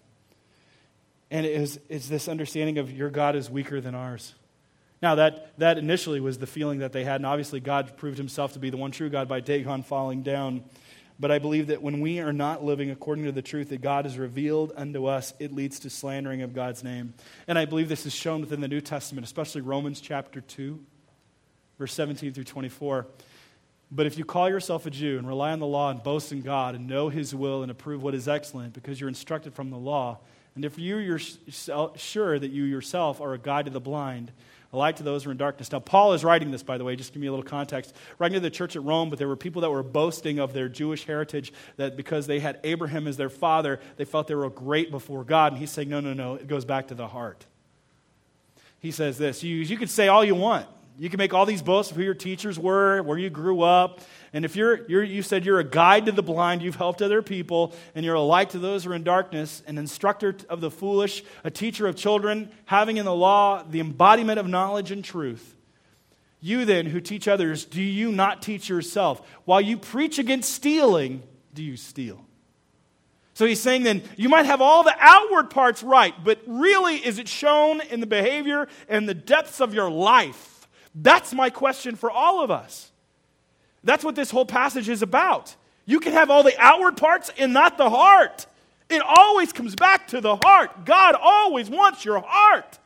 And 1.32 1.44
it 1.44 1.60
is, 1.60 1.80
it's 1.90 2.08
this 2.08 2.28
understanding 2.28 2.78
of 2.78 2.92
your 2.92 3.10
God 3.10 3.36
is 3.36 3.50
weaker 3.50 3.82
than 3.82 3.96
ours. 3.96 4.36
Now, 5.02 5.16
that, 5.16 5.58
that 5.58 5.80
initially 5.80 6.20
was 6.20 6.38
the 6.38 6.46
feeling 6.46 6.80
that 6.80 6.92
they 6.92 7.04
had, 7.04 7.16
and 7.16 7.26
obviously 7.26 7.60
God 7.60 7.98
proved 7.98 8.20
himself 8.20 8.54
to 8.54 8.60
be 8.60 8.70
the 8.70 8.78
one 8.78 8.92
true 8.92 9.10
God 9.10 9.28
by 9.28 9.40
Dagon 9.40 9.82
falling 9.82 10.22
down. 10.22 10.64
But 11.22 11.30
I 11.30 11.38
believe 11.38 11.68
that 11.68 11.84
when 11.84 12.02
we 12.02 12.20
are 12.20 12.34
not 12.34 12.64
living 12.64 12.90
according 12.90 13.26
to 13.26 13.32
the 13.32 13.44
truth 13.44 13.70
that 13.70 13.82
God 13.82 14.06
has 14.06 14.18
revealed 14.18 14.74
unto 14.76 15.06
us, 15.06 15.36
it 15.38 15.54
leads 15.54 15.80
to 15.82 15.90
slandering 15.92 16.42
of 16.42 16.56
God's 16.56 16.84
name. 16.84 17.14
And 17.48 17.60
I 17.60 17.66
believe 17.66 17.90
this 17.90 18.08
is 18.08 18.14
shown 18.14 18.42
within 18.42 18.60
the 18.60 18.68
New 18.68 18.82
Testament, 18.82 19.24
especially 19.24 19.62
Romans 19.62 20.02
chapter 20.02 20.42
2, 20.42 20.80
verse 21.78 21.94
17 21.94 22.34
through 22.34 22.46
24. 22.46 23.06
But 23.92 24.08
if 24.08 24.18
you 24.18 24.26
call 24.26 24.50
yourself 24.50 24.88
a 24.88 24.90
Jew 24.90 25.20
and 25.20 25.28
rely 25.28 25.52
on 25.52 25.60
the 25.60 25.68
law 25.68 25.92
and 25.92 26.02
boast 26.02 26.32
in 26.32 26.42
God 26.42 26.74
and 26.74 26.88
know 26.88 27.10
his 27.10 27.36
will 27.36 27.62
and 27.62 27.72
approve 27.72 28.02
what 28.02 28.16
is 28.16 28.28
excellent 28.28 28.74
because 28.74 29.00
you're 29.00 29.08
instructed 29.08 29.54
from 29.54 29.70
the 29.70 29.78
law, 29.78 30.18
and 30.56 30.66
if 30.66 30.80
you 30.80 30.98
are 31.14 31.98
sure 31.98 32.40
that 32.40 32.50
you 32.50 32.64
yourself 32.64 33.22
are 33.22 33.36
a 33.36 33.38
guide 33.38 33.66
to 33.66 33.72
the 33.72 33.80
blind, 33.80 34.32
a 34.74 34.78
light 34.78 34.98
to 34.98 35.04
those 35.04 35.24
who 35.24 35.30
are 35.30 35.32
in 35.32 35.38
darkness. 35.38 35.72
Now, 35.72 35.80
Paul 35.80 36.14
is 36.14 36.24
writing 36.24 36.52
this, 36.52 36.64
by 36.64 36.78
the 36.78 36.84
way, 36.84 36.96
just 36.96 37.14
give 37.14 37.22
me 37.22 37.28
a 37.28 37.32
little 37.32 37.46
context. 37.46 37.94
Writing 38.20 38.36
to 38.36 38.40
the 38.40 38.50
church 38.50 38.76
at 38.76 38.84
Rome, 38.84 39.10
but 39.10 39.20
there 39.20 39.28
were 39.28 39.36
people 39.36 39.62
that 39.64 39.70
were 39.70 39.84
boasting 39.84 40.40
of 40.40 40.54
their 40.54 40.70
Jewish 40.70 41.06
heritage, 41.06 41.52
that 41.76 41.98
because 41.98 42.28
they 42.28 42.40
had 42.40 42.60
Abraham 42.64 43.08
as 43.08 43.18
their 43.18 43.30
father, 43.30 43.80
they 43.98 44.06
felt 44.06 44.28
they 44.28 44.36
were 44.36 44.50
great 44.50 44.90
before 44.90 45.24
God. 45.24 45.52
And 45.54 45.60
he's 45.60 45.72
saying, 45.72 45.90
no, 45.90 46.00
no, 46.00 46.14
no, 46.14 46.36
it 46.36 46.48
goes 46.48 46.64
back 46.64 46.88
to 46.88 46.96
the 46.96 47.08
heart. 47.08 47.46
He 48.80 48.92
says 48.92 49.18
this 49.18 49.44
You, 49.44 49.56
you 49.56 49.78
can 49.78 49.88
say 49.88 50.08
all 50.08 50.24
you 50.24 50.36
want. 50.36 50.68
You 50.98 51.10
can 51.10 51.18
make 51.18 51.34
all 51.34 51.46
these 51.46 51.62
boasts 51.62 51.92
of 51.92 51.98
who 51.98 52.04
your 52.04 52.14
teachers 52.14 52.60
were, 52.60 53.02
where 53.02 53.18
you 53.18 53.30
grew 53.30 53.62
up. 53.62 54.02
And 54.34 54.46
if 54.46 54.56
you're, 54.56 54.88
you're, 54.88 55.04
you 55.04 55.24
said 55.24 55.46
you're 55.46 55.60
a 55.60 55.64
guide 55.64 56.06
to 56.06 56.12
the 56.14 56.24
blind, 56.24 56.62
you've 56.62 56.78
helped 56.78 57.02
other 57.02 57.22
people, 57.22 57.74
and 57.94 58.06
you're 58.06 58.16
a 58.16 58.22
light 58.22 58.52
to 58.52 58.60
those 58.60 58.86
who 58.86 58.92
are 58.92 58.96
in 58.96 59.04
darkness, 59.04 59.62
an 59.68 59.78
instructor 59.78 60.36
of 60.48 60.62
the 60.62 60.72
foolish, 60.72 61.24
a 61.44 61.52
teacher 61.52 61.86
of 61.86 61.98
children, 61.98 62.50
having 62.66 62.98
in 62.98 63.06
the 63.06 63.14
law 63.14 63.62
the 63.64 63.82
embodiment 63.82 64.40
of 64.40 64.48
knowledge 64.48 64.92
and 64.92 65.04
truth. 65.04 65.56
You 66.40 66.66
then, 66.66 66.86
who 66.86 67.02
teach 67.02 67.28
others, 67.28 67.66
do 67.66 67.82
you 67.82 68.12
not 68.12 68.42
teach 68.42 68.70
yourself? 68.70 69.22
While 69.46 69.62
you 69.62 69.78
preach 69.78 70.18
against 70.18 70.54
stealing, 70.54 71.24
do 71.54 71.62
you 71.62 71.76
steal? 71.76 72.26
So 73.34 73.46
he's 73.46 73.62
saying 73.62 73.84
then, 73.84 74.02
you 74.18 74.30
might 74.30 74.46
have 74.46 74.62
all 74.62 74.84
the 74.84 74.96
outward 74.98 75.50
parts 75.50 75.84
right, 75.84 76.14
but 76.24 76.40
really, 76.48 76.96
is 76.96 77.20
it 77.20 77.28
shown 77.28 77.82
in 77.82 78.00
the 78.00 78.08
behavior 78.08 78.68
and 78.88 79.08
the 79.10 79.14
depths 79.14 79.60
of 79.60 79.74
your 79.74 79.90
life? 79.90 80.68
That's 80.96 81.34
my 81.34 81.50
question 81.50 81.96
for 81.96 82.10
all 82.10 82.44
of 82.44 82.52
us. 82.52 82.91
That's 83.84 84.04
what 84.04 84.16
this 84.16 84.32
whole 84.32 84.46
passage 84.46 84.90
is 84.90 85.02
about. 85.02 85.56
You 85.86 86.00
can 86.00 86.14
have 86.14 86.30
all 86.30 86.44
the 86.44 86.56
outward 86.60 86.98
parts 86.98 87.32
and 87.38 87.54
not 87.54 87.78
the 87.78 87.90
heart. 87.90 88.46
It 88.90 89.02
always 89.02 89.54
comes 89.54 89.76
back 89.76 90.10
to 90.10 90.22
the 90.22 90.36
heart. 90.36 90.86
God 90.86 91.16
always 91.20 91.70
wants 91.70 92.06
your 92.06 92.22
heart. 92.26 92.78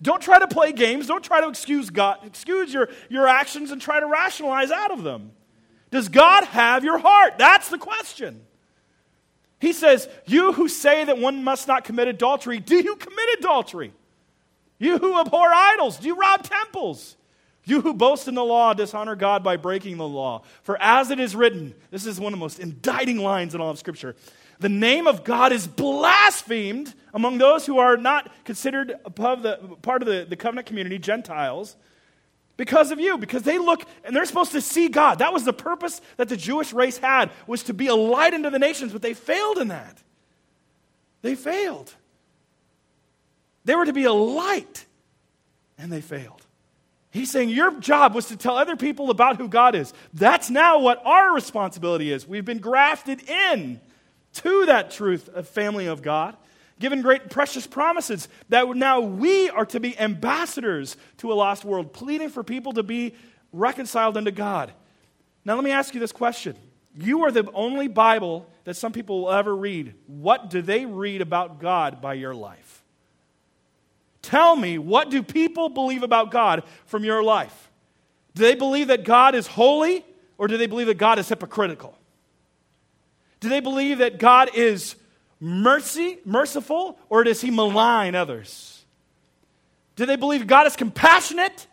Don't 0.00 0.22
try 0.22 0.38
to 0.38 0.46
play 0.46 0.72
games. 0.72 1.06
Don't 1.06 1.24
try 1.24 1.40
to 1.40 1.48
excuse 1.48 1.90
God, 1.90 2.18
excuse 2.24 2.72
your, 2.72 2.88
your 3.08 3.26
actions 3.26 3.70
and 3.70 3.80
try 3.80 4.00
to 4.00 4.06
rationalize 4.06 4.70
out 4.70 4.90
of 4.90 5.02
them. 5.02 5.32
Does 5.90 6.08
God 6.08 6.44
have 6.44 6.84
your 6.84 6.98
heart? 6.98 7.38
That's 7.38 7.68
the 7.68 7.78
question. 7.78 8.42
He 9.58 9.72
says, 9.72 10.08
You 10.26 10.52
who 10.52 10.68
say 10.68 11.04
that 11.04 11.18
one 11.18 11.44
must 11.44 11.66
not 11.66 11.84
commit 11.84 12.08
adultery, 12.08 12.58
do 12.60 12.76
you 12.76 12.96
commit 12.96 13.38
adultery? 13.38 13.92
You 14.78 14.98
who 14.98 15.18
abhor 15.18 15.48
idols, 15.52 15.98
do 15.98 16.08
you 16.08 16.16
rob 16.16 16.42
temples? 16.42 17.16
You 17.66 17.82
who 17.82 17.92
boast 17.92 18.28
in 18.28 18.34
the 18.34 18.44
law 18.44 18.72
dishonor 18.72 19.16
God 19.16 19.42
by 19.42 19.56
breaking 19.56 19.98
the 19.98 20.08
law. 20.08 20.42
For 20.62 20.80
as 20.80 21.10
it 21.10 21.20
is 21.20 21.36
written, 21.36 21.74
this 21.90 22.06
is 22.06 22.18
one 22.18 22.32
of 22.32 22.38
the 22.38 22.42
most 22.42 22.58
indicting 22.60 23.18
lines 23.18 23.54
in 23.54 23.60
all 23.60 23.70
of 23.70 23.78
Scripture 23.78 24.16
the 24.58 24.68
name 24.68 25.06
of 25.06 25.24
God 25.24 25.52
is 25.52 25.66
blasphemed 25.66 26.94
among 27.12 27.38
those 27.38 27.66
who 27.66 27.78
are 27.78 27.96
not 27.96 28.30
considered 28.44 28.94
above 29.04 29.42
the, 29.42 29.56
part 29.82 30.02
of 30.02 30.08
the, 30.08 30.26
the 30.28 30.36
covenant 30.36 30.66
community, 30.66 30.98
Gentiles, 30.98 31.76
because 32.56 32.90
of 32.90 32.98
you, 32.98 33.18
because 33.18 33.42
they 33.42 33.58
look 33.58 33.82
and 34.04 34.16
they're 34.16 34.24
supposed 34.24 34.52
to 34.52 34.62
see 34.62 34.88
God. 34.88 35.18
That 35.18 35.32
was 35.32 35.44
the 35.44 35.52
purpose 35.52 36.00
that 36.16 36.28
the 36.28 36.36
Jewish 36.36 36.72
race 36.72 36.96
had, 36.96 37.30
was 37.46 37.64
to 37.64 37.74
be 37.74 37.88
a 37.88 37.94
light 37.94 38.32
unto 38.32 38.48
the 38.48 38.58
nations, 38.58 38.92
but 38.92 39.02
they 39.02 39.14
failed 39.14 39.58
in 39.58 39.68
that. 39.68 39.98
They 41.20 41.34
failed. 41.34 41.92
They 43.64 43.74
were 43.74 43.84
to 43.84 43.92
be 43.92 44.04
a 44.04 44.12
light, 44.12 44.86
and 45.76 45.92
they 45.92 46.00
failed. 46.00 46.45
He's 47.16 47.30
saying 47.30 47.48
your 47.48 47.80
job 47.80 48.14
was 48.14 48.26
to 48.26 48.36
tell 48.36 48.56
other 48.56 48.76
people 48.76 49.10
about 49.10 49.38
who 49.38 49.48
God 49.48 49.74
is. 49.74 49.92
That's 50.12 50.50
now 50.50 50.80
what 50.80 51.04
our 51.04 51.34
responsibility 51.34 52.12
is. 52.12 52.28
We've 52.28 52.44
been 52.44 52.58
grafted 52.58 53.28
in 53.28 53.80
to 54.34 54.66
that 54.66 54.90
truth 54.90 55.28
of 55.30 55.48
family 55.48 55.86
of 55.86 56.02
God, 56.02 56.36
given 56.78 57.00
great 57.00 57.22
and 57.22 57.30
precious 57.30 57.66
promises 57.66 58.28
that 58.50 58.68
now 58.76 59.00
we 59.00 59.48
are 59.48 59.64
to 59.66 59.80
be 59.80 59.98
ambassadors 59.98 60.96
to 61.18 61.32
a 61.32 61.34
lost 61.34 61.64
world, 61.64 61.94
pleading 61.94 62.28
for 62.28 62.44
people 62.44 62.74
to 62.74 62.82
be 62.82 63.14
reconciled 63.50 64.18
unto 64.18 64.30
God. 64.30 64.72
Now, 65.44 65.54
let 65.54 65.64
me 65.64 65.70
ask 65.70 65.94
you 65.94 66.00
this 66.00 66.12
question. 66.12 66.54
You 66.94 67.24
are 67.24 67.30
the 67.30 67.50
only 67.52 67.88
Bible 67.88 68.46
that 68.64 68.76
some 68.76 68.92
people 68.92 69.22
will 69.22 69.32
ever 69.32 69.56
read. 69.56 69.94
What 70.06 70.50
do 70.50 70.60
they 70.60 70.84
read 70.84 71.22
about 71.22 71.60
God 71.60 72.02
by 72.02 72.14
your 72.14 72.34
life? 72.34 72.75
Tell 74.26 74.56
me, 74.56 74.76
what 74.76 75.08
do 75.08 75.22
people 75.22 75.68
believe 75.68 76.02
about 76.02 76.32
God 76.32 76.64
from 76.86 77.04
your 77.04 77.22
life? 77.22 77.70
Do 78.34 78.42
they 78.42 78.56
believe 78.56 78.88
that 78.88 79.04
God 79.04 79.36
is 79.36 79.46
holy 79.46 80.04
or 80.36 80.48
do 80.48 80.56
they 80.56 80.66
believe 80.66 80.88
that 80.88 80.98
God 80.98 81.20
is 81.20 81.28
hypocritical? 81.28 81.96
Do 83.38 83.48
they 83.48 83.60
believe 83.60 83.98
that 83.98 84.18
God 84.18 84.50
is 84.52 84.96
mercy, 85.38 86.18
merciful, 86.24 86.98
or 87.08 87.22
does 87.22 87.40
he 87.40 87.52
malign 87.52 88.16
others? 88.16 88.84
Do 89.94 90.06
they 90.06 90.16
believe 90.16 90.48
God 90.48 90.66
is 90.66 90.74
compassionate 90.74 91.68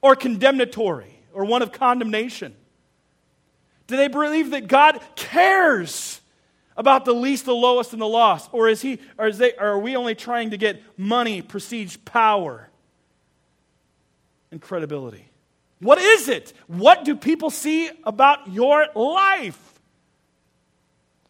or 0.00 0.16
condemnatory 0.16 1.20
or 1.34 1.44
one 1.44 1.60
of 1.60 1.72
condemnation? 1.72 2.56
Do 3.86 3.98
they 3.98 4.08
believe 4.08 4.52
that 4.52 4.66
God 4.66 4.98
cares 5.14 6.17
about 6.78 7.04
the 7.04 7.12
least, 7.12 7.44
the 7.44 7.54
lowest, 7.54 7.92
and 7.92 8.00
the 8.00 8.08
lost? 8.08 8.48
Or 8.52 8.68
is 8.68 8.80
he 8.80 9.00
or 9.18 9.26
is 9.26 9.36
they 9.36 9.52
or 9.54 9.66
are 9.66 9.78
we 9.78 9.96
only 9.96 10.14
trying 10.14 10.50
to 10.50 10.56
get 10.56 10.80
money, 10.96 11.42
prestige, 11.42 11.98
power, 12.06 12.70
and 14.50 14.62
credibility? 14.62 15.28
What 15.80 15.98
is 15.98 16.28
it? 16.28 16.54
What 16.66 17.04
do 17.04 17.14
people 17.14 17.50
see 17.50 17.90
about 18.04 18.50
your 18.50 18.86
life? 18.94 19.60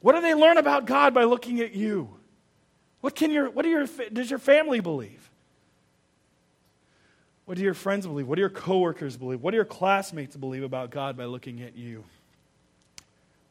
What 0.01 0.14
do 0.14 0.20
they 0.20 0.34
learn 0.34 0.59
about 0.59 0.86
God 0.86 1.12
by 1.12 1.24
looking 1.24 1.61
at 1.61 1.72
you? 1.74 2.09
What, 3.01 3.14
can 3.14 3.30
your, 3.30 3.51
what 3.51 3.62
do 3.62 3.68
your, 3.68 3.86
does 4.12 4.30
your 4.30 4.38
family 4.38 4.80
believe? 4.80 5.30
What 7.44 7.57
do 7.57 7.64
your 7.64 7.74
friends 7.74 8.07
believe? 8.07 8.28
What 8.28 8.36
do 8.36 8.40
your 8.40 8.51
coworkers 8.51 9.16
believe? 9.16 9.42
What 9.42 9.53
do 9.53 9.57
your 9.57 9.64
classmates 9.64 10.36
believe 10.36 10.62
about 10.62 10.90
God 10.90 11.16
by 11.16 11.24
looking 11.24 11.62
at 11.62 11.76
you? 11.76 12.05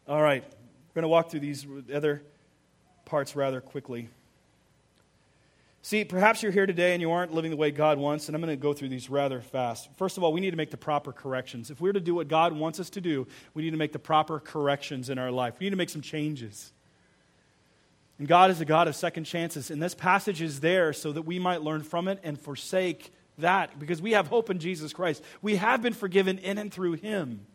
All 0.08 0.22
right, 0.22 0.44
we're 0.98 1.02
going 1.02 1.10
to 1.12 1.14
walk 1.14 1.30
through 1.30 1.42
these 1.42 1.68
other 1.94 2.24
parts 3.06 3.36
rather 3.36 3.62
quickly. 3.62 4.10
See, 5.84 6.04
perhaps 6.04 6.42
you're 6.42 6.52
here 6.52 6.66
today 6.66 6.94
and 6.94 7.02
you 7.04 7.12
aren't 7.12 7.36
living 7.36 7.52
the 7.52 7.56
way 7.56 7.70
God 7.70 8.00
wants, 8.00 8.28
and 8.28 8.36
I'm 8.36 8.42
going 8.42 8.52
to 8.52 8.60
go 8.60 8.74
through 8.74 8.90
these 8.90 9.08
rather 9.08 9.40
fast. 9.40 9.90
First 9.98 10.18
of 10.18 10.24
all, 10.24 10.34
we 10.34 10.42
need 10.42 10.50
to 10.50 10.58
make 10.58 10.72
the 10.72 10.78
proper 10.78 11.14
corrections. 11.14 11.70
If 11.70 11.80
we're 11.80 11.94
to 11.94 12.00
do 12.00 12.16
what 12.16 12.30
God 12.30 12.52
wants 12.52 12.80
us 12.80 12.90
to 12.90 13.02
do, 13.02 13.28
we 13.54 13.62
need 13.62 13.70
to 13.72 13.78
make 13.78 13.92
the 13.92 14.00
proper 14.00 14.40
corrections 14.40 15.12
in 15.12 15.20
our 15.20 15.30
life. 15.30 15.60
We 15.60 15.68
need 15.68 15.70
to 15.70 15.76
make 15.76 15.92
some 15.92 16.02
changes. 16.02 16.74
And 18.18 18.28
God 18.28 18.50
is 18.50 18.60
a 18.60 18.66
God 18.66 18.88
of 18.88 18.96
second 18.96 19.26
chances. 19.26 19.70
And 19.70 19.80
this 19.80 19.94
passage 19.94 20.42
is 20.42 20.62
there 20.62 20.94
so 20.94 21.12
that 21.12 21.22
we 21.22 21.38
might 21.38 21.62
learn 21.62 21.84
from 21.84 22.08
it 22.08 22.20
and 22.24 22.42
forsake 22.42 23.14
that 23.38 23.78
because 23.78 24.02
we 24.02 24.14
have 24.14 24.30
hope 24.30 24.50
in 24.50 24.58
Jesus 24.58 24.94
Christ. 24.94 25.24
We 25.44 25.58
have 25.58 25.84
been 25.84 25.94
forgiven 25.94 26.40
in 26.40 26.58
and 26.58 26.74
through 26.74 26.94
Him 26.94 27.46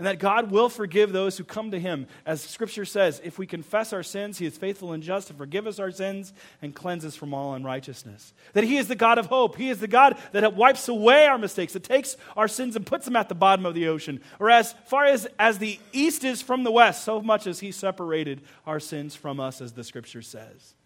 and 0.00 0.06
that 0.06 0.18
God 0.18 0.50
will 0.50 0.70
forgive 0.70 1.12
those 1.12 1.36
who 1.36 1.44
come 1.44 1.72
to 1.72 1.78
him. 1.78 2.06
As 2.24 2.40
Scripture 2.40 2.86
says, 2.86 3.20
if 3.22 3.38
we 3.38 3.46
confess 3.46 3.92
our 3.92 4.02
sins, 4.02 4.38
he 4.38 4.46
is 4.46 4.56
faithful 4.56 4.94
and 4.94 5.02
just 5.02 5.28
to 5.28 5.34
forgive 5.34 5.66
us 5.66 5.78
our 5.78 5.90
sins 5.90 6.32
and 6.62 6.74
cleanse 6.74 7.04
us 7.04 7.16
from 7.16 7.34
all 7.34 7.52
unrighteousness. 7.52 8.32
That 8.54 8.64
he 8.64 8.78
is 8.78 8.88
the 8.88 8.94
God 8.94 9.18
of 9.18 9.26
hope. 9.26 9.56
He 9.56 9.68
is 9.68 9.78
the 9.78 9.86
God 9.86 10.16
that 10.32 10.56
wipes 10.56 10.88
away 10.88 11.26
our 11.26 11.36
mistakes, 11.36 11.74
that 11.74 11.84
takes 11.84 12.16
our 12.34 12.48
sins 12.48 12.76
and 12.76 12.86
puts 12.86 13.04
them 13.04 13.14
at 13.14 13.28
the 13.28 13.34
bottom 13.34 13.66
of 13.66 13.74
the 13.74 13.88
ocean. 13.88 14.22
Or 14.38 14.48
as 14.48 14.74
far 14.86 15.04
as, 15.04 15.28
as 15.38 15.58
the 15.58 15.78
east 15.92 16.24
is 16.24 16.40
from 16.40 16.64
the 16.64 16.72
west, 16.72 17.04
so 17.04 17.20
much 17.20 17.46
as 17.46 17.60
he 17.60 17.70
separated 17.70 18.40
our 18.66 18.80
sins 18.80 19.14
from 19.14 19.38
us, 19.38 19.60
as 19.60 19.72
the 19.72 19.84
Scripture 19.84 20.22
says 20.22 20.76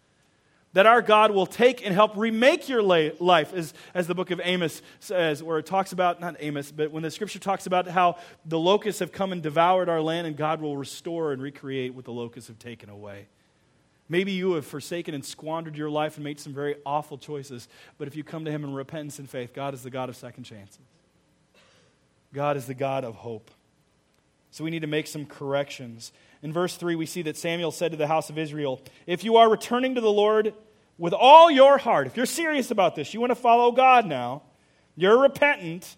that 0.74 0.86
our 0.86 1.00
God 1.00 1.30
will 1.30 1.46
take 1.46 1.84
and 1.84 1.94
help 1.94 2.16
remake 2.16 2.68
your 2.68 2.82
life, 2.82 3.54
as, 3.54 3.72
as 3.94 4.06
the 4.06 4.14
book 4.14 4.30
of 4.30 4.40
Amos 4.44 4.82
says, 5.00 5.42
where 5.42 5.58
it 5.58 5.66
talks 5.66 5.92
about, 5.92 6.20
not 6.20 6.36
Amos, 6.40 6.70
but 6.70 6.90
when 6.90 7.02
the 7.02 7.10
scripture 7.10 7.38
talks 7.38 7.66
about 7.66 7.88
how 7.88 8.18
the 8.44 8.58
locusts 8.58 8.98
have 8.98 9.12
come 9.12 9.32
and 9.32 9.42
devoured 9.42 9.88
our 9.88 10.02
land, 10.02 10.26
and 10.26 10.36
God 10.36 10.60
will 10.60 10.76
restore 10.76 11.32
and 11.32 11.40
recreate 11.40 11.94
what 11.94 12.04
the 12.04 12.12
locusts 12.12 12.48
have 12.48 12.58
taken 12.58 12.90
away. 12.90 13.28
Maybe 14.08 14.32
you 14.32 14.52
have 14.54 14.66
forsaken 14.66 15.14
and 15.14 15.24
squandered 15.24 15.76
your 15.76 15.88
life 15.88 16.16
and 16.16 16.24
made 16.24 16.38
some 16.38 16.52
very 16.52 16.76
awful 16.84 17.18
choices, 17.18 17.68
but 17.96 18.08
if 18.08 18.16
you 18.16 18.24
come 18.24 18.44
to 18.44 18.50
Him 18.50 18.64
in 18.64 18.74
repentance 18.74 19.18
and 19.18 19.30
faith, 19.30 19.54
God 19.54 19.74
is 19.74 19.82
the 19.82 19.90
God 19.90 20.08
of 20.08 20.16
second 20.16 20.44
chances. 20.44 20.80
God 22.32 22.56
is 22.56 22.66
the 22.66 22.74
God 22.74 23.04
of 23.04 23.14
hope. 23.14 23.50
So 24.50 24.62
we 24.64 24.70
need 24.70 24.82
to 24.82 24.86
make 24.86 25.06
some 25.06 25.26
corrections. 25.26 26.12
In 26.42 26.52
verse 26.52 26.76
3, 26.76 26.94
we 26.94 27.06
see 27.06 27.22
that 27.22 27.36
Samuel 27.36 27.72
said 27.72 27.90
to 27.90 27.96
the 27.96 28.06
house 28.06 28.30
of 28.30 28.38
Israel, 28.38 28.80
If 29.06 29.24
you 29.24 29.36
are 29.36 29.50
returning 29.50 29.94
to 29.94 30.00
the 30.00 30.12
Lord 30.12 30.54
with 30.99 31.12
all 31.12 31.51
your 31.51 31.78
heart, 31.78 32.07
if 32.07 32.16
you're 32.16 32.26
serious 32.26 32.70
about 32.70 32.95
this, 32.95 33.14
you 33.14 33.20
want 33.20 33.30
to 33.30 33.36
follow 33.36 33.72
God 33.72 34.07
now, 34.07 34.42
you're 34.97 35.18
repentant, 35.18 35.97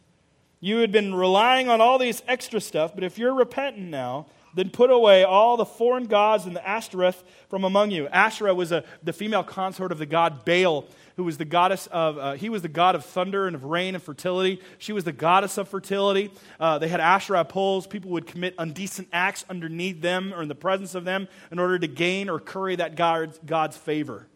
you 0.61 0.79
had 0.79 0.93
been 0.93 1.15
relying 1.15 1.69
on 1.69 1.81
all 1.81 1.99
these 1.99 2.23
extra 2.27 2.61
stuff, 2.61 2.95
but 2.95 3.05
if 3.05 3.19
you're 3.19 3.35
repentant 3.35 3.89
now, 3.89 4.27
then 4.55 4.71
put 4.71 4.91
away 4.91 5.23
all 5.23 5.59
the 5.59 5.67
foreign 5.67 6.07
gods 6.07 6.47
and 6.47 6.57
the 6.57 6.67
Ashtoreth 6.67 7.23
from 7.51 7.65
among 7.65 7.91
you. 7.91 8.09
Asherah 8.09 8.55
was 8.55 8.73
a, 8.73 8.85
the 9.03 9.13
female 9.13 9.45
consort 9.45 9.93
of 9.93 9.99
the 9.99 10.07
god 10.07 10.47
Baal 10.47 10.87
who 11.17 11.25
was 11.25 11.39
the 11.39 11.45
goddess 11.45 11.87
of, 11.89 12.19
uh, 12.19 12.33
he 12.33 12.49
was 12.49 12.63
the 12.63 12.69
god 12.69 12.95
of 12.95 13.05
thunder 13.05 13.47
and 13.47 13.57
of 13.57 13.65
rain 13.65 13.95
and 13.95 14.05
fertility. 14.05 14.61
She 14.79 14.93
was 14.93 15.05
the 15.05 15.13
goddess 15.13 15.57
of 15.59 15.69
fertility. 15.69 16.31
Uh, 16.61 16.79
they 16.79 16.89
had 16.89 17.01
Asherah 17.01 17.45
poles. 17.45 17.87
People 17.87 18.11
would 18.13 18.27
commit 18.27 18.55
indecent 18.59 19.09
acts 19.13 19.45
underneath 19.49 20.03
them 20.03 20.35
or 20.35 20.43
in 20.43 20.49
the 20.49 20.55
presence 20.55 20.95
of 20.95 21.05
them 21.05 21.27
in 21.51 21.59
order 21.59 21.79
to 21.79 21.87
gain 21.87 22.29
or 22.29 22.39
curry 22.39 22.77
that 22.77 22.97
God's, 22.97 23.39
God's 23.45 23.77
favor. 23.77 24.27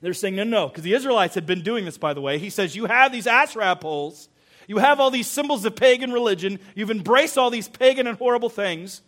They're 0.00 0.14
saying, 0.14 0.36
no, 0.36 0.44
no, 0.44 0.68
because 0.68 0.84
the 0.84 0.94
Israelites 0.94 1.34
had 1.34 1.46
been 1.46 1.62
doing 1.62 1.84
this, 1.84 1.98
by 1.98 2.14
the 2.14 2.20
way. 2.20 2.38
He 2.38 2.50
says, 2.50 2.76
You 2.76 2.86
have 2.86 3.10
these 3.10 3.26
Asherah 3.26 3.76
poles. 3.76 4.28
You 4.68 4.78
have 4.78 5.00
all 5.00 5.10
these 5.10 5.26
symbols 5.26 5.64
of 5.64 5.74
pagan 5.74 6.12
religion. 6.12 6.60
You've 6.74 6.90
embraced 6.90 7.38
all 7.38 7.50
these 7.50 7.68
pagan 7.68 8.06
and 8.06 8.18
horrible 8.18 8.50
things. 8.50 9.00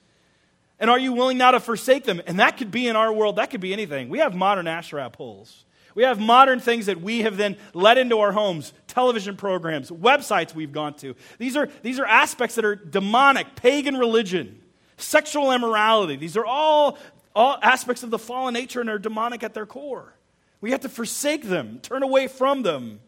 And 0.81 0.89
are 0.89 0.99
you 0.99 1.13
willing 1.13 1.37
now 1.37 1.51
to 1.51 1.61
forsake 1.61 2.05
them? 2.05 2.23
And 2.27 2.41
that 2.41 2.57
could 2.57 2.71
be 2.71 2.89
in 2.89 2.97
our 2.97 3.13
world, 3.13 3.37
that 3.37 3.51
could 3.51 3.61
be 3.61 3.73
anything. 3.73 4.09
We 4.09 4.19
have 4.19 4.35
modern 4.35 4.67
Asherah 4.67 5.11
poles. 5.11 5.65
We 5.95 6.05
have 6.05 6.21
modern 6.21 6.61
things 6.61 6.87
that 6.87 7.01
we 7.01 7.21
have 7.23 7.37
then 7.37 7.57
let 7.75 7.99
into 7.99 8.21
our 8.21 8.33
homes, 8.33 8.73
television 8.87 9.37
programs, 9.37 9.91
websites 9.91 10.55
we've 10.55 10.73
gone 10.73 10.95
to. 10.95 11.15
These 11.39 11.57
are, 11.57 11.69
these 11.83 11.99
are 11.99 12.07
aspects 12.07 12.55
that 12.55 12.65
are 12.65 12.77
demonic, 12.77 13.57
pagan 13.57 13.97
religion, 13.97 14.61
sexual 14.97 15.53
immorality. 15.53 16.17
These 16.17 16.37
are 16.37 16.47
all, 16.47 16.97
all 17.35 17.59
aspects 17.61 18.03
of 18.03 18.11
the 18.11 18.19
fallen 18.19 18.55
nature 18.55 18.81
and 18.81 18.89
are 18.89 18.99
demonic 18.99 19.43
at 19.43 19.53
their 19.53 19.67
core. 19.67 20.15
We 20.61 20.73
have 20.73 20.81
to 20.81 20.89
forsake 20.89 21.45
them, 21.45 21.79
turn 21.83 22.03
away 22.03 22.27
from 22.27 22.63
them. 22.63 23.01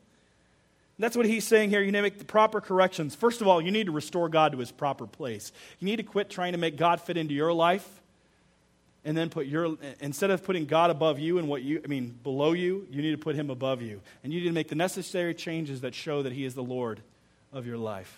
That's 0.98 1.16
what 1.16 1.26
he's 1.26 1.44
saying 1.44 1.70
here. 1.70 1.80
You 1.80 1.90
need 1.90 1.98
to 1.98 2.02
make 2.02 2.18
the 2.18 2.24
proper 2.24 2.60
corrections. 2.60 3.14
First 3.14 3.40
of 3.40 3.48
all, 3.48 3.60
you 3.60 3.72
need 3.72 3.86
to 3.86 3.92
restore 3.92 4.28
God 4.28 4.52
to 4.52 4.58
his 4.58 4.70
proper 4.70 5.06
place. 5.06 5.52
You 5.80 5.86
need 5.86 5.96
to 5.96 6.02
quit 6.02 6.30
trying 6.30 6.52
to 6.52 6.58
make 6.58 6.76
God 6.76 7.00
fit 7.00 7.16
into 7.16 7.34
your 7.34 7.52
life 7.52 7.88
and 9.04 9.16
then 9.16 9.28
put 9.28 9.46
your 9.46 9.76
instead 10.00 10.30
of 10.30 10.44
putting 10.44 10.66
God 10.66 10.90
above 10.90 11.18
you 11.18 11.38
and 11.38 11.48
what 11.48 11.62
you 11.62 11.80
I 11.84 11.88
mean 11.88 12.16
below 12.22 12.52
you, 12.52 12.86
you 12.90 13.02
need 13.02 13.10
to 13.10 13.18
put 13.18 13.34
him 13.34 13.50
above 13.50 13.82
you. 13.82 14.00
And 14.22 14.32
you 14.32 14.40
need 14.40 14.46
to 14.46 14.52
make 14.52 14.68
the 14.68 14.76
necessary 14.76 15.34
changes 15.34 15.80
that 15.80 15.94
show 15.94 16.22
that 16.22 16.32
he 16.32 16.44
is 16.44 16.54
the 16.54 16.62
Lord 16.62 17.00
of 17.52 17.66
your 17.66 17.78
life. 17.78 18.16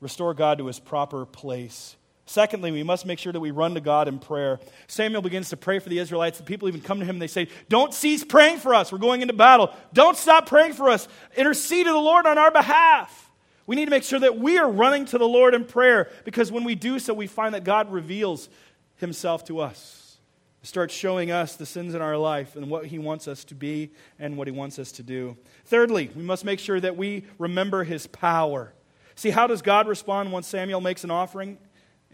Restore 0.00 0.34
God 0.34 0.58
to 0.58 0.66
his 0.66 0.80
proper 0.80 1.26
place 1.26 1.96
Secondly, 2.26 2.72
we 2.72 2.82
must 2.82 3.04
make 3.04 3.18
sure 3.18 3.32
that 3.32 3.40
we 3.40 3.50
run 3.50 3.74
to 3.74 3.80
God 3.80 4.08
in 4.08 4.18
prayer. 4.18 4.58
Samuel 4.86 5.20
begins 5.20 5.50
to 5.50 5.56
pray 5.58 5.78
for 5.78 5.90
the 5.90 5.98
Israelites. 5.98 6.38
The 6.38 6.44
people 6.44 6.68
even 6.68 6.80
come 6.80 6.98
to 6.98 7.04
him 7.04 7.16
and 7.16 7.22
they 7.22 7.26
say, 7.26 7.48
Don't 7.68 7.92
cease 7.92 8.24
praying 8.24 8.58
for 8.58 8.74
us. 8.74 8.90
We're 8.90 8.98
going 8.98 9.20
into 9.20 9.34
battle. 9.34 9.70
Don't 9.92 10.16
stop 10.16 10.46
praying 10.46 10.72
for 10.72 10.88
us. 10.88 11.06
Intercede 11.36 11.86
to 11.86 11.92
the 11.92 11.98
Lord 11.98 12.26
on 12.26 12.38
our 12.38 12.50
behalf. 12.50 13.30
We 13.66 13.76
need 13.76 13.86
to 13.86 13.90
make 13.90 14.04
sure 14.04 14.20
that 14.20 14.38
we 14.38 14.58
are 14.58 14.70
running 14.70 15.04
to 15.06 15.18
the 15.18 15.28
Lord 15.28 15.54
in 15.54 15.64
prayer 15.64 16.10
because 16.24 16.50
when 16.50 16.64
we 16.64 16.74
do 16.74 16.98
so, 16.98 17.12
we 17.14 17.26
find 17.26 17.54
that 17.54 17.64
God 17.64 17.92
reveals 17.92 18.48
himself 18.96 19.44
to 19.46 19.60
us. 19.60 20.18
Starts 20.62 20.94
showing 20.94 21.30
us 21.30 21.56
the 21.56 21.66
sins 21.66 21.94
in 21.94 22.00
our 22.00 22.16
life 22.16 22.56
and 22.56 22.70
what 22.70 22.86
he 22.86 22.98
wants 22.98 23.28
us 23.28 23.44
to 23.44 23.54
be 23.54 23.90
and 24.18 24.38
what 24.38 24.48
he 24.48 24.50
wants 24.50 24.78
us 24.78 24.92
to 24.92 25.02
do. 25.02 25.36
Thirdly, 25.66 26.10
we 26.16 26.22
must 26.22 26.42
make 26.42 26.58
sure 26.58 26.80
that 26.80 26.96
we 26.96 27.26
remember 27.38 27.84
his 27.84 28.06
power. 28.06 28.72
See, 29.14 29.28
how 29.28 29.46
does 29.46 29.60
God 29.60 29.86
respond 29.86 30.32
once 30.32 30.46
Samuel 30.46 30.80
makes 30.80 31.04
an 31.04 31.10
offering? 31.10 31.58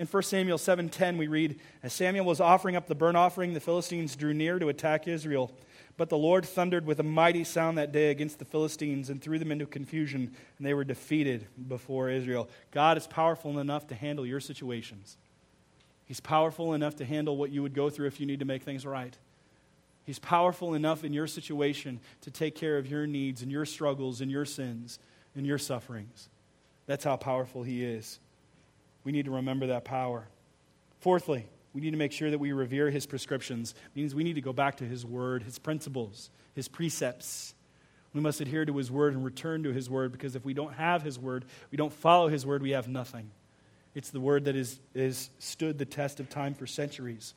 In 0.01 0.07
1 0.07 0.23
Samuel 0.23 0.57
7:10 0.57 1.19
we 1.19 1.27
read, 1.27 1.61
as 1.83 1.93
Samuel 1.93 2.25
was 2.25 2.41
offering 2.41 2.75
up 2.75 2.87
the 2.87 2.95
burnt 2.95 3.19
offering, 3.19 3.53
the 3.53 3.61
Philistines 3.61 4.17
drew 4.17 4.33
near 4.33 4.59
to 4.59 4.71
attack 4.71 5.07
Israel. 5.07 5.53
But 5.99 6.09
the 6.09 6.17
Lord 6.17 6.47
thundered 6.47 6.87
with 6.87 7.01
a 7.01 7.03
mighty 7.03 7.45
sound 7.45 7.77
that 7.77 7.93
day 7.93 8.11
against 8.11 8.39
the 8.39 8.47
Philistines 8.47 9.11
and 9.11 9.21
threw 9.21 9.39
them 9.39 9.53
into 9.53 9.67
confusion, 9.67 10.35
and 10.57 10.67
they 10.67 10.73
were 10.73 10.85
defeated 10.85 11.49
before 11.69 12.09
Israel. 12.09 12.49
God 12.71 12.97
is 12.97 13.07
powerful 13.07 13.59
enough 13.59 13.89
to 13.89 13.95
handle 13.95 14.25
your 14.25 14.41
situations. 14.41 15.19
He's 16.07 16.19
powerful 16.19 16.73
enough 16.73 16.97
to 16.97 17.05
handle 17.05 17.37
what 17.37 17.51
you 17.51 17.61
would 17.61 17.75
go 17.75 17.91
through 17.91 18.07
if 18.07 18.21
you 18.21 18.25
need 18.25 18.39
to 18.39 18.47
make 18.47 18.63
things 18.63 18.87
right. 18.87 19.19
He's 20.07 20.19
powerful 20.19 20.73
enough 20.73 21.05
in 21.05 21.13
your 21.13 21.27
situation 21.27 22.01
to 22.23 22.31
take 22.31 22.55
care 22.55 22.79
of 22.79 22.87
your 22.87 23.07
needs 23.07 23.43
and 23.43 23.53
your 23.53 23.67
struggles 23.67 24.23
and 24.23 24.31
your 24.31 24.47
sins 24.47 24.99
and 25.37 25.47
your 25.47 25.59
sufferings. 25.59 26.31
That's 26.87 27.05
how 27.05 27.17
powerful 27.17 27.65
He 27.65 27.85
is. 27.85 28.19
We 29.05 29.13
need 29.13 29.25
to 29.25 29.31
remember 29.31 29.69
that 29.69 29.85
power. 29.85 30.29
Fourthly, 31.01 31.47
we 31.73 31.81
need 31.81 31.93
to 31.93 31.97
make 31.97 32.13
sure 32.13 32.31
that 32.31 32.39
we 32.39 32.53
revere 32.53 32.91
his 32.91 33.07
prescriptions. 33.07 33.73
It 33.73 33.99
means 33.99 34.15
we 34.15 34.25
need 34.25 34.35
to 34.35 34.41
go 34.41 34.53
back 34.53 34.79
to 34.79 34.85
his 34.85 35.07
word, 35.07 35.43
his 35.43 35.59
principles, 35.59 36.31
his 36.55 36.69
precepts. 36.69 37.55
We 38.13 38.21
must 38.21 38.41
adhere 38.41 38.65
to 38.65 38.77
his 38.77 38.91
word 38.91 39.15
and 39.15 39.25
return 39.25 39.63
to 39.63 39.73
his 39.73 39.89
word 39.89 40.13
because 40.13 40.35
if 40.35 40.45
we 40.45 40.53
don't 40.53 40.75
have 40.75 41.03
his 41.03 41.19
word, 41.19 41.45
we 41.71 41.77
don't 41.77 41.93
follow 41.93 42.29
his 42.29 42.45
word, 42.45 42.63
we 42.63 42.71
have 42.71 42.89
nothing. 42.89 43.31
It's 43.95 44.11
the 44.11 44.21
word 44.21 44.45
that 44.45 44.57
is, 44.57 44.79
is 44.95 45.31
stood 45.39 45.79
the 45.79 45.85
test 45.85 46.21
of 46.21 46.29
time 46.29 46.55
for 46.55 46.67
centuries. 46.67 47.35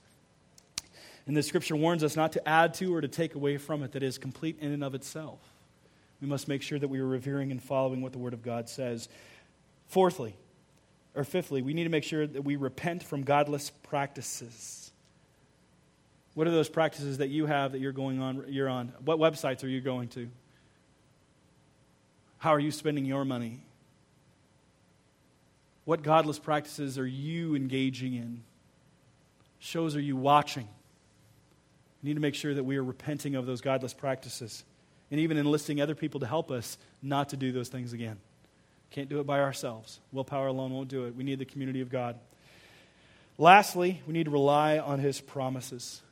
And 1.25 1.37
the 1.37 1.43
scripture 1.43 1.75
warns 1.75 2.03
us 2.03 2.15
not 2.15 2.33
to 2.33 2.47
add 2.47 2.73
to 2.75 2.93
or 2.93 3.01
to 3.01 3.07
take 3.07 3.35
away 3.35 3.57
from 3.57 3.83
it 3.83 3.93
that 3.93 4.03
is 4.03 4.17
complete 4.17 4.57
in 4.59 4.71
and 4.71 4.83
of 4.83 4.93
itself. 4.93 5.39
We 6.21 6.27
must 6.27 6.47
make 6.47 6.61
sure 6.61 6.79
that 6.79 6.87
we 6.87 6.99
are 6.99 7.07
revering 7.07 7.51
and 7.51 7.61
following 7.61 8.01
what 8.01 8.11
the 8.11 8.17
word 8.17 8.33
of 8.33 8.41
God 8.41 8.67
says. 8.67 9.09
Fourthly, 9.87 10.35
or 11.15 11.23
fifthly, 11.23 11.61
we 11.61 11.73
need 11.73 11.83
to 11.83 11.89
make 11.89 12.03
sure 12.03 12.25
that 12.25 12.41
we 12.41 12.55
repent 12.55 13.03
from 13.03 13.23
godless 13.23 13.69
practices. 13.69 14.91
What 16.33 16.47
are 16.47 16.51
those 16.51 16.69
practices 16.69 17.19
that 17.19 17.29
you 17.29 17.45
have 17.45 17.73
that 17.73 17.81
you're 17.81 17.91
going 17.91 18.19
on 18.19 18.45
you're 18.47 18.69
on? 18.69 18.93
What 19.05 19.19
websites 19.19 19.63
are 19.63 19.67
you 19.67 19.81
going 19.81 20.07
to? 20.09 20.29
How 22.39 22.51
are 22.51 22.59
you 22.59 22.71
spending 22.71 23.05
your 23.05 23.23
money? 23.23 23.59
What 25.85 26.01
godless 26.01 26.39
practices 26.39 26.97
are 26.97 27.05
you 27.05 27.55
engaging 27.55 28.15
in? 28.15 28.43
Shows 29.59 29.95
are 29.95 30.01
you 30.01 30.15
watching? 30.15 30.67
We 32.01 32.09
need 32.09 32.15
to 32.15 32.19
make 32.19 32.35
sure 32.35 32.53
that 32.53 32.63
we 32.63 32.77
are 32.77 32.83
repenting 32.83 33.35
of 33.35 33.45
those 33.45 33.61
godless 33.61 33.93
practices 33.93 34.63
and 35.11 35.19
even 35.19 35.37
enlisting 35.37 35.79
other 35.79 35.95
people 35.95 36.19
to 36.21 36.25
help 36.25 36.51
us 36.51 36.77
not 37.01 37.29
to 37.29 37.37
do 37.37 37.51
those 37.51 37.69
things 37.69 37.93
again. 37.93 38.17
Can't 38.93 39.09
do 39.09 39.19
it 39.19 39.25
by 39.25 39.39
ourselves. 39.39 39.99
Willpower 40.11 40.45
alone 40.45 40.71
won't 40.71 40.87
do 40.87 41.05
it. 41.05 41.15
We 41.15 41.23
need 41.23 41.39
the 41.39 41.45
community 41.45 41.81
of 41.81 41.89
God. 41.89 42.15
Lastly, 43.39 44.03
we 44.05 44.13
need 44.13 44.25
to 44.25 44.29
rely 44.31 44.77
on 44.77 44.99
his 44.99 45.19
promises. 45.19 46.03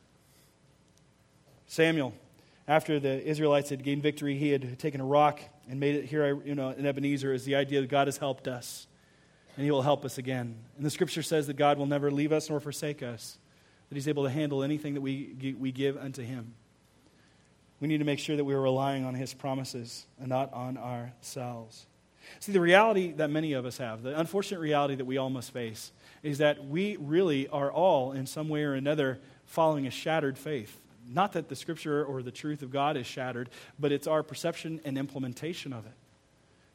Samuel, 1.68 2.16
after 2.68 3.00
the 3.00 3.24
Israelites 3.24 3.70
had 3.70 3.84
gained 3.84 4.02
victory, 4.02 4.36
he 4.36 4.50
had 4.50 4.80
taken 4.80 5.00
a 5.00 5.06
rock 5.06 5.40
and 5.70 5.80
made 5.80 5.96
it 5.96 6.06
here 6.06 6.42
you 6.44 6.56
know, 6.56 6.72
in 6.72 6.88
Ebenezer 6.88 7.32
is 7.32 7.46
the 7.46 7.54
idea 7.54 7.82
that 7.82 7.90
God 7.90 8.08
has 8.08 8.18
helped 8.18 8.48
us 8.48 8.88
and 9.56 9.64
he 9.64 9.70
will 9.70 9.84
help 9.84 10.04
us 10.04 10.18
again. 10.18 10.56
And 10.76 10.84
the 10.84 10.90
scripture 10.90 11.22
says 11.22 11.46
that 11.46 11.58
God 11.58 11.78
will 11.78 11.86
never 11.86 12.10
leave 12.10 12.32
us 12.32 12.50
nor 12.50 12.60
forsake 12.60 13.04
us, 13.04 13.38
that 13.90 13.96
he's 13.96 14.08
able 14.08 14.24
to 14.24 14.32
handle 14.32 14.64
anything 14.64 14.96
that 14.96 15.02
we, 15.02 15.56
we 15.60 15.72
give 15.72 15.98
unto 15.98 16.24
him. 16.24 16.56
We 17.80 17.88
need 17.88 18.00
to 18.00 18.06
make 18.06 18.18
sure 18.18 18.36
that 18.36 18.44
we 18.44 18.56
are 18.56 18.62
relying 18.62 19.06
on 19.06 19.14
his 19.14 19.36
promises 19.36 20.08
and 20.20 20.30
not 20.30 20.52
on 20.52 20.78
ourselves. 20.78 21.86
See, 22.40 22.52
the 22.52 22.62
reality 22.62 23.12
that 23.14 23.30
many 23.30 23.54
of 23.54 23.66
us 23.66 23.78
have, 23.78 24.04
the 24.04 24.18
unfortunate 24.20 24.60
reality 24.60 24.96
that 24.96 25.06
we 25.06 25.18
all 25.18 25.30
must 25.30 25.52
face, 25.52 25.92
is 26.24 26.38
that 26.38 26.66
we 26.66 26.98
really 26.98 27.48
are 27.48 27.72
all, 27.72 28.12
in 28.12 28.26
some 28.26 28.50
way 28.50 28.64
or 28.64 28.74
another, 28.74 29.20
following 29.46 29.88
a 29.88 29.92
shattered 29.92 30.38
faith. 30.38 30.78
Not 31.08 31.34
that 31.34 31.50
the 31.50 31.56
scripture 31.56 32.06
or 32.06 32.22
the 32.22 32.32
truth 32.32 32.62
of 32.62 32.72
God 32.72 32.96
is 32.96 33.06
shattered, 33.06 33.50
but 33.80 33.92
it's 33.92 34.08
our 34.08 34.24
perception 34.24 34.80
and 34.86 34.98
implementation 34.98 35.74
of 35.74 35.86
it. 35.86 35.94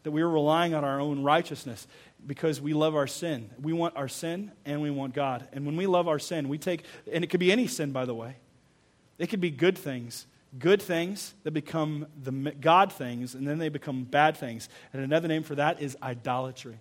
That 0.03 0.11
we 0.11 0.23
are 0.23 0.29
relying 0.29 0.75
on 0.75 0.85
our 0.85 1.01
own 1.01 1.23
righteousness 1.23 1.87
because 2.27 2.61
we 2.61 2.75
love 2.75 2.95
our 2.95 3.07
sin. 3.07 3.51
We 3.61 3.73
want 3.73 3.97
our 3.97 4.09
sin 4.09 4.53
and 4.65 4.83
we 4.83 4.91
want 4.91 5.15
God. 5.15 5.49
And 5.53 5.65
when 5.65 5.77
we 5.77 5.87
love 5.87 6.07
our 6.07 6.19
sin, 6.19 6.49
we 6.49 6.59
take, 6.59 6.85
and 7.11 7.25
it 7.25 7.29
could 7.29 7.41
be 7.41 7.51
any 7.51 7.67
sin, 7.67 7.93
by 7.93 8.05
the 8.05 8.15
way, 8.15 8.37
it 9.19 9.29
could 9.29 9.41
be 9.41 9.51
good 9.51 9.79
things 9.79 10.27
good 10.59 10.81
things 10.81 11.35
that 11.43 11.51
become 11.51 12.07
the 12.23 12.33
God 12.33 12.93
things, 12.93 13.35
and 13.35 13.47
then 13.47 13.59
they 13.59 13.69
become 13.69 14.05
bad 14.05 14.37
things. 14.37 14.69
And 14.93 15.03
another 15.03 15.29
name 15.29 15.43
for 15.43 15.55
that 15.57 15.83
is 15.83 15.97
idolatry. 16.03 16.79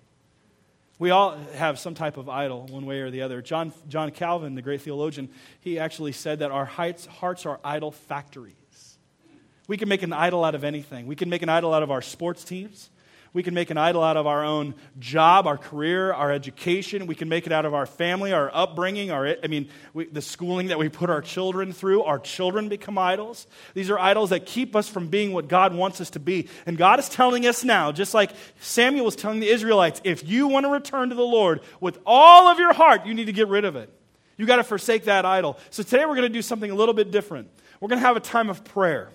We 0.98 1.10
all 1.10 1.38
have 1.56 1.78
some 1.78 1.94
type 1.94 2.16
of 2.16 2.30
idol, 2.30 2.68
one 2.68 2.86
way 2.86 3.02
or 3.02 3.12
the 3.12 3.22
other. 3.22 3.42
John, 3.42 3.74
John 3.90 4.12
Calvin, 4.12 4.56
the 4.56 4.62
great 4.62 4.82
theologian, 4.82 5.30
he 5.60 5.78
actually 5.78 6.14
said 6.14 6.40
that 6.40 6.52
our 6.52 6.66
hearts, 6.66 7.06
hearts 7.06 7.46
are 7.46 7.60
idol 7.66 7.92
factories. 7.92 8.54
We 9.68 9.78
can 9.78 9.90
make 9.90 10.04
an 10.04 10.14
idol 10.14 10.46
out 10.46 10.56
of 10.56 10.64
anything. 10.64 11.08
We 11.08 11.16
can 11.16 11.30
make 11.30 11.42
an 11.42 11.50
idol 11.50 11.74
out 11.74 11.84
of 11.84 11.92
our 11.92 12.02
sports 12.02 12.44
teams. 12.44 12.90
We 13.36 13.44
can 13.44 13.54
make 13.54 13.70
an 13.70 13.78
idol 13.78 14.02
out 14.02 14.16
of 14.16 14.28
our 14.28 14.46
own 14.46 14.76
job, 14.98 15.46
our 15.46 15.58
career, 15.58 16.14
our 16.14 16.32
education. 16.32 17.06
We 17.06 17.16
can 17.16 17.28
make 17.28 17.46
it 17.46 17.52
out 17.52 17.66
of 17.66 17.74
our 17.74 17.86
family, 17.86 18.32
our 18.32 18.50
upbringing, 18.54 19.12
our, 19.12 19.36
I 19.44 19.48
mean, 19.48 19.68
we, 19.94 20.06
the 20.06 20.22
schooling 20.22 20.68
that 20.68 20.80
we 20.80 20.88
put 20.88 21.10
our 21.10 21.22
children 21.22 21.74
through. 21.74 22.04
Our 22.04 22.18
children 22.18 22.70
become 22.70 22.98
idols. 22.98 23.46
These 23.74 23.90
are 23.90 24.00
idols 24.00 24.30
that 24.30 24.46
keep 24.46 24.74
us 24.74 24.88
from 24.88 25.10
being 25.10 25.34
what 25.34 25.50
God 25.50 25.76
wants 25.76 26.00
us 26.00 26.12
to 26.12 26.20
be. 26.22 26.48
And 26.66 26.78
God 26.78 26.98
is 26.98 27.10
telling 27.10 27.46
us 27.46 27.66
now, 27.66 27.92
just 27.92 28.14
like 28.14 28.32
Samuel 28.62 29.04
was 29.04 29.18
telling 29.18 29.42
the 29.42 29.50
Israelites, 29.50 30.00
if 30.06 30.26
you 30.26 30.48
want 30.48 30.66
to 30.66 30.70
return 30.70 31.10
to 31.10 31.16
the 31.16 31.22
Lord 31.22 31.60
with 31.82 32.00
all 32.06 32.48
of 32.48 32.58
your 32.58 32.72
heart, 32.72 33.06
you 33.06 33.14
need 33.14 33.26
to 33.26 33.34
get 33.34 33.50
rid 33.50 33.66
of 33.66 33.76
it. 33.76 33.90
You 34.38 34.46
got 34.46 34.58
to 34.58 34.64
forsake 34.64 35.04
that 35.06 35.26
idol. 35.26 35.60
So 35.72 35.84
today 35.84 36.06
we're 36.06 36.16
going 36.16 36.22
to 36.22 36.30
do 36.30 36.42
something 36.42 36.72
a 36.72 36.76
little 36.76 36.94
bit 36.94 37.12
different. 37.12 37.50
We're 37.82 37.90
going 37.90 38.00
to 38.00 38.08
have 38.08 38.16
a 38.16 38.22
time 38.22 38.50
of 38.50 38.64
prayer 38.64 39.10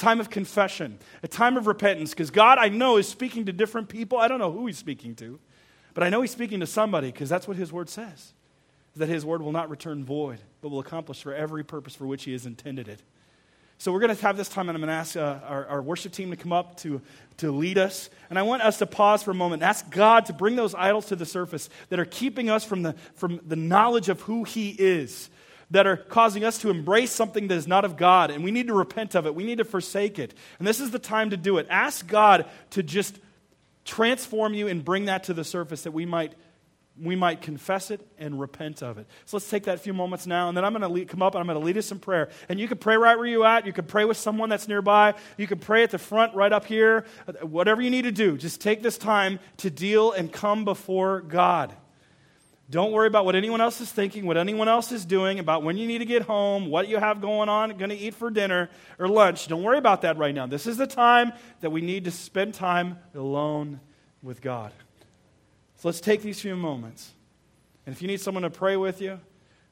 time 0.00 0.18
of 0.18 0.30
confession, 0.30 0.98
a 1.22 1.28
time 1.28 1.56
of 1.56 1.66
repentance, 1.66 2.10
because 2.10 2.30
God, 2.30 2.58
I 2.58 2.68
know, 2.68 2.96
is 2.96 3.08
speaking 3.08 3.46
to 3.46 3.52
different 3.52 3.88
people. 3.88 4.18
I 4.18 4.28
don't 4.28 4.38
know 4.38 4.50
who 4.50 4.66
He's 4.66 4.78
speaking 4.78 5.14
to, 5.16 5.38
but 5.94 6.02
I 6.02 6.08
know 6.08 6.22
He's 6.22 6.30
speaking 6.30 6.60
to 6.60 6.66
somebody 6.66 7.12
because 7.12 7.28
that's 7.28 7.46
what 7.46 7.56
His 7.56 7.72
word 7.72 7.88
says 7.88 8.32
that 8.96 9.08
His 9.08 9.24
word 9.24 9.40
will 9.40 9.52
not 9.52 9.70
return 9.70 10.04
void, 10.04 10.40
but 10.60 10.70
will 10.70 10.80
accomplish 10.80 11.22
for 11.22 11.32
every 11.32 11.64
purpose 11.64 11.94
for 11.94 12.06
which 12.06 12.24
He 12.24 12.32
has 12.32 12.46
intended 12.46 12.88
it. 12.88 13.00
So 13.78 13.92
we're 13.92 14.00
going 14.00 14.14
to 14.14 14.22
have 14.22 14.36
this 14.36 14.48
time, 14.48 14.68
and 14.68 14.76
I'm 14.76 14.82
going 14.82 14.88
to 14.88 14.94
ask 14.94 15.16
uh, 15.16 15.38
our, 15.46 15.66
our, 15.66 15.82
worship 15.82 16.12
team 16.12 16.30
to 16.30 16.36
come 16.36 16.52
up 16.52 16.76
to, 16.80 17.00
to 17.38 17.50
lead 17.50 17.78
us. 17.78 18.10
And 18.28 18.38
I 18.38 18.42
want 18.42 18.60
us 18.60 18.76
to 18.78 18.86
pause 18.86 19.22
for 19.22 19.30
a 19.30 19.34
moment 19.34 19.62
and 19.62 19.70
ask 19.70 19.88
God 19.90 20.26
to 20.26 20.34
bring 20.34 20.54
those 20.54 20.74
idols 20.74 21.06
to 21.06 21.16
the 21.16 21.24
surface 21.24 21.70
that 21.88 21.98
are 21.98 22.04
keeping 22.04 22.50
us 22.50 22.62
from 22.62 22.82
the, 22.82 22.94
from 23.14 23.40
the 23.46 23.56
knowledge 23.56 24.10
of 24.10 24.20
who 24.22 24.44
He 24.44 24.70
is 24.70 25.30
that 25.70 25.86
are 25.86 25.96
causing 25.96 26.44
us 26.44 26.58
to 26.58 26.70
embrace 26.70 27.12
something 27.12 27.48
that 27.48 27.54
is 27.54 27.68
not 27.68 27.84
of 27.84 27.96
God, 27.96 28.30
and 28.30 28.42
we 28.42 28.50
need 28.50 28.66
to 28.66 28.74
repent 28.74 29.14
of 29.14 29.26
it. 29.26 29.34
We 29.34 29.44
need 29.44 29.58
to 29.58 29.64
forsake 29.64 30.18
it. 30.18 30.34
And 30.58 30.66
this 30.66 30.80
is 30.80 30.90
the 30.90 30.98
time 30.98 31.30
to 31.30 31.36
do 31.36 31.58
it. 31.58 31.66
Ask 31.70 32.06
God 32.06 32.46
to 32.70 32.82
just 32.82 33.18
transform 33.84 34.54
you 34.54 34.68
and 34.68 34.84
bring 34.84 35.06
that 35.06 35.24
to 35.24 35.34
the 35.34 35.44
surface 35.44 35.82
that 35.82 35.92
we 35.92 36.06
might 36.06 36.34
we 37.02 37.16
might 37.16 37.40
confess 37.40 37.90
it 37.90 38.06
and 38.18 38.38
repent 38.38 38.82
of 38.82 38.98
it. 38.98 39.06
So 39.24 39.36
let's 39.36 39.48
take 39.48 39.64
that 39.64 39.80
few 39.80 39.94
moments 39.94 40.26
now, 40.26 40.48
and 40.48 40.56
then 40.56 40.64
I'm 40.64 40.74
going 40.74 40.94
to 40.94 41.04
come 41.06 41.22
up 41.22 41.34
and 41.34 41.40
I'm 41.40 41.46
going 41.46 41.58
to 41.58 41.64
lead 41.64 41.78
us 41.78 41.90
in 41.90 41.98
prayer. 41.98 42.28
And 42.48 42.60
you 42.60 42.68
can 42.68 42.78
pray 42.78 42.96
right 42.96 43.16
where 43.16 43.26
you're 43.26 43.46
at. 43.46 43.66
You 43.66 43.72
can 43.72 43.86
pray 43.86 44.04
with 44.04 44.16
someone 44.16 44.48
that's 44.48 44.68
nearby. 44.68 45.14
You 45.38 45.46
can 45.46 45.58
pray 45.58 45.82
at 45.82 45.90
the 45.90 45.98
front, 45.98 46.34
right 46.34 46.52
up 46.52 46.66
here. 46.66 47.06
Whatever 47.42 47.80
you 47.80 47.90
need 47.90 48.02
to 48.02 48.12
do, 48.12 48.36
just 48.36 48.60
take 48.60 48.82
this 48.82 48.98
time 48.98 49.40
to 49.58 49.70
deal 49.70 50.12
and 50.12 50.30
come 50.30 50.64
before 50.64 51.22
God. 51.22 51.74
Don't 52.70 52.92
worry 52.92 53.08
about 53.08 53.24
what 53.24 53.34
anyone 53.34 53.60
else 53.60 53.80
is 53.80 53.90
thinking, 53.90 54.26
what 54.26 54.36
anyone 54.36 54.68
else 54.68 54.92
is 54.92 55.04
doing, 55.04 55.40
about 55.40 55.64
when 55.64 55.76
you 55.76 55.88
need 55.88 55.98
to 55.98 56.04
get 56.04 56.22
home, 56.22 56.70
what 56.70 56.86
you 56.86 56.98
have 56.98 57.20
going 57.20 57.48
on, 57.48 57.76
going 57.76 57.90
to 57.90 57.96
eat 57.96 58.14
for 58.14 58.30
dinner 58.30 58.70
or 58.96 59.08
lunch. 59.08 59.48
Don't 59.48 59.64
worry 59.64 59.78
about 59.78 60.02
that 60.02 60.16
right 60.18 60.32
now. 60.32 60.46
This 60.46 60.68
is 60.68 60.76
the 60.76 60.86
time 60.86 61.32
that 61.62 61.70
we 61.70 61.80
need 61.80 62.04
to 62.04 62.12
spend 62.12 62.54
time 62.54 62.98
alone 63.12 63.80
with 64.22 64.40
God. 64.40 64.72
So 65.78 65.88
let's 65.88 66.00
take 66.00 66.22
these 66.22 66.40
few 66.40 66.54
moments. 66.54 67.12
And 67.86 67.94
if 67.94 68.02
you 68.02 68.08
need 68.08 68.20
someone 68.20 68.44
to 68.44 68.50
pray 68.50 68.76
with 68.76 69.00
you, 69.00 69.18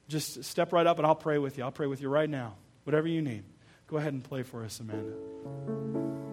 just 0.09 0.43
step 0.43 0.73
right 0.73 0.87
up 0.87 0.99
and 0.99 1.07
I'll 1.07 1.15
pray 1.15 1.39
with 1.39 1.57
you. 1.57 1.65
I'll 1.65 1.71
pray 1.71 1.87
with 1.87 2.01
you 2.01 2.09
right 2.09 2.29
now. 2.29 2.57
Whatever 2.83 3.07
you 3.07 3.23
need. 3.23 3.45
Go 3.87 3.99
ahead 3.99 4.13
and 4.13 4.25
play 4.25 4.43
for 4.43 4.65
us, 4.65 4.81
Amanda. 4.81 6.28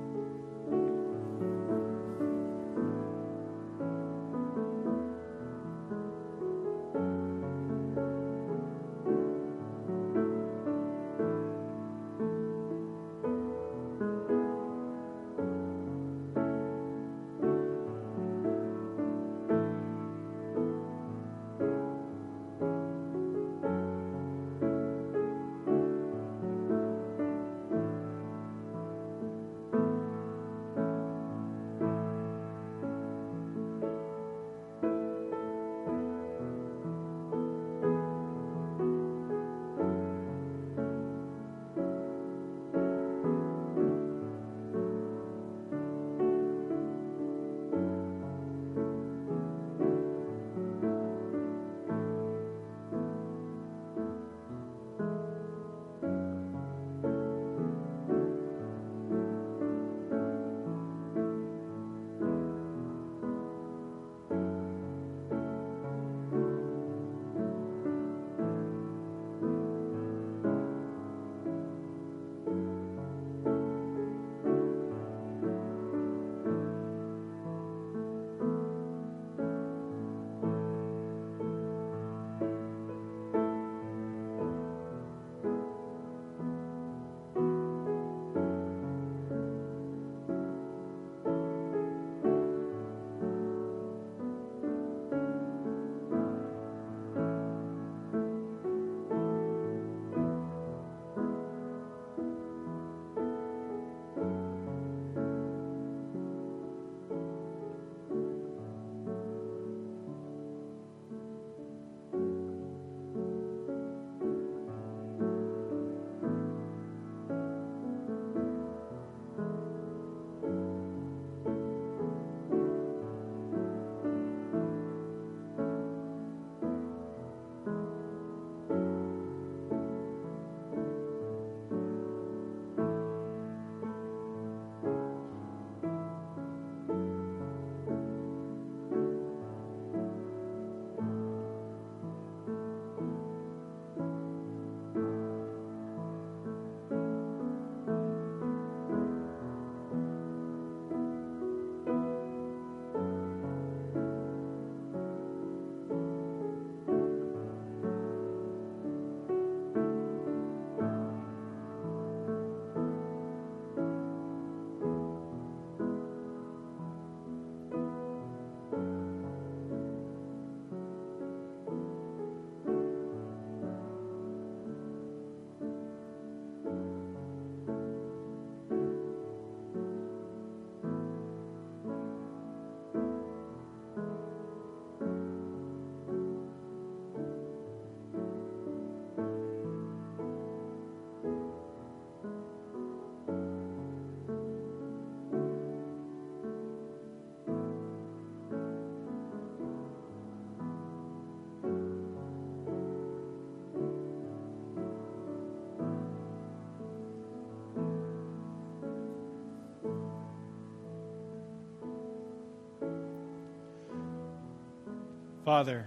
Father, 215.45 215.85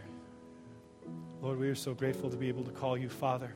Lord, 1.42 1.58
we 1.58 1.66
are 1.68 1.74
so 1.74 1.92
grateful 1.92 2.30
to 2.30 2.36
be 2.36 2.46
able 2.46 2.62
to 2.62 2.70
call 2.70 2.96
you 2.96 3.08
Father, 3.08 3.52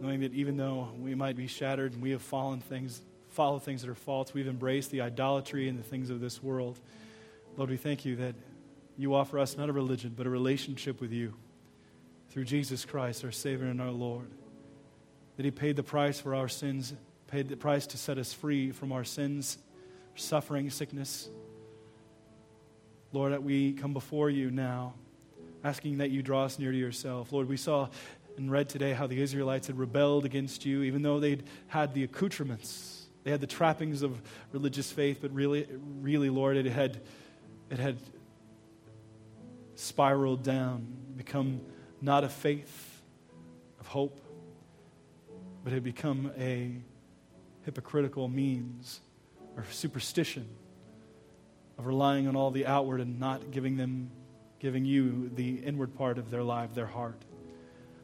knowing 0.00 0.18
that 0.22 0.34
even 0.34 0.56
though 0.56 0.88
we 0.98 1.14
might 1.14 1.36
be 1.36 1.46
shattered 1.46 1.92
and 1.92 2.02
we 2.02 2.10
have 2.10 2.20
fallen 2.20 2.58
things, 2.58 3.00
follow 3.28 3.60
things 3.60 3.82
that 3.82 3.90
are 3.90 3.94
false, 3.94 4.34
we've 4.34 4.48
embraced 4.48 4.90
the 4.90 5.00
idolatry 5.00 5.68
and 5.68 5.78
the 5.78 5.84
things 5.84 6.10
of 6.10 6.18
this 6.18 6.42
world. 6.42 6.80
Lord, 7.56 7.70
we 7.70 7.76
thank 7.76 8.04
you 8.04 8.16
that 8.16 8.34
you 8.96 9.14
offer 9.14 9.38
us 9.38 9.56
not 9.56 9.68
a 9.68 9.72
religion, 9.72 10.14
but 10.16 10.26
a 10.26 10.30
relationship 10.30 11.00
with 11.00 11.12
you 11.12 11.32
through 12.30 12.46
Jesus 12.46 12.84
Christ, 12.84 13.24
our 13.24 13.30
Savior 13.30 13.68
and 13.68 13.80
our 13.80 13.92
Lord. 13.92 14.26
That 15.36 15.44
He 15.44 15.52
paid 15.52 15.76
the 15.76 15.84
price 15.84 16.18
for 16.18 16.34
our 16.34 16.48
sins, 16.48 16.92
paid 17.28 17.48
the 17.48 17.56
price 17.56 17.86
to 17.86 17.98
set 17.98 18.18
us 18.18 18.32
free 18.32 18.72
from 18.72 18.90
our 18.90 19.04
sins, 19.04 19.58
suffering, 20.16 20.70
sickness, 20.70 21.28
Lord, 23.12 23.32
that 23.32 23.42
we 23.42 23.72
come 23.72 23.94
before 23.94 24.28
you 24.28 24.50
now, 24.50 24.94
asking 25.64 25.98
that 25.98 26.10
you 26.10 26.22
draw 26.22 26.44
us 26.44 26.58
near 26.58 26.72
to 26.72 26.78
yourself. 26.78 27.32
Lord, 27.32 27.48
we 27.48 27.56
saw 27.56 27.88
and 28.36 28.50
read 28.52 28.68
today 28.68 28.92
how 28.92 29.06
the 29.06 29.20
Israelites 29.20 29.66
had 29.66 29.78
rebelled 29.78 30.24
against 30.24 30.66
you, 30.66 30.82
even 30.82 31.02
though 31.02 31.18
they'd 31.18 31.42
had 31.68 31.94
the 31.94 32.04
accoutrements. 32.04 33.06
They 33.24 33.30
had 33.30 33.40
the 33.40 33.46
trappings 33.46 34.02
of 34.02 34.20
religious 34.52 34.92
faith, 34.92 35.18
but 35.20 35.32
really, 35.32 35.66
really, 36.00 36.30
Lord, 36.30 36.56
it 36.56 36.66
had, 36.66 37.00
it 37.70 37.78
had 37.78 37.96
spiraled 39.74 40.42
down, 40.42 40.86
become 41.16 41.60
not 42.00 42.24
a 42.24 42.28
faith 42.28 43.02
of 43.80 43.86
hope, 43.86 44.20
but 45.64 45.72
had 45.72 45.82
become 45.82 46.30
a 46.38 46.72
hypocritical 47.64 48.28
means 48.28 49.00
or 49.56 49.64
superstition 49.70 50.46
of 51.78 51.86
relying 51.86 52.26
on 52.26 52.36
all 52.36 52.50
the 52.50 52.66
outward 52.66 53.00
and 53.00 53.20
not 53.20 53.50
giving 53.50 53.76
them, 53.76 54.10
giving 54.58 54.84
you 54.84 55.30
the 55.34 55.56
inward 55.56 55.94
part 55.94 56.18
of 56.18 56.30
their 56.30 56.42
life, 56.42 56.74
their 56.74 56.86
heart. 56.86 57.24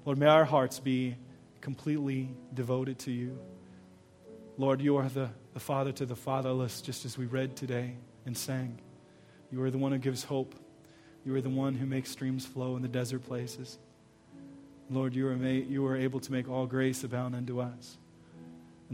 Lord, 0.05 0.19
may 0.19 0.27
our 0.27 0.45
hearts 0.45 0.79
be 0.79 1.17
completely 1.61 2.31
devoted 2.53 2.99
to 3.01 3.11
you. 3.11 3.39
Lord, 4.57 4.81
you 4.81 4.97
are 4.97 5.09
the, 5.09 5.31
the 5.53 5.61
father 5.61 5.93
to 5.93 6.07
the 6.07 6.15
fatherless, 6.15 6.81
just 6.81 7.05
as 7.05 7.19
we 7.19 7.27
read 7.27 7.57
today 7.57 7.97
and 8.25 8.37
sang. 8.37 8.79
You 9.51 9.63
are 9.63 9.71
the 9.71 9.79
one 9.79 9.93
who 9.93 9.99
gives 9.99 10.25
hope. 10.25 10.55
You 11.25 11.35
are 11.35 11.41
the 11.41 11.49
one 11.49 11.75
who 11.75 11.87
makes 11.87 12.11
streams 12.11 12.47
flow 12.47 12.77
in 12.77 12.83
the 12.83 12.89
desert 12.89 13.25
places. 13.25 13.79
Lord, 14.91 15.15
you 15.15 15.27
are, 15.29 15.37
ma- 15.37 15.49
you 15.49 15.85
are 15.87 15.97
able 15.97 16.21
to 16.21 16.31
make 16.31 16.49
all 16.49 16.67
grace 16.67 17.03
abound 17.03 17.35
unto 17.35 17.61
us. 17.61 17.97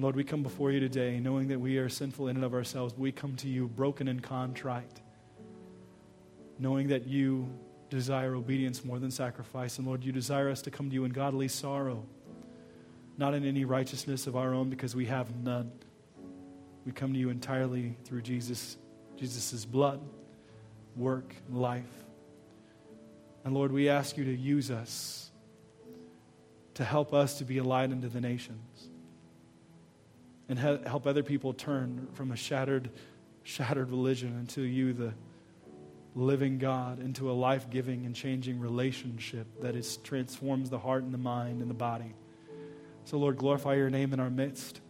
Lord, 0.03 0.17
we 0.17 0.25
come 0.25 0.43
before 0.43 0.71
you 0.71 0.81
today 0.81 1.21
knowing 1.21 1.49
that 1.49 1.61
we 1.61 1.77
are 1.79 1.89
sinful 1.89 2.29
in 2.29 2.37
and 2.37 2.45
of 2.45 2.55
ourselves. 2.55 2.95
We 2.97 3.13
come 3.13 3.37
to 3.37 3.49
you 3.49 3.69
broken 3.69 4.09
and 4.09 4.23
contrite, 4.23 5.01
knowing 6.59 6.89
that 6.89 7.07
you 7.07 7.53
desire 7.91 8.35
obedience 8.35 8.85
more 8.85 8.99
than 8.99 9.11
sacrifice. 9.11 9.79
And 9.79 9.87
Lord, 9.87 10.05
you 10.05 10.13
desire 10.13 10.49
us 10.49 10.63
to 10.63 10.71
come 10.71 10.89
to 10.89 10.95
you 10.95 11.05
in 11.05 11.13
godly 11.13 11.49
sorrow, 11.49 12.07
not 13.19 13.35
in 13.35 13.45
any 13.45 13.65
righteousness 13.65 14.27
of 14.27 14.37
our 14.37 14.55
own 14.55 14.71
because 14.71 14.95
we 14.95 15.07
have 15.07 15.37
none. 15.37 15.71
We 16.87 16.93
come 16.93 17.13
to 17.13 17.19
you 17.19 17.29
entirely 17.29 17.97
through 18.05 18.23
Jesus, 18.23 18.77
Jesus' 19.19 19.65
blood, 19.65 20.01
work, 20.97 21.35
life. 21.51 21.85
And 23.45 23.55
Lord, 23.55 23.73
we 23.73 23.89
ask 23.89 24.17
you 24.17 24.25
to 24.25 24.35
use 24.35 24.71
us 24.71 25.31
to 26.75 26.85
help 26.85 27.13
us 27.13 27.39
to 27.39 27.45
be 27.45 27.59
a 27.59 27.65
light 27.65 27.91
unto 27.91 28.09
the 28.09 28.21
nations 28.21 28.90
and 30.51 30.59
help 30.59 31.07
other 31.07 31.23
people 31.23 31.55
turn 31.55 32.09
from 32.13 32.33
a 32.33 32.37
shattered, 32.37 32.91
shattered 33.45 33.89
religion 33.89 34.37
into 34.37 34.63
you, 34.63 34.93
the 34.93 35.15
living 36.17 36.59
God, 36.59 36.99
into 36.99 37.31
a 37.31 37.33
life 37.33 37.71
giving 37.71 38.05
and 38.05 38.17
changing 38.17 38.59
relationship 38.59 39.47
that 39.63 39.77
is, 39.77 39.99
transforms 39.99 40.69
the 40.69 40.79
heart 40.79 41.05
and 41.05 41.15
the 41.15 41.19
mind 41.19 41.63
and 41.63 41.71
the 41.71 41.75
body. 41.75 42.15
So, 43.05 43.17
Lord, 43.17 43.39
glorify 43.39 43.77
your 43.77 43.91
name 43.91 44.13
in 44.13 44.19
our 44.19 44.29
midst. 44.29 44.81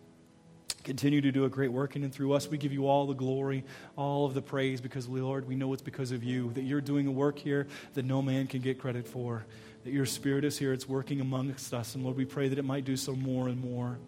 Continue 0.83 1.21
to 1.21 1.31
do 1.31 1.45
a 1.45 1.51
great 1.51 1.71
work 1.71 1.95
in 1.95 2.05
and 2.05 2.13
through 2.13 2.33
us. 2.33 2.49
We 2.49 2.57
give 2.57 2.73
you 2.73 2.87
all 2.87 3.07
the 3.07 3.13
glory, 3.13 3.65
all 3.97 4.25
of 4.25 4.33
the 4.33 4.41
praise, 4.41 4.81
because, 4.81 5.07
Lord, 5.11 5.47
we 5.47 5.57
know 5.57 5.71
it's 5.75 5.83
because 5.83 6.11
of 6.11 6.25
you 6.25 6.53
that 6.55 6.63
you're 6.63 6.81
doing 6.81 7.07
a 7.07 7.11
work 7.11 7.39
here 7.39 7.67
that 7.93 8.07
no 8.07 8.23
man 8.23 8.47
can 8.47 8.63
get 8.63 8.79
credit 8.81 9.07
for. 9.07 9.45
That 9.85 9.93
your 9.93 10.07
spirit 10.07 10.43
is 10.47 10.59
here, 10.59 10.73
it's 10.73 10.89
working 10.89 11.21
amongst 11.21 11.75
us. 11.75 11.95
And, 11.95 12.03
Lord, 12.03 12.17
we 12.17 12.25
pray 12.25 12.49
that 12.49 12.59
it 12.59 12.65
might 12.65 12.87
do 12.87 12.97
so 12.97 13.15
more 13.15 13.49
and 13.49 13.63
more. 13.63 13.99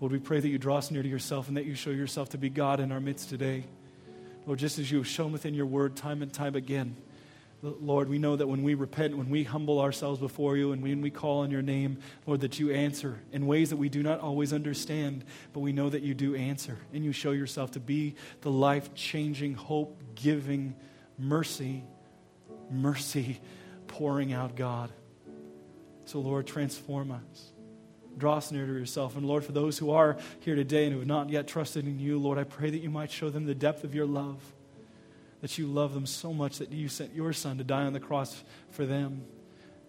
Lord, 0.00 0.12
we 0.12 0.18
pray 0.18 0.38
that 0.38 0.48
you 0.48 0.58
draw 0.58 0.78
us 0.78 0.90
near 0.90 1.02
to 1.02 1.08
yourself 1.08 1.48
and 1.48 1.56
that 1.56 1.64
you 1.64 1.74
show 1.74 1.90
yourself 1.90 2.30
to 2.30 2.38
be 2.38 2.48
God 2.48 2.78
in 2.78 2.92
our 2.92 3.00
midst 3.00 3.28
today. 3.28 3.64
Lord, 4.46 4.58
just 4.58 4.78
as 4.78 4.90
you 4.90 4.98
have 4.98 5.06
shown 5.06 5.32
within 5.32 5.54
your 5.54 5.66
word 5.66 5.96
time 5.96 6.22
and 6.22 6.32
time 6.32 6.54
again, 6.54 6.96
Lord, 7.60 8.08
we 8.08 8.18
know 8.18 8.36
that 8.36 8.46
when 8.46 8.62
we 8.62 8.74
repent, 8.74 9.16
when 9.16 9.30
we 9.30 9.42
humble 9.42 9.80
ourselves 9.80 10.20
before 10.20 10.56
you, 10.56 10.70
and 10.70 10.80
when 10.80 11.00
we 11.00 11.10
call 11.10 11.40
on 11.40 11.50
your 11.50 11.62
name, 11.62 11.98
Lord, 12.24 12.42
that 12.42 12.60
you 12.60 12.70
answer 12.70 13.18
in 13.32 13.48
ways 13.48 13.70
that 13.70 13.76
we 13.76 13.88
do 13.88 14.00
not 14.00 14.20
always 14.20 14.52
understand, 14.52 15.24
but 15.52 15.60
we 15.60 15.72
know 15.72 15.90
that 15.90 16.02
you 16.02 16.14
do 16.14 16.36
answer. 16.36 16.78
And 16.92 17.04
you 17.04 17.10
show 17.10 17.32
yourself 17.32 17.72
to 17.72 17.80
be 17.80 18.14
the 18.42 18.50
life 18.50 18.94
changing, 18.94 19.54
hope 19.54 20.00
giving, 20.14 20.76
mercy, 21.18 21.82
mercy 22.70 23.40
pouring 23.88 24.32
out 24.32 24.54
God. 24.54 24.92
So, 26.04 26.20
Lord, 26.20 26.46
transform 26.46 27.10
us 27.10 27.52
draw 28.18 28.36
us 28.36 28.52
near 28.52 28.66
to 28.66 28.72
yourself. 28.72 29.16
And 29.16 29.26
Lord, 29.26 29.44
for 29.44 29.52
those 29.52 29.78
who 29.78 29.90
are 29.90 30.16
here 30.40 30.54
today 30.54 30.84
and 30.84 30.92
who 30.92 30.98
have 30.98 31.08
not 31.08 31.30
yet 31.30 31.46
trusted 31.46 31.86
in 31.86 31.98
you, 31.98 32.18
Lord, 32.18 32.38
I 32.38 32.44
pray 32.44 32.70
that 32.70 32.78
you 32.78 32.90
might 32.90 33.10
show 33.10 33.30
them 33.30 33.46
the 33.46 33.54
depth 33.54 33.84
of 33.84 33.94
your 33.94 34.06
love, 34.06 34.40
that 35.40 35.56
you 35.58 35.66
love 35.66 35.94
them 35.94 36.06
so 36.06 36.32
much 36.32 36.58
that 36.58 36.72
you 36.72 36.88
sent 36.88 37.14
your 37.14 37.32
Son 37.32 37.58
to 37.58 37.64
die 37.64 37.84
on 37.84 37.92
the 37.92 38.00
cross 38.00 38.42
for 38.70 38.84
them, 38.84 39.24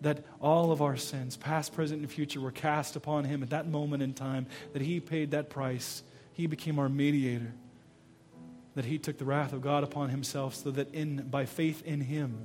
that 0.02 0.24
all 0.40 0.72
of 0.72 0.82
our 0.82 0.96
sins, 0.96 1.36
past, 1.36 1.74
present, 1.74 2.02
and 2.02 2.12
future, 2.12 2.40
were 2.40 2.52
cast 2.52 2.96
upon 2.96 3.26
him 3.26 3.44
at 3.44 3.50
that 3.50 3.68
moment 3.68 4.02
in 4.02 4.14
time, 4.14 4.46
that 4.74 4.82
he 4.82 5.00
paid 5.00 5.32
that 5.32 5.50
price. 5.50 6.04
He 6.34 6.48
became 6.48 6.80
our 6.80 6.88
mediator, 6.88 7.54
that 8.76 8.86
he 8.86 8.98
took 8.98 9.18
the 9.18 9.26
wrath 9.26 9.52
of 9.52 9.62
God 9.62 9.84
upon 9.84 10.10
himself 10.10 10.56
so 10.56 10.72
that 10.72 10.94
in, 10.94 11.28
by 11.30 11.46
faith 11.46 11.86
in 11.86 12.00
him, 12.00 12.38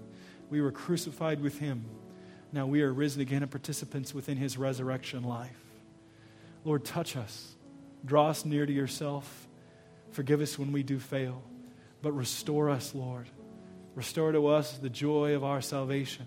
we 0.51 0.61
were 0.61 0.73
crucified 0.73 1.41
with 1.41 1.59
him. 1.59 1.85
Now 2.53 2.67
we 2.67 2.83
are 2.83 2.93
risen 2.93 3.21
again 3.21 3.43
and 3.43 3.51
participants 3.51 4.15
within 4.15 4.37
his 4.37 4.57
resurrection 4.57 5.25
life. 5.25 5.64
Lord, 6.65 6.85
touch 6.85 7.17
us. 7.17 7.55
Draw 8.05 8.29
us 8.29 8.45
near 8.45 8.67
to 8.67 8.73
yourself. 8.73 9.49
Forgive 10.11 10.41
us 10.41 10.59
when 10.59 10.73
we 10.73 10.83
do 10.83 10.99
fail. 10.99 11.43
But 12.03 12.13
restore 12.13 12.71
us, 12.71 12.95
Lord. 12.95 13.29
Restore 13.95 14.33
to 14.33 14.49
us 14.49 14.77
the 14.79 14.91
joy 14.91 15.35
of 15.35 15.45
our 15.45 15.61
salvation. 15.61 16.27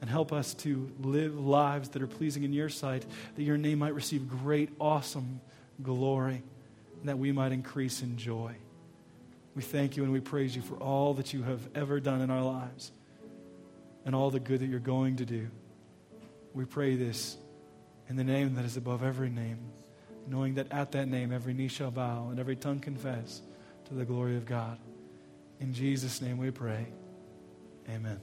And 0.00 0.08
help 0.08 0.32
us 0.32 0.54
to 0.54 0.90
live 1.00 1.38
lives 1.38 1.90
that 1.90 2.02
are 2.02 2.06
pleasing 2.06 2.42
in 2.42 2.52
your 2.52 2.70
sight, 2.70 3.04
that 3.34 3.42
your 3.42 3.58
name 3.58 3.80
might 3.80 3.94
receive 3.94 4.28
great, 4.28 4.70
awesome 4.80 5.40
glory, 5.82 6.42
and 7.00 7.08
that 7.08 7.18
we 7.18 7.32
might 7.32 7.52
increase 7.52 8.02
in 8.02 8.16
joy. 8.16 8.54
We 9.54 9.62
thank 9.62 9.96
you 9.96 10.04
and 10.04 10.12
we 10.12 10.20
praise 10.20 10.54
you 10.56 10.62
for 10.62 10.76
all 10.76 11.14
that 11.14 11.34
you 11.34 11.42
have 11.42 11.60
ever 11.74 12.00
done 12.00 12.20
in 12.22 12.30
our 12.30 12.42
lives 12.42 12.92
and 14.04 14.14
all 14.14 14.30
the 14.30 14.40
good 14.40 14.60
that 14.60 14.66
you're 14.66 14.78
going 14.78 15.16
to 15.16 15.26
do. 15.26 15.48
We 16.54 16.64
pray 16.64 16.96
this 16.96 17.36
in 18.10 18.16
the 18.16 18.24
name 18.24 18.56
that 18.56 18.64
is 18.64 18.76
above 18.76 19.04
every 19.04 19.30
name, 19.30 19.58
knowing 20.26 20.54
that 20.54 20.70
at 20.72 20.90
that 20.92 21.06
name 21.06 21.32
every 21.32 21.54
knee 21.54 21.68
shall 21.68 21.92
bow 21.92 22.26
and 22.28 22.40
every 22.40 22.56
tongue 22.56 22.80
confess 22.80 23.40
to 23.84 23.94
the 23.94 24.04
glory 24.04 24.36
of 24.36 24.44
God. 24.44 24.78
In 25.60 25.72
Jesus' 25.72 26.20
name 26.20 26.36
we 26.36 26.50
pray. 26.50 26.88
Amen. 27.88 28.20